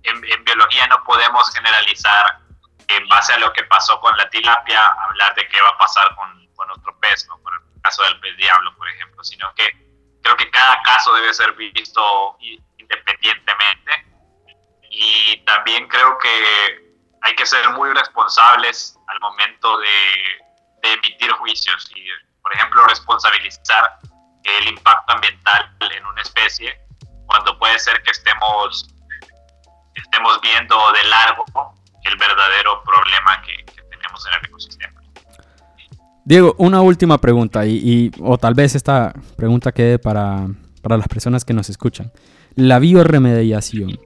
en, 0.03 0.43
biología 0.43 0.87
no 0.87 1.03
podemos 1.03 1.49
generalizar 1.53 2.39
en 2.87 3.07
base 3.07 3.33
a 3.33 3.39
lo 3.39 3.51
que 3.53 3.63
pasó 3.63 3.99
con 3.99 4.15
la 4.17 4.29
tilapia, 4.29 4.87
hablar 5.07 5.33
de 5.35 5.47
qué 5.47 5.61
va 5.61 5.69
a 5.69 5.77
pasar 5.77 6.15
con, 6.15 6.47
con 6.55 6.69
otro 6.71 6.97
pez, 6.99 7.27
¿no? 7.27 7.41
con 7.41 7.53
el 7.53 7.81
caso 7.81 8.03
del 8.03 8.19
pez 8.19 8.35
diablo, 8.37 8.75
por 8.75 8.89
ejemplo, 8.89 9.23
sino 9.23 9.53
que 9.55 9.71
creo 10.21 10.37
que 10.37 10.49
cada 10.51 10.81
caso 10.83 11.13
debe 11.13 11.33
ser 11.33 11.53
visto 11.53 12.37
independientemente 12.77 14.05
y 14.89 15.37
también 15.45 15.87
creo 15.87 16.17
que 16.17 16.82
hay 17.23 17.35
que 17.35 17.45
ser 17.45 17.67
muy 17.71 17.89
responsables 17.93 18.97
al 19.07 19.19
momento 19.19 19.77
de, 19.79 19.87
emitir 20.85 21.31
juicios 21.31 21.89
y, 21.95 22.03
por 22.41 22.53
ejemplo, 22.53 22.85
responsabilizar 22.87 23.99
el 24.43 24.67
impacto 24.67 25.13
ambiental 25.13 25.73
en 25.79 26.05
una 26.05 26.21
especie 26.21 26.77
cuando 27.25 27.57
puede 27.57 27.79
ser 27.79 28.03
que 28.03 28.11
estemos, 28.11 28.93
estemos 29.95 30.41
viendo 30.41 30.75
de 30.91 31.03
largo 31.05 31.45
el 32.03 32.17
verdadero 32.17 32.83
problema 32.83 33.41
que, 33.43 33.63
tenemos 33.89 34.27
en 34.27 34.33
el 34.33 34.45
ecosistema. 34.45 35.01
Diego, 36.25 36.53
una 36.57 36.81
última 36.81 37.17
pregunta, 37.17 37.65
y, 37.65 38.11
o 38.19 38.37
tal 38.37 38.53
vez 38.53 38.75
esta 38.75 39.13
pregunta 39.37 39.71
quede 39.71 39.99
para, 39.99 40.47
para 40.81 40.97
las 40.97 41.07
personas 41.07 41.45
que 41.45 41.53
nos 41.53 41.69
escuchan. 41.69 42.11
La 42.55 42.79
bioremediación. 42.79 43.97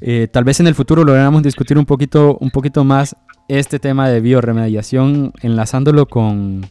Eh, 0.00 0.28
tal 0.30 0.44
vez 0.44 0.60
en 0.60 0.66
el 0.66 0.74
futuro 0.74 1.04
logramos 1.04 1.42
discutir 1.42 1.78
un 1.78 1.86
poquito, 1.86 2.36
un 2.40 2.50
poquito 2.50 2.84
más 2.84 3.16
este 3.48 3.78
tema 3.78 4.08
de 4.08 4.20
bioremediación, 4.20 5.32
enlazándolo 5.40 6.06
con, 6.06 6.66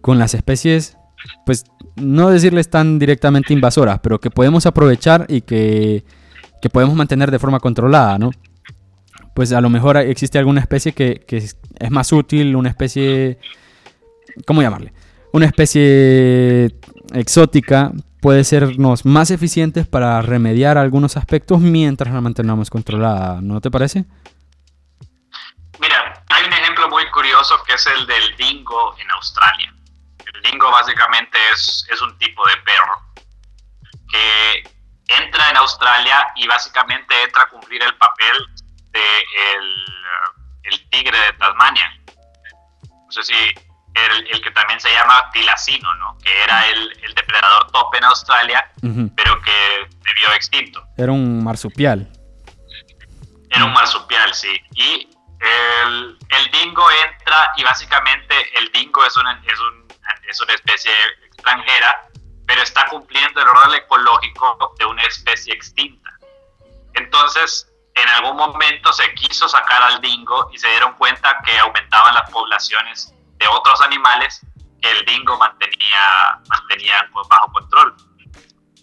con 0.00 0.18
las 0.18 0.34
especies, 0.34 0.96
pues 1.46 1.64
no 1.96 2.30
decirles 2.30 2.70
tan 2.70 2.98
directamente 2.98 3.52
invasoras, 3.52 4.00
pero 4.00 4.20
que 4.20 4.30
podemos 4.30 4.66
aprovechar 4.66 5.26
y 5.28 5.42
que, 5.42 6.04
que 6.60 6.70
podemos 6.70 6.96
mantener 6.96 7.30
de 7.30 7.38
forma 7.38 7.60
controlada, 7.60 8.18
¿no? 8.18 8.30
Pues 9.34 9.52
a 9.52 9.60
lo 9.60 9.70
mejor 9.70 9.96
existe 9.96 10.38
alguna 10.38 10.60
especie 10.60 10.92
que, 10.92 11.24
que 11.26 11.36
es 11.38 11.56
más 11.90 12.12
útil, 12.12 12.56
una 12.56 12.68
especie, 12.68 13.38
¿cómo 14.46 14.62
llamarle? 14.62 14.92
Una 15.32 15.46
especie 15.46 16.74
exótica, 17.12 17.92
puede 18.24 18.42
sernos 18.42 19.04
más 19.04 19.30
eficientes 19.30 19.86
para 19.86 20.22
remediar 20.22 20.78
algunos 20.78 21.18
aspectos 21.18 21.60
mientras 21.60 22.10
la 22.14 22.22
mantenemos 22.22 22.70
controlada, 22.70 23.42
¿no 23.42 23.60
te 23.60 23.70
parece? 23.70 24.06
Mira, 25.78 26.24
hay 26.30 26.44
un 26.46 26.52
ejemplo 26.54 26.88
muy 26.88 27.04
curioso 27.10 27.62
que 27.66 27.74
es 27.74 27.86
el 27.86 28.06
del 28.06 28.34
dingo 28.38 28.96
en 28.96 29.10
Australia. 29.10 29.74
El 30.32 30.50
dingo 30.50 30.70
básicamente 30.70 31.36
es, 31.52 31.86
es 31.92 32.00
un 32.00 32.16
tipo 32.16 32.42
de 32.48 32.56
perro 32.62 32.98
que 34.10 34.70
entra 35.06 35.50
en 35.50 35.58
Australia 35.58 36.26
y 36.36 36.46
básicamente 36.46 37.14
entra 37.24 37.42
a 37.42 37.48
cumplir 37.50 37.82
el 37.82 37.94
papel 37.98 38.36
de 38.88 39.04
el 40.62 40.88
tigre 40.88 41.18
de 41.18 41.32
Tasmania. 41.34 41.92
No 42.88 43.10
sé 43.10 43.22
si 43.22 43.34
el, 43.94 44.42
que 44.42 44.50
también 44.50 44.80
se 44.80 44.90
llama 44.92 45.30
tilacino, 45.32 45.94
¿no? 45.96 46.18
Que 46.18 46.42
era 46.42 46.66
el, 46.68 46.98
el 47.02 47.14
depredador 47.14 47.70
top 47.70 47.94
en 47.94 48.04
Australia, 48.04 48.70
pero 49.16 49.40
que 49.40 49.88
debió 50.02 50.32
extinto. 50.34 50.84
Era 50.96 51.12
un 51.12 51.42
marsupial. 51.42 52.10
Era 53.50 53.64
un 53.64 53.72
marsupial, 53.72 54.34
sí. 54.34 54.60
Y 54.72 55.08
el, 55.40 56.18
el 56.28 56.50
dingo 56.50 56.84
entra 56.90 57.52
y 57.56 57.62
básicamente 57.62 58.58
el 58.58 58.70
dingo 58.72 59.04
es 59.04 59.16
una, 59.16 59.40
es, 59.46 59.60
un, 59.60 59.86
es 60.28 60.40
una 60.40 60.54
especie 60.54 60.92
extranjera, 61.26 62.08
pero 62.46 62.62
está 62.62 62.86
cumpliendo 62.88 63.40
el 63.40 63.46
rol 63.46 63.74
ecológico 63.74 64.74
de 64.78 64.86
una 64.86 65.02
especie 65.04 65.54
extinta. 65.54 66.10
Entonces, 66.94 67.68
en 67.94 68.08
algún 68.08 68.36
momento 68.36 68.92
se 68.92 69.14
quiso 69.14 69.48
sacar 69.48 69.82
al 69.82 70.00
dingo 70.00 70.50
y 70.52 70.58
se 70.58 70.68
dieron 70.68 70.94
cuenta 70.94 71.40
que 71.44 71.56
aumentaban 71.58 72.14
las 72.14 72.28
poblaciones 72.30 73.14
de 73.44 73.48
otros 73.56 73.80
animales 73.82 74.40
que 74.80 74.90
el 74.90 75.04
dingo 75.04 75.36
mantenía, 75.38 76.40
mantenía 76.48 77.08
bajo 77.28 77.52
control. 77.52 77.94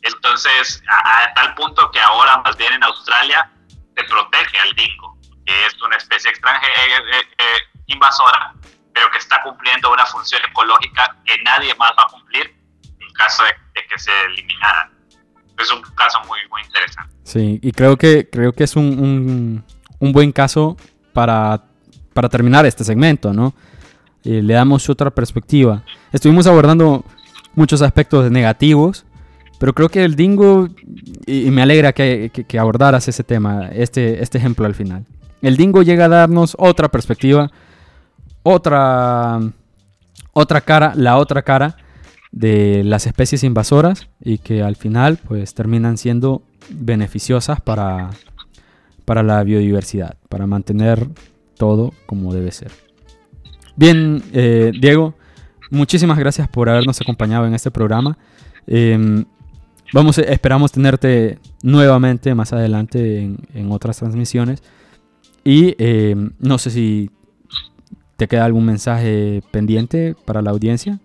Entonces, 0.03 0.81
a, 0.89 1.33
tal 1.33 1.53
punto 1.55 1.89
que 1.91 1.99
ahora 1.99 2.37
más 2.39 2.55
bien 2.57 2.73
en 2.73 2.83
Australia 2.83 3.51
se 3.95 4.03
protege 4.03 4.59
al 4.59 4.73
dingo, 4.73 5.17
que 5.45 5.65
es 5.65 5.81
una 5.81 5.97
especie 5.97 6.31
extranjera, 6.31 6.73
eh, 6.73 7.03
eh, 7.13 7.27
eh, 7.37 7.79
invasora, 7.87 8.53
pero 8.93 9.09
que 9.11 9.17
está 9.17 9.41
cumpliendo 9.43 9.91
una 9.91 10.05
función 10.05 10.41
ecológica 10.49 11.17
que 11.25 11.41
nadie 11.43 11.73
más 11.75 11.91
va 11.97 12.03
a 12.03 12.11
cumplir 12.11 12.55
en 12.99 13.13
caso 13.13 13.43
de, 13.43 13.53
que 13.87 13.99
se 13.99 14.11
eliminaran. 14.25 14.91
Es 15.57 15.71
un 15.71 15.81
caso 15.95 16.19
muy, 16.21 16.39
muy 16.49 16.61
interesante. 16.63 17.13
Sí, 17.23 17.59
y 17.61 17.71
creo 17.71 17.97
que, 17.97 18.27
creo 18.31 18.53
que 18.53 18.63
es 18.63 18.75
un, 18.75 18.85
un, 18.99 19.65
un 19.99 20.11
buen 20.11 20.31
caso 20.31 20.77
para, 21.13 21.61
para, 22.13 22.29
terminar 22.29 22.65
este 22.65 22.83
segmento, 22.83 23.33
¿no? 23.33 23.53
Eh, 24.23 24.41
le 24.41 24.53
damos 24.53 24.89
otra 24.89 25.09
perspectiva. 25.09 25.83
Estuvimos 26.11 26.47
abordando 26.47 27.03
muchos 27.55 27.81
aspectos 27.81 28.29
negativos, 28.31 29.05
pero 29.59 29.73
creo 29.73 29.89
que 29.89 30.03
el 30.03 30.15
dingo, 30.15 30.69
y, 31.25 31.51
me 31.51 31.61
alegra 31.61 31.93
que, 31.93 32.31
abordaras 32.59 33.07
ese 33.07 33.23
tema, 33.23 33.67
este, 33.67 34.21
este 34.21 34.37
ejemplo 34.37 34.65
al 34.65 34.75
final. 34.75 35.05
El 35.41 35.57
dingo 35.57 35.81
llega 35.81 36.05
a 36.05 36.09
darnos 36.09 36.55
otra 36.59 36.89
perspectiva, 36.89 37.51
otra, 38.43 39.39
otra 40.33 40.61
cara, 40.61 40.93
la 40.95 41.17
otra 41.17 41.41
cara 41.41 41.77
de 42.31 42.83
las 42.83 43.07
especies 43.07 43.43
invasoras 43.43 44.07
y 44.23 44.37
que 44.37 44.63
al 44.63 44.75
final 44.75 45.17
pues 45.17 45.53
terminan 45.53 45.97
siendo 45.97 46.43
beneficiosas 46.69 47.59
para, 47.59 48.11
para 49.05 49.23
la 49.23 49.43
biodiversidad, 49.43 50.15
para 50.29 50.47
mantener 50.47 51.07
todo 51.57 51.93
como 52.05 52.33
debe 52.33 52.51
ser. 52.51 52.71
Bien, 53.81 54.23
eh, 54.31 54.71
Diego, 54.75 55.15
muchísimas 55.71 56.19
gracias 56.19 56.47
por 56.47 56.69
habernos 56.69 57.01
acompañado 57.01 57.47
en 57.47 57.55
este 57.55 57.71
programa. 57.71 58.15
Em, 58.67 59.25
vamos, 59.91 60.19
esperamos 60.19 60.71
tenerte 60.71 61.39
nuevamente 61.63 62.35
más 62.35 62.53
adelante 62.53 63.21
en, 63.55 63.71
otras 63.71 63.97
transmisiones. 63.97 64.61
Y 65.43 65.75
em, 65.79 66.31
no 66.37 66.59
sé 66.59 66.69
si 66.69 67.09
te 68.17 68.27
queda 68.27 68.45
algún 68.45 68.67
mensaje 68.67 69.41
pendiente 69.49 70.15
para 70.27 70.43
la 70.43 70.51
audiencia. 70.51 70.99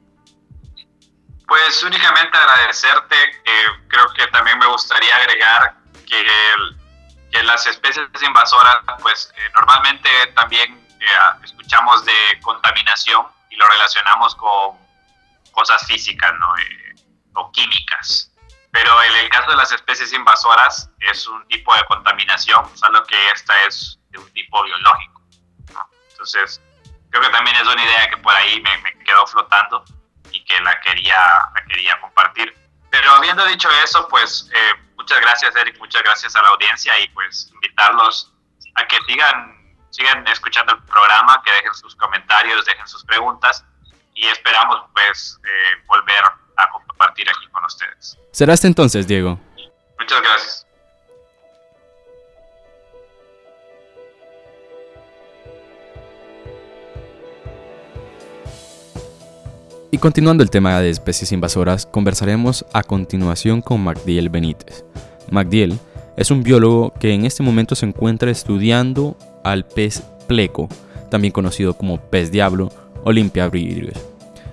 Pues 1.49 1.83
únicamente 1.83 2.37
agradecerte. 2.37 3.17
creo 3.89 4.05
que 4.15 4.27
también 4.31 4.59
me 4.59 4.67
gustaría 4.67 5.17
agregar 5.17 5.77
que, 6.05 6.23
que 7.31 7.43
las 7.43 7.67
especies 7.69 8.07
invasoras, 8.23 8.77
pues 9.01 9.33
eh, 9.35 9.51
normalmente 9.55 10.11
también 10.35 10.86
eh, 11.01 11.45
escuchamos 11.45 12.05
de 12.05 12.41
contaminación 12.43 13.27
y 13.51 13.57
lo 13.57 13.67
relacionamos 13.67 14.35
con 14.35 14.77
cosas 15.53 15.87
físicas 15.87 16.33
¿no? 16.39 16.57
Eh, 16.59 16.95
o 17.35 17.51
químicas. 17.53 18.33
Pero 18.71 19.03
en 19.03 19.17
el 19.17 19.29
caso 19.31 19.51
de 19.51 19.57
las 19.57 19.73
especies 19.73 20.13
invasoras 20.13 20.91
es 21.01 21.27
un 21.27 21.47
tipo 21.49 21.75
de 21.75 21.85
contaminación, 21.87 22.65
solo 22.77 23.05
que 23.05 23.31
esta 23.31 23.63
es 23.65 23.99
de 24.11 24.19
un 24.19 24.31
tipo 24.33 24.63
biológico. 24.63 25.23
Entonces, 26.11 26.61
creo 27.11 27.23
que 27.23 27.29
también 27.31 27.57
es 27.57 27.67
una 27.67 27.83
idea 27.83 28.11
que 28.11 28.17
por 28.19 28.35
ahí 28.35 28.61
me, 28.61 28.77
me 28.79 28.99
quedó 29.05 29.27
flotando 29.27 29.85
y 30.31 30.45
que 30.45 30.61
la 30.61 30.79
quería, 30.81 31.19
la 31.55 31.65
quería 31.67 32.01
compartir. 32.01 32.55
Pero 32.91 33.11
habiendo 33.13 33.45
dicho 33.47 33.69
eso, 33.83 34.07
pues 34.09 34.51
eh, 34.55 34.73
muchas 34.97 35.21
gracias 35.21 35.55
Eric, 35.57 35.79
muchas 35.79 36.03
gracias 36.03 36.35
a 36.37 36.43
la 36.43 36.49
audiencia 36.49 36.99
y 37.01 37.09
pues 37.09 37.51
invitarlos 37.53 38.33
a 38.75 38.87
que 38.87 38.99
sigan, 39.07 39.56
sigan 39.91 40.27
escuchando 40.29 40.75
el 40.75 40.83
programa, 40.83 41.43
que 41.45 41.53
dejen 41.53 41.75
sus 41.75 41.95
comentarios, 41.97 42.65
dejen 42.65 42.87
sus 42.87 43.05
preguntas 43.05 43.65
y 44.15 44.27
esperamos 44.27 44.83
pues 44.95 45.39
eh, 45.45 45.83
volver 45.87 46.25
a 46.57 46.71
compartir 46.71 47.29
aquí 47.29 47.47
con 47.53 47.65
ustedes. 47.65 48.19
Será 48.33 48.55
hasta 48.55 48.67
entonces, 48.67 49.07
Diego. 49.07 49.39
Muchas 49.99 50.21
gracias. 50.23 50.67
Y 59.97 59.99
continuando 59.99 60.43
el 60.43 60.51
tema 60.51 60.79
de 60.81 60.91
especies 60.91 61.33
invasoras, 61.33 61.87
conversaremos 61.87 62.67
a 62.75 62.83
continuación 62.83 63.63
con 63.63 63.83
Magdiel 63.83 64.29
Benítez. 64.29 64.85
Magdiel 65.31 65.79
es 66.19 66.31
un 66.31 66.43
biólogo 66.43 66.93
que 67.01 67.15
en 67.15 67.25
este 67.25 67.43
momento 67.43 67.75
se 67.75 67.87
encuentra 67.87 68.31
estudiando 68.31 69.17
al 69.47 69.65
pez 69.65 70.03
pleco, 70.27 70.69
también 71.11 71.33
conocido 71.33 71.75
como 71.75 71.99
pez 71.99 72.31
diablo 72.31 72.71
o 73.05 73.13
limpiavidrios. 73.13 73.97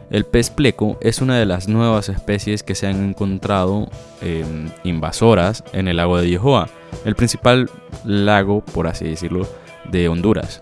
El 0.09 0.25
pez 0.25 0.51
pleco 0.51 0.97
es 1.01 1.21
una 1.21 1.39
de 1.39 1.45
las 1.47 1.67
nuevas 1.67 2.07
especies 2.09 2.61
que 2.61 2.75
se 2.75 2.85
han 2.85 3.03
encontrado 3.03 3.89
em, 4.21 4.69
invasoras 4.83 5.63
en 5.73 5.87
el 5.87 5.97
lago 5.97 6.19
de 6.21 6.29
Yehoa, 6.29 6.69
el 7.05 7.15
principal 7.15 7.69
lago, 8.05 8.61
por 8.61 8.85
así 8.85 9.05
decirlo, 9.05 9.47
de 9.89 10.07
Honduras. 10.07 10.61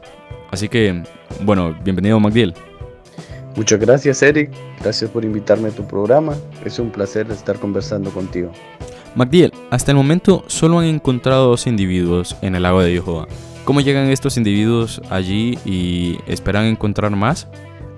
Así 0.52 0.70
que, 0.70 1.04
bueno, 1.42 1.78
bienvenido 1.84 2.20
Magdiel. 2.20 2.54
Muchas 3.58 3.82
gracias 3.82 4.22
Eric, 4.24 4.52
gracias 4.82 5.12
por 5.12 5.26
invitarme 5.26 5.68
a 5.68 5.72
tu 5.72 5.86
programa, 5.86 6.38
es 6.64 6.80
un 6.80 6.90
placer 6.90 7.30
estar 7.32 7.60
conversando 7.60 8.10
contigo. 8.12 8.54
Magdiel, 9.14 9.52
hasta 9.70 9.92
el 9.92 9.98
momento 9.98 10.46
solo 10.48 10.80
han 10.80 10.86
encontrado 10.86 11.50
dos 11.50 11.68
individuos 11.68 12.38
en 12.42 12.56
el 12.56 12.64
lago 12.64 12.82
de 12.82 12.94
Yohoa. 12.94 13.28
¿Cómo 13.72 13.80
llegan 13.80 14.10
estos 14.10 14.36
individuos 14.36 15.02
allí 15.10 15.58
y 15.64 16.20
esperan 16.28 16.66
encontrar 16.66 17.10
más? 17.12 17.48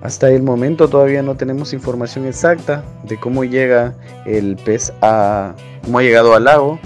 Hasta 0.02 0.30
el 0.30 0.44
momento 0.44 0.86
todavía 0.86 1.20
no 1.20 1.34
tenemos 1.34 1.72
información 1.72 2.26
exacta 2.26 2.84
de 3.02 3.18
cómo 3.18 3.42
llega 3.42 3.92
el 4.24 4.54
pez 4.54 4.92
a 5.02 5.56
cómo 5.82 5.98
ha 5.98 6.02
llegado 6.02 6.36
al 6.36 6.44
lago. 6.44 6.78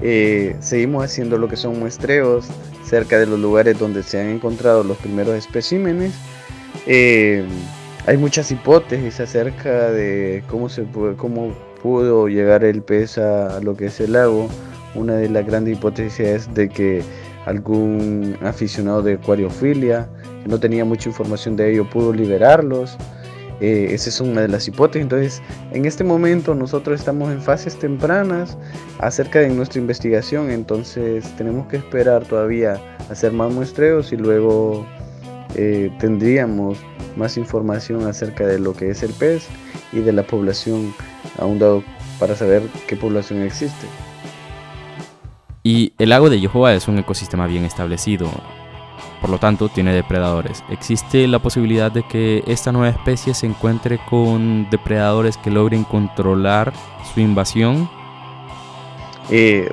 Eh, 0.00 0.56
seguimos 0.60 1.04
haciendo 1.04 1.36
lo 1.36 1.48
que 1.48 1.56
son 1.56 1.78
muestreos 1.78 2.46
cerca 2.82 3.18
de 3.18 3.26
los 3.26 3.38
lugares 3.38 3.78
donde 3.78 4.02
se 4.02 4.18
han 4.18 4.28
encontrado 4.28 4.84
los 4.84 4.96
primeros 4.96 5.34
especímenes. 5.34 6.14
Eh, 6.86 7.44
hay 8.06 8.16
muchas 8.16 8.50
hipótesis 8.50 9.20
acerca 9.20 9.90
de 9.90 10.44
cómo, 10.48 10.70
se 10.70 10.86
cómo 11.18 11.52
pudo 11.82 12.26
llegar 12.28 12.64
el 12.64 12.80
pez 12.80 13.18
a 13.18 13.60
lo 13.60 13.76
que 13.76 13.88
es 13.88 14.00
el 14.00 14.14
lago. 14.14 14.48
Una 14.94 15.16
de 15.16 15.28
las 15.28 15.44
grandes 15.44 15.76
hipótesis 15.76 16.20
es 16.20 16.54
de 16.54 16.70
que 16.70 17.02
algún 17.46 18.36
aficionado 18.42 19.02
de 19.02 19.14
acuariofilia, 19.14 20.08
que 20.42 20.48
no 20.48 20.58
tenía 20.58 20.84
mucha 20.84 21.08
información 21.08 21.56
de 21.56 21.72
ello, 21.72 21.88
pudo 21.88 22.12
liberarlos. 22.12 22.96
Eh, 23.60 23.88
esa 23.90 24.08
es 24.08 24.20
una 24.20 24.40
de 24.40 24.48
las 24.48 24.66
hipótesis. 24.68 25.02
Entonces, 25.02 25.42
en 25.72 25.84
este 25.84 26.02
momento 26.02 26.54
nosotros 26.54 26.98
estamos 26.98 27.30
en 27.30 27.42
fases 27.42 27.78
tempranas 27.78 28.56
acerca 28.98 29.40
de 29.40 29.50
nuestra 29.50 29.80
investigación. 29.80 30.50
Entonces, 30.50 31.24
tenemos 31.36 31.66
que 31.66 31.76
esperar 31.76 32.24
todavía 32.24 32.80
hacer 33.10 33.32
más 33.32 33.52
muestreos 33.52 34.12
y 34.12 34.16
luego 34.16 34.86
eh, 35.56 35.90
tendríamos 35.98 36.78
más 37.16 37.36
información 37.36 38.06
acerca 38.06 38.46
de 38.46 38.58
lo 38.58 38.72
que 38.72 38.90
es 38.90 39.02
el 39.02 39.12
pez 39.12 39.46
y 39.92 40.00
de 40.00 40.12
la 40.12 40.22
población 40.22 40.94
aún 41.38 41.58
dado 41.58 41.82
para 42.18 42.36
saber 42.36 42.62
qué 42.86 42.96
población 42.96 43.42
existe. 43.42 43.86
Y 45.62 45.92
el 45.98 46.08
lago 46.08 46.30
de 46.30 46.40
Yohoa 46.40 46.72
es 46.72 46.88
un 46.88 46.98
ecosistema 46.98 47.46
bien 47.46 47.66
establecido, 47.66 48.30
por 49.20 49.28
lo 49.28 49.38
tanto 49.38 49.68
tiene 49.68 49.92
depredadores. 49.92 50.64
¿Existe 50.70 51.28
la 51.28 51.38
posibilidad 51.38 51.92
de 51.92 52.02
que 52.02 52.42
esta 52.46 52.72
nueva 52.72 52.88
especie 52.88 53.34
se 53.34 53.46
encuentre 53.46 54.00
con 54.08 54.70
depredadores 54.70 55.36
que 55.36 55.50
logren 55.50 55.84
controlar 55.84 56.72
su 57.12 57.20
invasión? 57.20 57.90
Eh, 59.28 59.70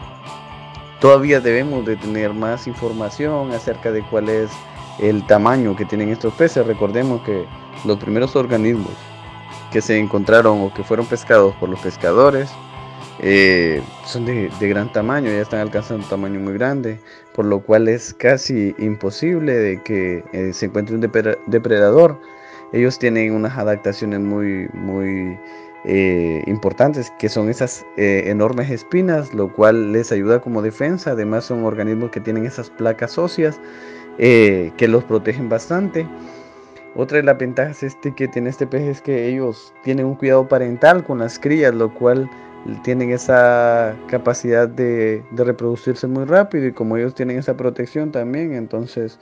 todavía 0.99 1.39
debemos 1.39 1.85
de 1.85 1.95
tener 1.95 2.33
más 2.33 2.67
información 2.67 3.53
acerca 3.53 3.89
de 3.89 4.03
cuál 4.03 4.27
es 4.27 4.51
el 4.99 5.25
tamaño 5.25 5.77
que 5.77 5.85
tienen 5.85 6.09
estos 6.09 6.33
peces. 6.33 6.67
Recordemos 6.67 7.21
que 7.21 7.45
los 7.85 7.97
primeros 7.97 8.35
organismos 8.35 8.91
que 9.71 9.81
se 9.81 9.97
encontraron 9.97 10.61
o 10.61 10.73
que 10.73 10.83
fueron 10.83 11.05
pescados 11.05 11.55
por 11.55 11.69
los 11.69 11.79
pescadores 11.79 12.51
eh, 13.19 13.81
son 14.05 14.25
de, 14.25 14.49
gran 14.61 14.91
tamaño, 14.91 15.29
ya 15.31 15.41
están 15.41 15.59
alcanzando 15.61 16.03
un 16.03 16.09
tamaño 16.09 16.39
muy 16.39 16.53
grande, 16.53 16.99
por 17.33 17.45
lo 17.45 17.59
cual 17.61 17.87
es 17.87 18.13
casi 18.13 18.75
imposible 18.77 19.53
de 19.53 19.81
que 19.81 20.23
eh, 20.33 20.53
se 20.53 20.67
encuentre 20.67 20.95
un 20.95 21.01
depredador. 21.01 22.19
Ellos 22.73 22.99
tienen 22.99 23.33
unas 23.33 23.57
adaptaciones 23.57 24.19
muy, 24.19 24.67
muy 24.73 25.39
eh, 25.85 26.43
importantes, 26.47 27.11
que 27.17 27.29
son 27.29 27.49
esas 27.49 27.85
enormes 27.95 28.69
espinas, 28.69 29.33
lo 29.33 29.51
cual 29.53 29.93
les 29.93 30.11
ayuda 30.11 30.41
como 30.41 30.61
defensa. 30.61 31.11
Además 31.11 31.45
son 31.45 31.63
organismos 31.63 32.11
que 32.11 32.19
tienen 32.19 32.45
esas 32.45 32.69
placas 32.69 33.17
óseas 33.17 33.59
que 34.17 34.87
los 34.87 35.03
protegen 35.05 35.47
bastante. 35.47 36.05
Otra 36.95 37.17
de 37.17 37.23
las 37.23 37.37
ventajas 37.37 37.83
este 37.83 38.13
que 38.13 38.27
tiene 38.27 38.49
este 38.49 38.65
pez 38.65 38.81
es 38.81 39.01
que 39.01 39.27
ellos 39.29 39.71
tienen 39.83 40.07
un 40.07 40.15
cuidado 40.15 40.47
parental 40.47 41.03
con 41.03 41.19
las 41.19 41.37
crías, 41.37 41.73
lo 41.73 41.93
cual 41.93 42.29
tienen 42.83 43.11
esa 43.11 43.95
capacidad 44.07 44.67
de, 44.67 45.23
reproducirse 45.35 46.07
muy 46.07 46.25
rápido 46.25 46.67
y 46.67 46.73
como 46.73 46.97
ellos 46.97 47.15
tienen 47.15 47.37
esa 47.37 47.55
protección 47.55 48.11
también, 48.11 48.53
entonces 48.53 49.19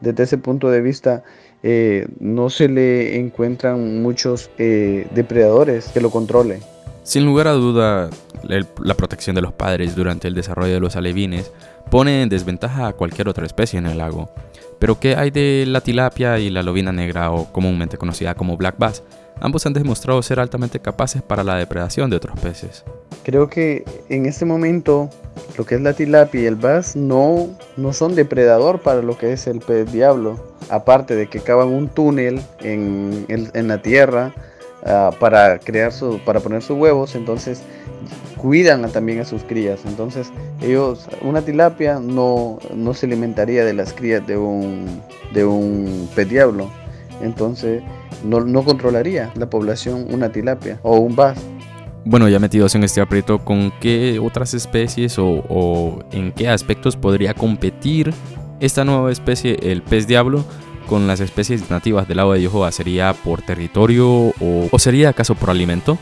desde 0.00 0.24
ese 0.24 0.38
punto 0.38 0.70
de 0.70 0.80
vista 0.80 1.24
eh, 1.62 2.06
no 2.20 2.50
se 2.50 2.68
le 2.68 3.18
encuentran 3.18 4.02
muchos 4.02 4.50
eh, 4.58 5.06
depredadores 5.14 5.88
que 5.88 6.00
lo 6.00 6.10
controlen. 6.10 6.60
Sin 7.02 7.24
lugar 7.24 7.48
a 7.48 7.52
duda, 7.52 8.10
la 8.42 8.94
protección 8.94 9.34
de 9.34 9.42
los 9.42 9.52
padres 9.54 9.96
durante 9.96 10.28
el 10.28 10.34
desarrollo 10.34 10.74
de 10.74 10.80
los 10.80 10.94
alevines 10.94 11.50
pone 11.90 12.22
en 12.22 12.28
desventaja 12.28 12.88
a 12.88 12.92
cualquier 12.92 13.28
otra 13.28 13.46
especie 13.46 13.78
en 13.78 13.86
el 13.86 13.98
lago. 13.98 14.30
Pero 14.78 15.00
¿qué 15.00 15.16
hay 15.16 15.30
de 15.30 15.64
la 15.66 15.80
tilapia 15.80 16.38
y 16.38 16.50
la 16.50 16.62
lobina 16.62 16.92
negra 16.92 17.30
o 17.30 17.50
comúnmente 17.50 17.96
conocida 17.96 18.34
como 18.34 18.56
black 18.56 18.76
bass? 18.78 19.02
Ambos 19.40 19.66
han 19.66 19.72
demostrado 19.72 20.20
ser 20.22 20.40
altamente 20.40 20.80
capaces 20.80 21.22
para 21.22 21.44
la 21.44 21.56
depredación 21.56 22.10
de 22.10 22.16
otros 22.16 22.38
peces. 22.40 22.84
Creo 23.22 23.48
que 23.48 23.84
en 24.08 24.26
este 24.26 24.44
momento 24.44 25.10
lo 25.56 25.64
que 25.64 25.76
es 25.76 25.80
la 25.80 25.92
tilapia 25.92 26.42
y 26.42 26.46
el 26.46 26.56
bass 26.56 26.96
no, 26.96 27.48
no 27.76 27.92
son 27.92 28.14
depredador 28.14 28.80
para 28.80 29.02
lo 29.02 29.16
que 29.16 29.32
es 29.32 29.46
el 29.46 29.60
pez 29.60 29.92
diablo. 29.92 30.54
Aparte 30.70 31.14
de 31.14 31.28
que 31.28 31.40
cavan 31.40 31.68
un 31.68 31.88
túnel 31.88 32.40
en, 32.60 33.24
en, 33.28 33.68
la 33.68 33.80
tierra 33.80 34.34
uh, 34.82 35.14
para, 35.18 35.58
crear 35.58 35.92
su, 35.92 36.20
para 36.24 36.40
poner 36.40 36.62
sus 36.62 36.76
huevos, 36.76 37.14
entonces 37.14 37.62
cuidan 38.36 38.90
también 38.90 39.20
a 39.20 39.24
sus 39.24 39.42
crías. 39.44 39.80
Entonces 39.86 40.30
ellos, 40.60 41.06
una 41.22 41.42
tilapia 41.42 42.00
no, 42.00 42.58
no 42.74 42.94
se 42.94 43.06
alimentaría 43.06 43.64
de 43.64 43.72
las 43.72 43.92
crías 43.92 44.26
de 44.26 44.36
un, 44.36 45.02
de 45.32 45.44
un 45.44 46.08
pez 46.14 46.28
diablo. 46.28 46.70
Entonces 47.22 47.82
no, 48.24 48.40
no 48.40 48.62
controlaría 48.64 49.32
la 49.36 49.48
población 49.50 50.06
una 50.10 50.30
tilapia 50.30 50.78
o 50.82 50.98
un 50.98 51.16
bass. 51.16 51.38
Bueno, 52.04 52.28
ya 52.28 52.38
metidos 52.38 52.74
en 52.74 52.84
este 52.84 53.00
aprieto, 53.00 53.40
¿con 53.40 53.72
qué 53.80 54.18
otras 54.18 54.54
especies 54.54 55.16
o, 55.18 56.04
en 56.10 56.32
qué 56.32 56.48
aspectos 56.48 56.96
podría 56.96 57.34
competir 57.34 58.14
esta 58.60 58.84
nueva 58.84 59.12
especie, 59.12 59.58
el 59.62 59.82
pez 59.82 60.06
diablo, 60.06 60.44
con 60.88 61.06
las 61.06 61.20
especies 61.20 61.70
nativas 61.70 62.08
del 62.08 62.16
lago 62.16 62.32
de 62.32 62.42
Yohoa? 62.42 62.72
¿Sería 62.72 63.12
por 63.12 63.42
territorio 63.42 64.08
o, 64.08 64.34
o, 64.70 64.78
sería 64.78 65.10
acaso 65.10 65.34
por 65.34 65.50
alimento? 65.50 65.98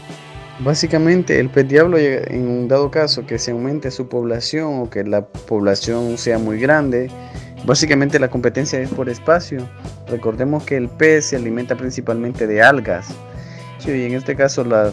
Básicamente, 0.60 1.38
el 1.38 1.50
pez 1.50 1.68
diablo, 1.68 1.98
en 1.98 2.48
un 2.48 2.66
dado 2.66 2.90
caso 2.90 3.26
que 3.26 3.38
se 3.38 3.50
aumente 3.50 3.90
su 3.90 4.08
población 4.08 4.80
o 4.80 4.88
que 4.88 5.04
la 5.04 5.26
población 5.26 6.16
sea 6.16 6.38
muy 6.38 6.58
grande, 6.58 7.10
básicamente 7.66 8.18
la 8.18 8.28
competencia 8.28 8.80
es 8.80 8.88
por 8.88 9.10
espacio. 9.10 9.68
Recordemos 10.08 10.64
que 10.64 10.78
el 10.78 10.88
pez 10.88 11.26
se 11.26 11.36
alimenta 11.36 11.76
principalmente 11.76 12.46
de 12.46 12.62
algas. 12.62 13.08
y 13.86 13.90
en 13.90 14.14
este 14.14 14.34
caso 14.34 14.64
la 14.64 14.92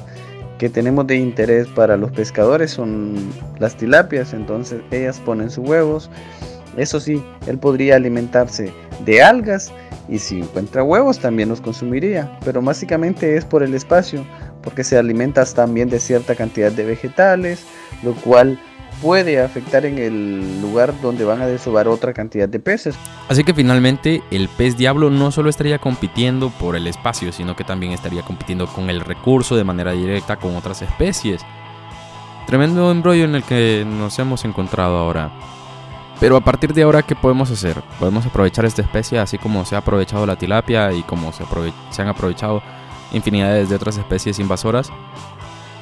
que 0.57 0.69
tenemos 0.69 1.07
de 1.07 1.15
interés 1.15 1.67
para 1.67 1.97
los 1.97 2.11
pescadores 2.11 2.71
son 2.71 3.15
las 3.57 3.75
tilapias, 3.75 4.33
entonces 4.33 4.81
ellas 4.91 5.19
ponen 5.21 5.49
sus 5.49 5.67
huevos. 5.67 6.09
Eso 6.75 6.99
sí, 6.99 7.23
él 7.47 7.57
podría 7.57 7.95
alimentarse 7.95 8.73
de 9.05 9.23
algas 9.23 9.71
y 10.09 10.19
si 10.19 10.39
encuentra 10.39 10.83
huevos 10.83 11.19
también 11.19 11.49
los 11.49 11.61
consumiría, 11.61 12.37
pero 12.43 12.61
básicamente 12.61 13.37
es 13.37 13.45
por 13.45 13.63
el 13.63 13.73
espacio, 13.73 14.25
porque 14.63 14.83
se 14.83 14.97
alimenta 14.97 15.43
también 15.45 15.89
de 15.89 15.99
cierta 15.99 16.35
cantidad 16.35 16.71
de 16.71 16.85
vegetales, 16.85 17.65
lo 18.01 18.13
cual 18.13 18.59
puede 19.01 19.41
afectar 19.41 19.85
en 19.85 19.97
el 19.97 20.61
lugar 20.61 20.93
donde 21.01 21.25
van 21.25 21.41
a 21.41 21.47
desovar 21.47 21.87
otra 21.87 22.13
cantidad 22.13 22.47
de 22.47 22.59
peces. 22.59 22.95
Así 23.27 23.43
que 23.43 23.53
finalmente 23.53 24.23
el 24.31 24.47
pez 24.47 24.77
diablo 24.77 25.09
no 25.09 25.31
solo 25.31 25.49
estaría 25.49 25.79
compitiendo 25.79 26.49
por 26.49 26.75
el 26.75 26.87
espacio, 26.87 27.31
sino 27.31 27.55
que 27.55 27.63
también 27.63 27.91
estaría 27.91 28.21
compitiendo 28.21 28.65
con 28.67 28.89
el 28.89 29.01
recurso 29.01 29.55
de 29.55 29.63
manera 29.65 29.91
directa 29.91 30.37
con 30.37 30.55
otras 30.55 30.81
especies. 30.81 31.41
Tremendo 32.47 32.91
embrollo 32.91 33.25
en 33.25 33.35
el 33.35 33.43
que 33.43 33.85
nos 33.85 34.17
hemos 34.19 34.45
encontrado 34.45 34.97
ahora. 34.97 35.31
Pero 36.19 36.37
a 36.37 36.41
partir 36.41 36.73
de 36.73 36.83
ahora, 36.83 37.01
¿qué 37.01 37.15
podemos 37.15 37.51
hacer? 37.51 37.81
Podemos 37.99 38.25
aprovechar 38.25 38.63
esta 38.63 38.81
especie 38.81 39.19
así 39.19 39.37
como 39.37 39.65
se 39.65 39.75
ha 39.75 39.79
aprovechado 39.79 40.25
la 40.25 40.37
tilapia 40.37 40.93
y 40.93 41.03
como 41.03 41.33
se, 41.33 41.43
se 41.89 42.01
han 42.01 42.07
aprovechado 42.07 42.61
infinidades 43.13 43.69
de 43.69 43.75
otras 43.75 43.97
especies 43.97 44.39
invasoras. 44.39 44.91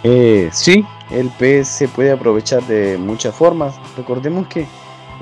Eh, 0.04 0.50
sí, 0.52 0.86
el 1.12 1.30
pez 1.38 1.68
se 1.68 1.88
puede 1.88 2.12
aprovechar 2.12 2.64
de 2.64 2.98
muchas 2.98 3.36
formas. 3.36 3.76
Recordemos 3.98 4.48
que 4.48 4.66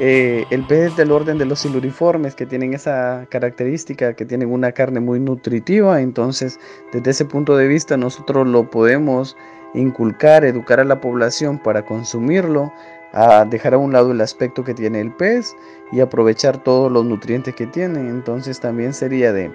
eh, 0.02 0.46
el 0.50 0.64
pez 0.64 0.92
es 0.92 0.96
del 0.96 1.12
orden 1.12 1.38
de 1.38 1.46
los 1.46 1.60
siluriformes, 1.60 2.34
que 2.34 2.46
tienen 2.46 2.74
esa 2.74 3.28
característica, 3.30 4.14
que 4.14 4.26
tienen 4.26 4.52
una 4.52 4.72
carne 4.72 5.02
muy 5.02 5.20
nutritiva. 5.20 6.02
Entonces, 6.02 6.60
desde 6.94 7.12
ese 7.12 7.26
punto 7.26 7.58
de 7.58 7.68
vista, 7.68 7.98
nosotros 7.98 8.48
lo 8.48 8.70
podemos 8.70 9.36
inculcar, 9.74 10.46
educar 10.46 10.80
a 10.80 10.86
la 10.86 11.02
población 11.02 11.60
para 11.60 11.86
consumirlo, 11.86 12.72
a 13.12 13.44
dejar 13.44 13.74
a 13.74 13.78
un 13.78 13.92
lado 13.92 14.12
el 14.12 14.22
aspecto 14.22 14.64
que 14.64 14.74
tiene 14.74 15.02
el 15.02 15.12
pez 15.12 15.56
y 15.92 16.02
aprovechar 16.02 16.64
todos 16.64 16.92
los 16.92 17.06
nutrientes 17.06 17.56
que 17.56 17.68
tiene. 17.68 18.00
Entonces, 18.00 18.60
también 18.60 18.94
sería 18.94 19.34
de 19.34 19.52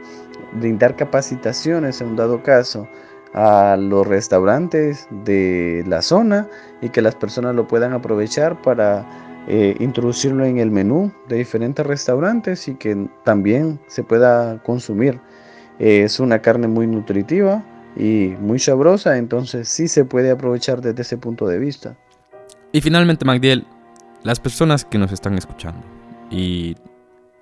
brindar 0.53 0.97
capacitaciones 0.97 2.01
en 2.01 2.09
un 2.09 2.17
dado 2.17 2.43
caso 2.43 2.89
a 3.35 3.77
los 3.77 4.07
restaurantes 4.07 5.09
de 5.25 5.85
la 5.87 6.03
zona 6.03 6.49
y 6.81 6.89
que 6.89 7.03
las 7.03 7.17
personas 7.17 7.55
lo 7.55 7.67
puedan 7.67 7.93
aprovechar 7.93 8.63
para 8.63 9.05
eh, 9.49 9.75
introducirlo 9.81 10.45
en 10.45 10.59
el 10.59 10.71
menú 10.71 11.13
de 11.29 11.37
diferentes 11.37 11.85
restaurantes 11.85 12.69
y 12.69 12.77
que 12.77 13.09
también 13.25 13.81
se 13.89 14.05
pueda 14.05 14.63
consumir. 14.63 15.21
es 15.81 16.21
una 16.21 16.39
carne 16.41 16.69
muy 16.69 16.87
nutritiva 16.87 17.65
y 17.97 18.35
muy 18.41 18.61
sabrosa, 18.61 19.19
entonces 19.19 19.69
sí 19.69 19.89
se 19.89 20.05
puede 20.05 20.31
aprovechar 20.31 20.81
desde 20.81 21.03
ese 21.03 21.17
punto 21.17 21.47
de 21.49 21.59
vista. 21.59 21.97
Y 22.71 22.81
finalmente, 22.81 23.25
Magdiel, 23.25 23.67
las 24.23 24.39
personas 24.39 24.85
que 24.85 24.99
nos 24.99 25.13
están 25.13 25.37
escuchando 25.37 25.94
y 26.31 26.77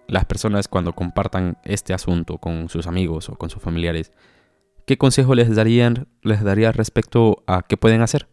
las 0.08 0.24
personas 0.24 0.68
cuando 0.68 0.94
compartan 0.94 1.56
este 1.64 1.94
asunto 1.94 2.38
con 2.38 2.68
sus 2.68 2.86
amigos 2.86 3.28
o 3.28 3.36
con 3.36 3.50
sus 3.50 3.62
familiares, 3.62 4.12
¿qué 4.86 4.98
consejo 4.98 5.34
les 5.34 5.54
darían 5.54 6.06
les 6.22 6.42
daría 6.42 6.72
respecto 6.72 7.42
a 7.46 7.62
qué 7.62 7.76
pueden 7.76 8.02
hacer? 8.02 8.26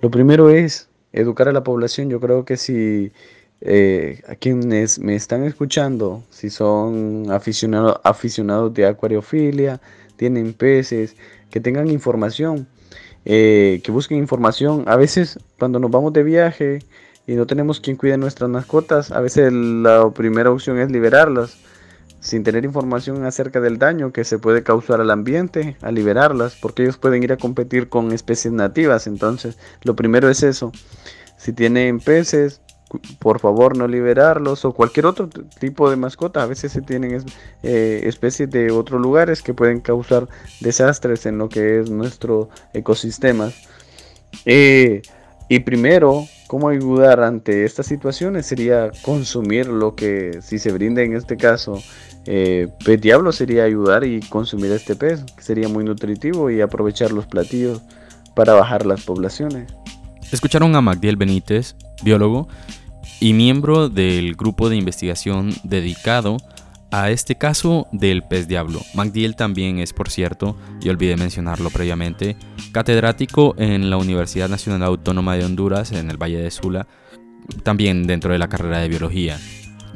Lo 0.00 0.10
primero 0.10 0.50
es 0.50 0.88
educar 1.12 1.48
a 1.48 1.52
la 1.52 1.62
población. 1.62 2.08
Yo 2.08 2.20
creo 2.20 2.44
que 2.44 2.56
si 2.56 3.12
eh, 3.60 4.22
a 4.28 4.36
quienes 4.36 4.98
me 4.98 5.16
están 5.16 5.44
escuchando, 5.44 6.22
si 6.30 6.50
son 6.50 7.26
aficionados, 7.30 8.74
de 8.74 8.86
acuariofilia, 8.86 9.80
tienen 10.16 10.52
peces, 10.52 11.16
que 11.50 11.60
tengan 11.60 11.88
información, 11.88 12.68
eh, 13.24 13.80
que 13.82 13.90
busquen 13.90 14.18
información. 14.18 14.84
A 14.86 14.96
veces 14.96 15.38
cuando 15.58 15.78
nos 15.78 15.90
vamos 15.90 16.12
de 16.12 16.22
viaje 16.22 16.78
y 17.28 17.34
no 17.34 17.46
tenemos 17.46 17.78
quien 17.78 17.96
cuide 17.96 18.16
nuestras 18.16 18.48
mascotas, 18.48 19.12
a 19.12 19.20
veces 19.20 19.52
la 19.52 20.10
primera 20.10 20.50
opción 20.50 20.78
es 20.78 20.90
liberarlas 20.90 21.58
sin 22.20 22.42
tener 22.42 22.64
información 22.64 23.22
acerca 23.26 23.60
del 23.60 23.78
daño 23.78 24.12
que 24.12 24.24
se 24.24 24.38
puede 24.38 24.62
causar 24.62 25.02
al 25.02 25.10
ambiente, 25.10 25.76
a 25.82 25.92
liberarlas, 25.92 26.56
porque 26.56 26.84
ellos 26.84 26.96
pueden 26.96 27.22
ir 27.22 27.30
a 27.32 27.36
competir 27.36 27.90
con 27.90 28.12
especies 28.12 28.54
nativas. 28.54 29.06
Entonces, 29.06 29.58
lo 29.82 29.94
primero 29.94 30.30
es 30.30 30.42
eso. 30.42 30.72
Si 31.36 31.52
tienen 31.52 32.00
peces, 32.00 32.62
por 33.18 33.40
favor 33.40 33.76
no 33.76 33.86
liberarlos 33.86 34.64
o 34.64 34.72
cualquier 34.72 35.04
otro 35.04 35.28
tipo 35.28 35.90
de 35.90 35.96
mascota. 35.96 36.42
A 36.42 36.46
veces 36.46 36.72
se 36.72 36.80
tienen 36.80 37.24
eh, 37.62 38.00
especies 38.04 38.50
de 38.50 38.70
otros 38.70 39.02
lugares 39.02 39.42
que 39.42 39.52
pueden 39.52 39.80
causar 39.80 40.28
desastres 40.60 41.26
en 41.26 41.36
lo 41.36 41.50
que 41.50 41.80
es 41.80 41.90
nuestro 41.90 42.48
ecosistema. 42.72 43.52
Eh, 44.46 45.02
y 45.50 45.60
primero, 45.60 46.26
¿cómo 46.48 46.68
ayudar 46.70 47.20
ante 47.22 47.64
estas 47.64 47.86
situaciones? 47.86 48.46
Sería 48.46 48.90
consumir 49.02 49.68
lo 49.68 49.94
que, 49.94 50.40
si 50.42 50.58
se 50.58 50.72
brinda 50.72 51.02
en 51.02 51.14
este 51.14 51.36
caso, 51.36 51.80
eh, 52.26 52.66
pez 52.84 53.00
diablo 53.00 53.30
sería 53.30 53.62
ayudar 53.62 54.02
y 54.02 54.20
consumir 54.20 54.72
este 54.72 54.96
pez, 54.96 55.22
que 55.36 55.42
sería 55.42 55.68
muy 55.68 55.84
nutritivo 55.84 56.50
y 56.50 56.60
aprovechar 56.60 57.12
los 57.12 57.26
platillos 57.26 57.82
para 58.34 58.54
bajar 58.54 58.84
las 58.86 59.04
poblaciones. 59.04 59.72
Escucharon 60.32 60.74
a 60.74 60.80
Magdiel 60.80 61.16
Benítez, 61.16 61.76
biólogo 62.02 62.48
y 63.20 63.34
miembro 63.34 63.88
del 63.88 64.34
grupo 64.34 64.68
de 64.68 64.76
investigación 64.76 65.52
dedicado 65.64 66.36
a 66.36 66.57
este 66.90 67.36
caso 67.36 67.86
del 67.92 68.22
pez 68.22 68.48
diablo. 68.48 68.80
Magdiel 68.94 69.36
también 69.36 69.78
es, 69.78 69.92
por 69.92 70.10
cierto, 70.10 70.56
y 70.80 70.88
olvidé 70.88 71.16
mencionarlo 71.16 71.70
previamente, 71.70 72.36
catedrático 72.72 73.54
en 73.58 73.90
la 73.90 73.96
Universidad 73.96 74.48
Nacional 74.48 74.82
Autónoma 74.82 75.36
de 75.36 75.44
Honduras 75.44 75.92
en 75.92 76.10
el 76.10 76.16
Valle 76.16 76.38
de 76.38 76.50
Sula, 76.50 76.86
también 77.62 78.06
dentro 78.06 78.32
de 78.32 78.38
la 78.38 78.48
carrera 78.48 78.78
de 78.78 78.88
biología. 78.88 79.38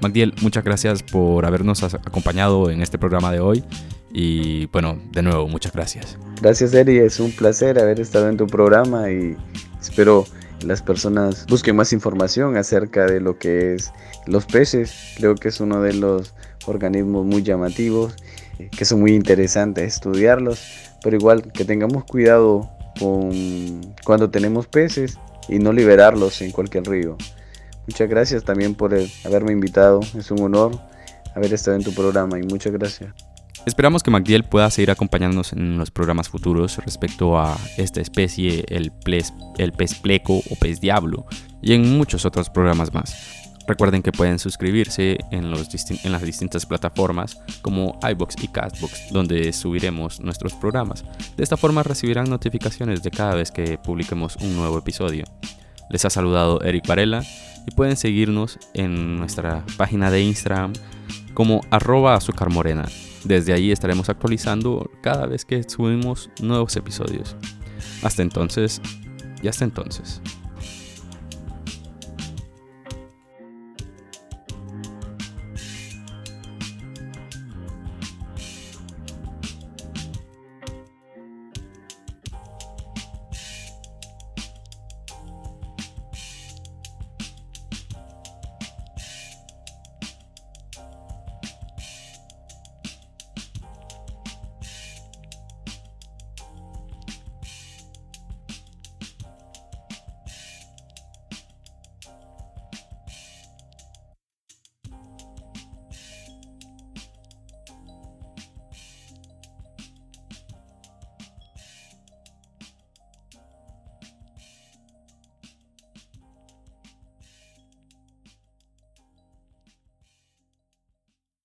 Magdiel, 0.01 0.35
muchas 0.43 0.65
gracias 0.65 1.03
por 1.03 1.47
habernos 1.47 1.83
acompañado 1.85 2.71
en 2.71 2.83
este 2.83 2.99
programa 2.99 3.31
de 3.31 3.41
hoy. 3.41 3.65
Y 4.13 4.67
bueno, 4.67 5.01
de 5.13 5.23
nuevo, 5.23 5.49
muchas 5.49 5.73
gracias. 5.73 6.19
Gracias, 6.41 6.75
Eri. 6.75 6.99
Es 6.99 7.21
un 7.21 7.33
placer 7.33 7.79
haber 7.79 8.01
estado 8.01 8.29
en 8.29 8.37
tu 8.37 8.47
programa 8.47 9.11
y 9.11 9.37
espero 9.81 10.27
las 10.65 10.83
personas 10.83 11.47
busquen 11.47 11.77
más 11.77 11.93
información 11.93 12.57
acerca 12.57 13.07
de 13.07 13.21
lo 13.21 13.39
que 13.39 13.75
es 13.75 13.93
los 14.27 14.45
peces. 14.45 15.15
Creo 15.17 15.35
que 15.35 15.49
es 15.49 15.61
uno 15.61 15.81
de 15.81 15.95
los 15.95 16.35
organismos 16.67 17.25
muy 17.25 17.43
llamativos, 17.43 18.15
que 18.71 18.85
son 18.85 19.01
muy 19.01 19.15
interesantes 19.15 19.95
estudiarlos, 19.95 20.61
pero 21.03 21.17
igual 21.17 21.53
que 21.53 21.65
tengamos 21.65 22.05
cuidado 22.05 22.71
con 22.99 23.81
cuando 24.05 24.31
tenemos 24.31 24.67
peces 24.67 25.19
y 25.49 25.59
no 25.59 25.73
liberarlos 25.73 26.41
en 26.43 26.53
cualquier 26.53 26.85
río. 26.85 27.17
Muchas 27.87 28.09
gracias 28.09 28.45
también 28.45 28.75
por 28.75 28.97
haberme 29.25 29.53
invitado. 29.53 30.01
Es 30.17 30.31
un 30.31 30.41
honor 30.43 30.79
haber 31.35 31.53
estado 31.53 31.77
en 31.77 31.83
tu 31.83 31.93
programa 31.93 32.39
y 32.39 32.43
muchas 32.43 32.73
gracias. 32.73 33.13
Esperamos 33.65 34.03
que 34.03 34.11
Magdiel 34.11 34.45
pueda 34.45 34.71
seguir 34.71 34.91
acompañándonos 34.91 35.53
en 35.53 35.79
los 35.79 35.91
programas 35.91 36.29
futuros 36.29 36.79
respecto 36.79 37.39
a 37.39 37.57
esta 37.77 38.01
especie, 38.01 38.65
el 38.69 38.93
pez 38.93 39.33
pleco 40.01 40.39
o 40.39 40.57
pez 40.61 40.81
diablo, 40.81 41.27
y 41.61 41.75
en 41.75 41.97
muchos 41.97 42.25
otros 42.25 42.51
programas 42.51 42.93
más. 42.93 43.42
Recuerden 43.67 44.03
que 44.03 44.13
pueden 44.13 44.39
suscribirse 44.39 45.19
en, 45.31 45.51
las 45.51 46.23
distintas 46.23 46.67
plataformas 46.67 47.39
como 47.63 47.99
iBox 48.03 48.37
y 48.43 48.49
Castbox, 48.49 49.13
donde 49.13 49.53
subiremos 49.53 50.21
nuestros 50.21 50.55
programas. 50.55 51.05
De 51.37 51.45
esta 51.45 51.57
forma 51.57 51.83
recibirán 51.83 52.29
notificaciones 52.29 53.03
de 53.03 53.11
cada 53.11 53.35
vez 53.35 53.51
que 53.51 53.79
publiquemos 53.79 54.37
un 54.37 54.57
nuevo 54.57 54.79
episodio. 54.79 55.25
Les 55.91 56.05
ha 56.05 56.11
saludado 56.11 56.61
Eric 56.63 56.87
Varela 56.87 57.23
y 57.67 57.71
pueden 57.75 57.97
seguirnos 57.97 58.59
en 58.75 59.19
nuestra 59.19 59.65
página 59.77 60.11
de 60.11 60.23
Instagram 60.23 60.73
como 61.35 61.61
arroba 61.71 62.15
azúcar 62.15 62.49
Desde 63.25 63.53
ahí 63.53 63.71
estaremos 63.71 64.09
actualizando 64.09 64.91
cada 65.03 65.27
vez 65.27 65.45
que 65.45 65.63
subimos 65.63 66.31
nuevos 66.41 66.77
episodios. 66.77 67.37
Hasta 68.03 68.23
entonces, 68.23 68.81
y 69.43 69.49
hasta 69.49 69.65
entonces. 69.65 70.21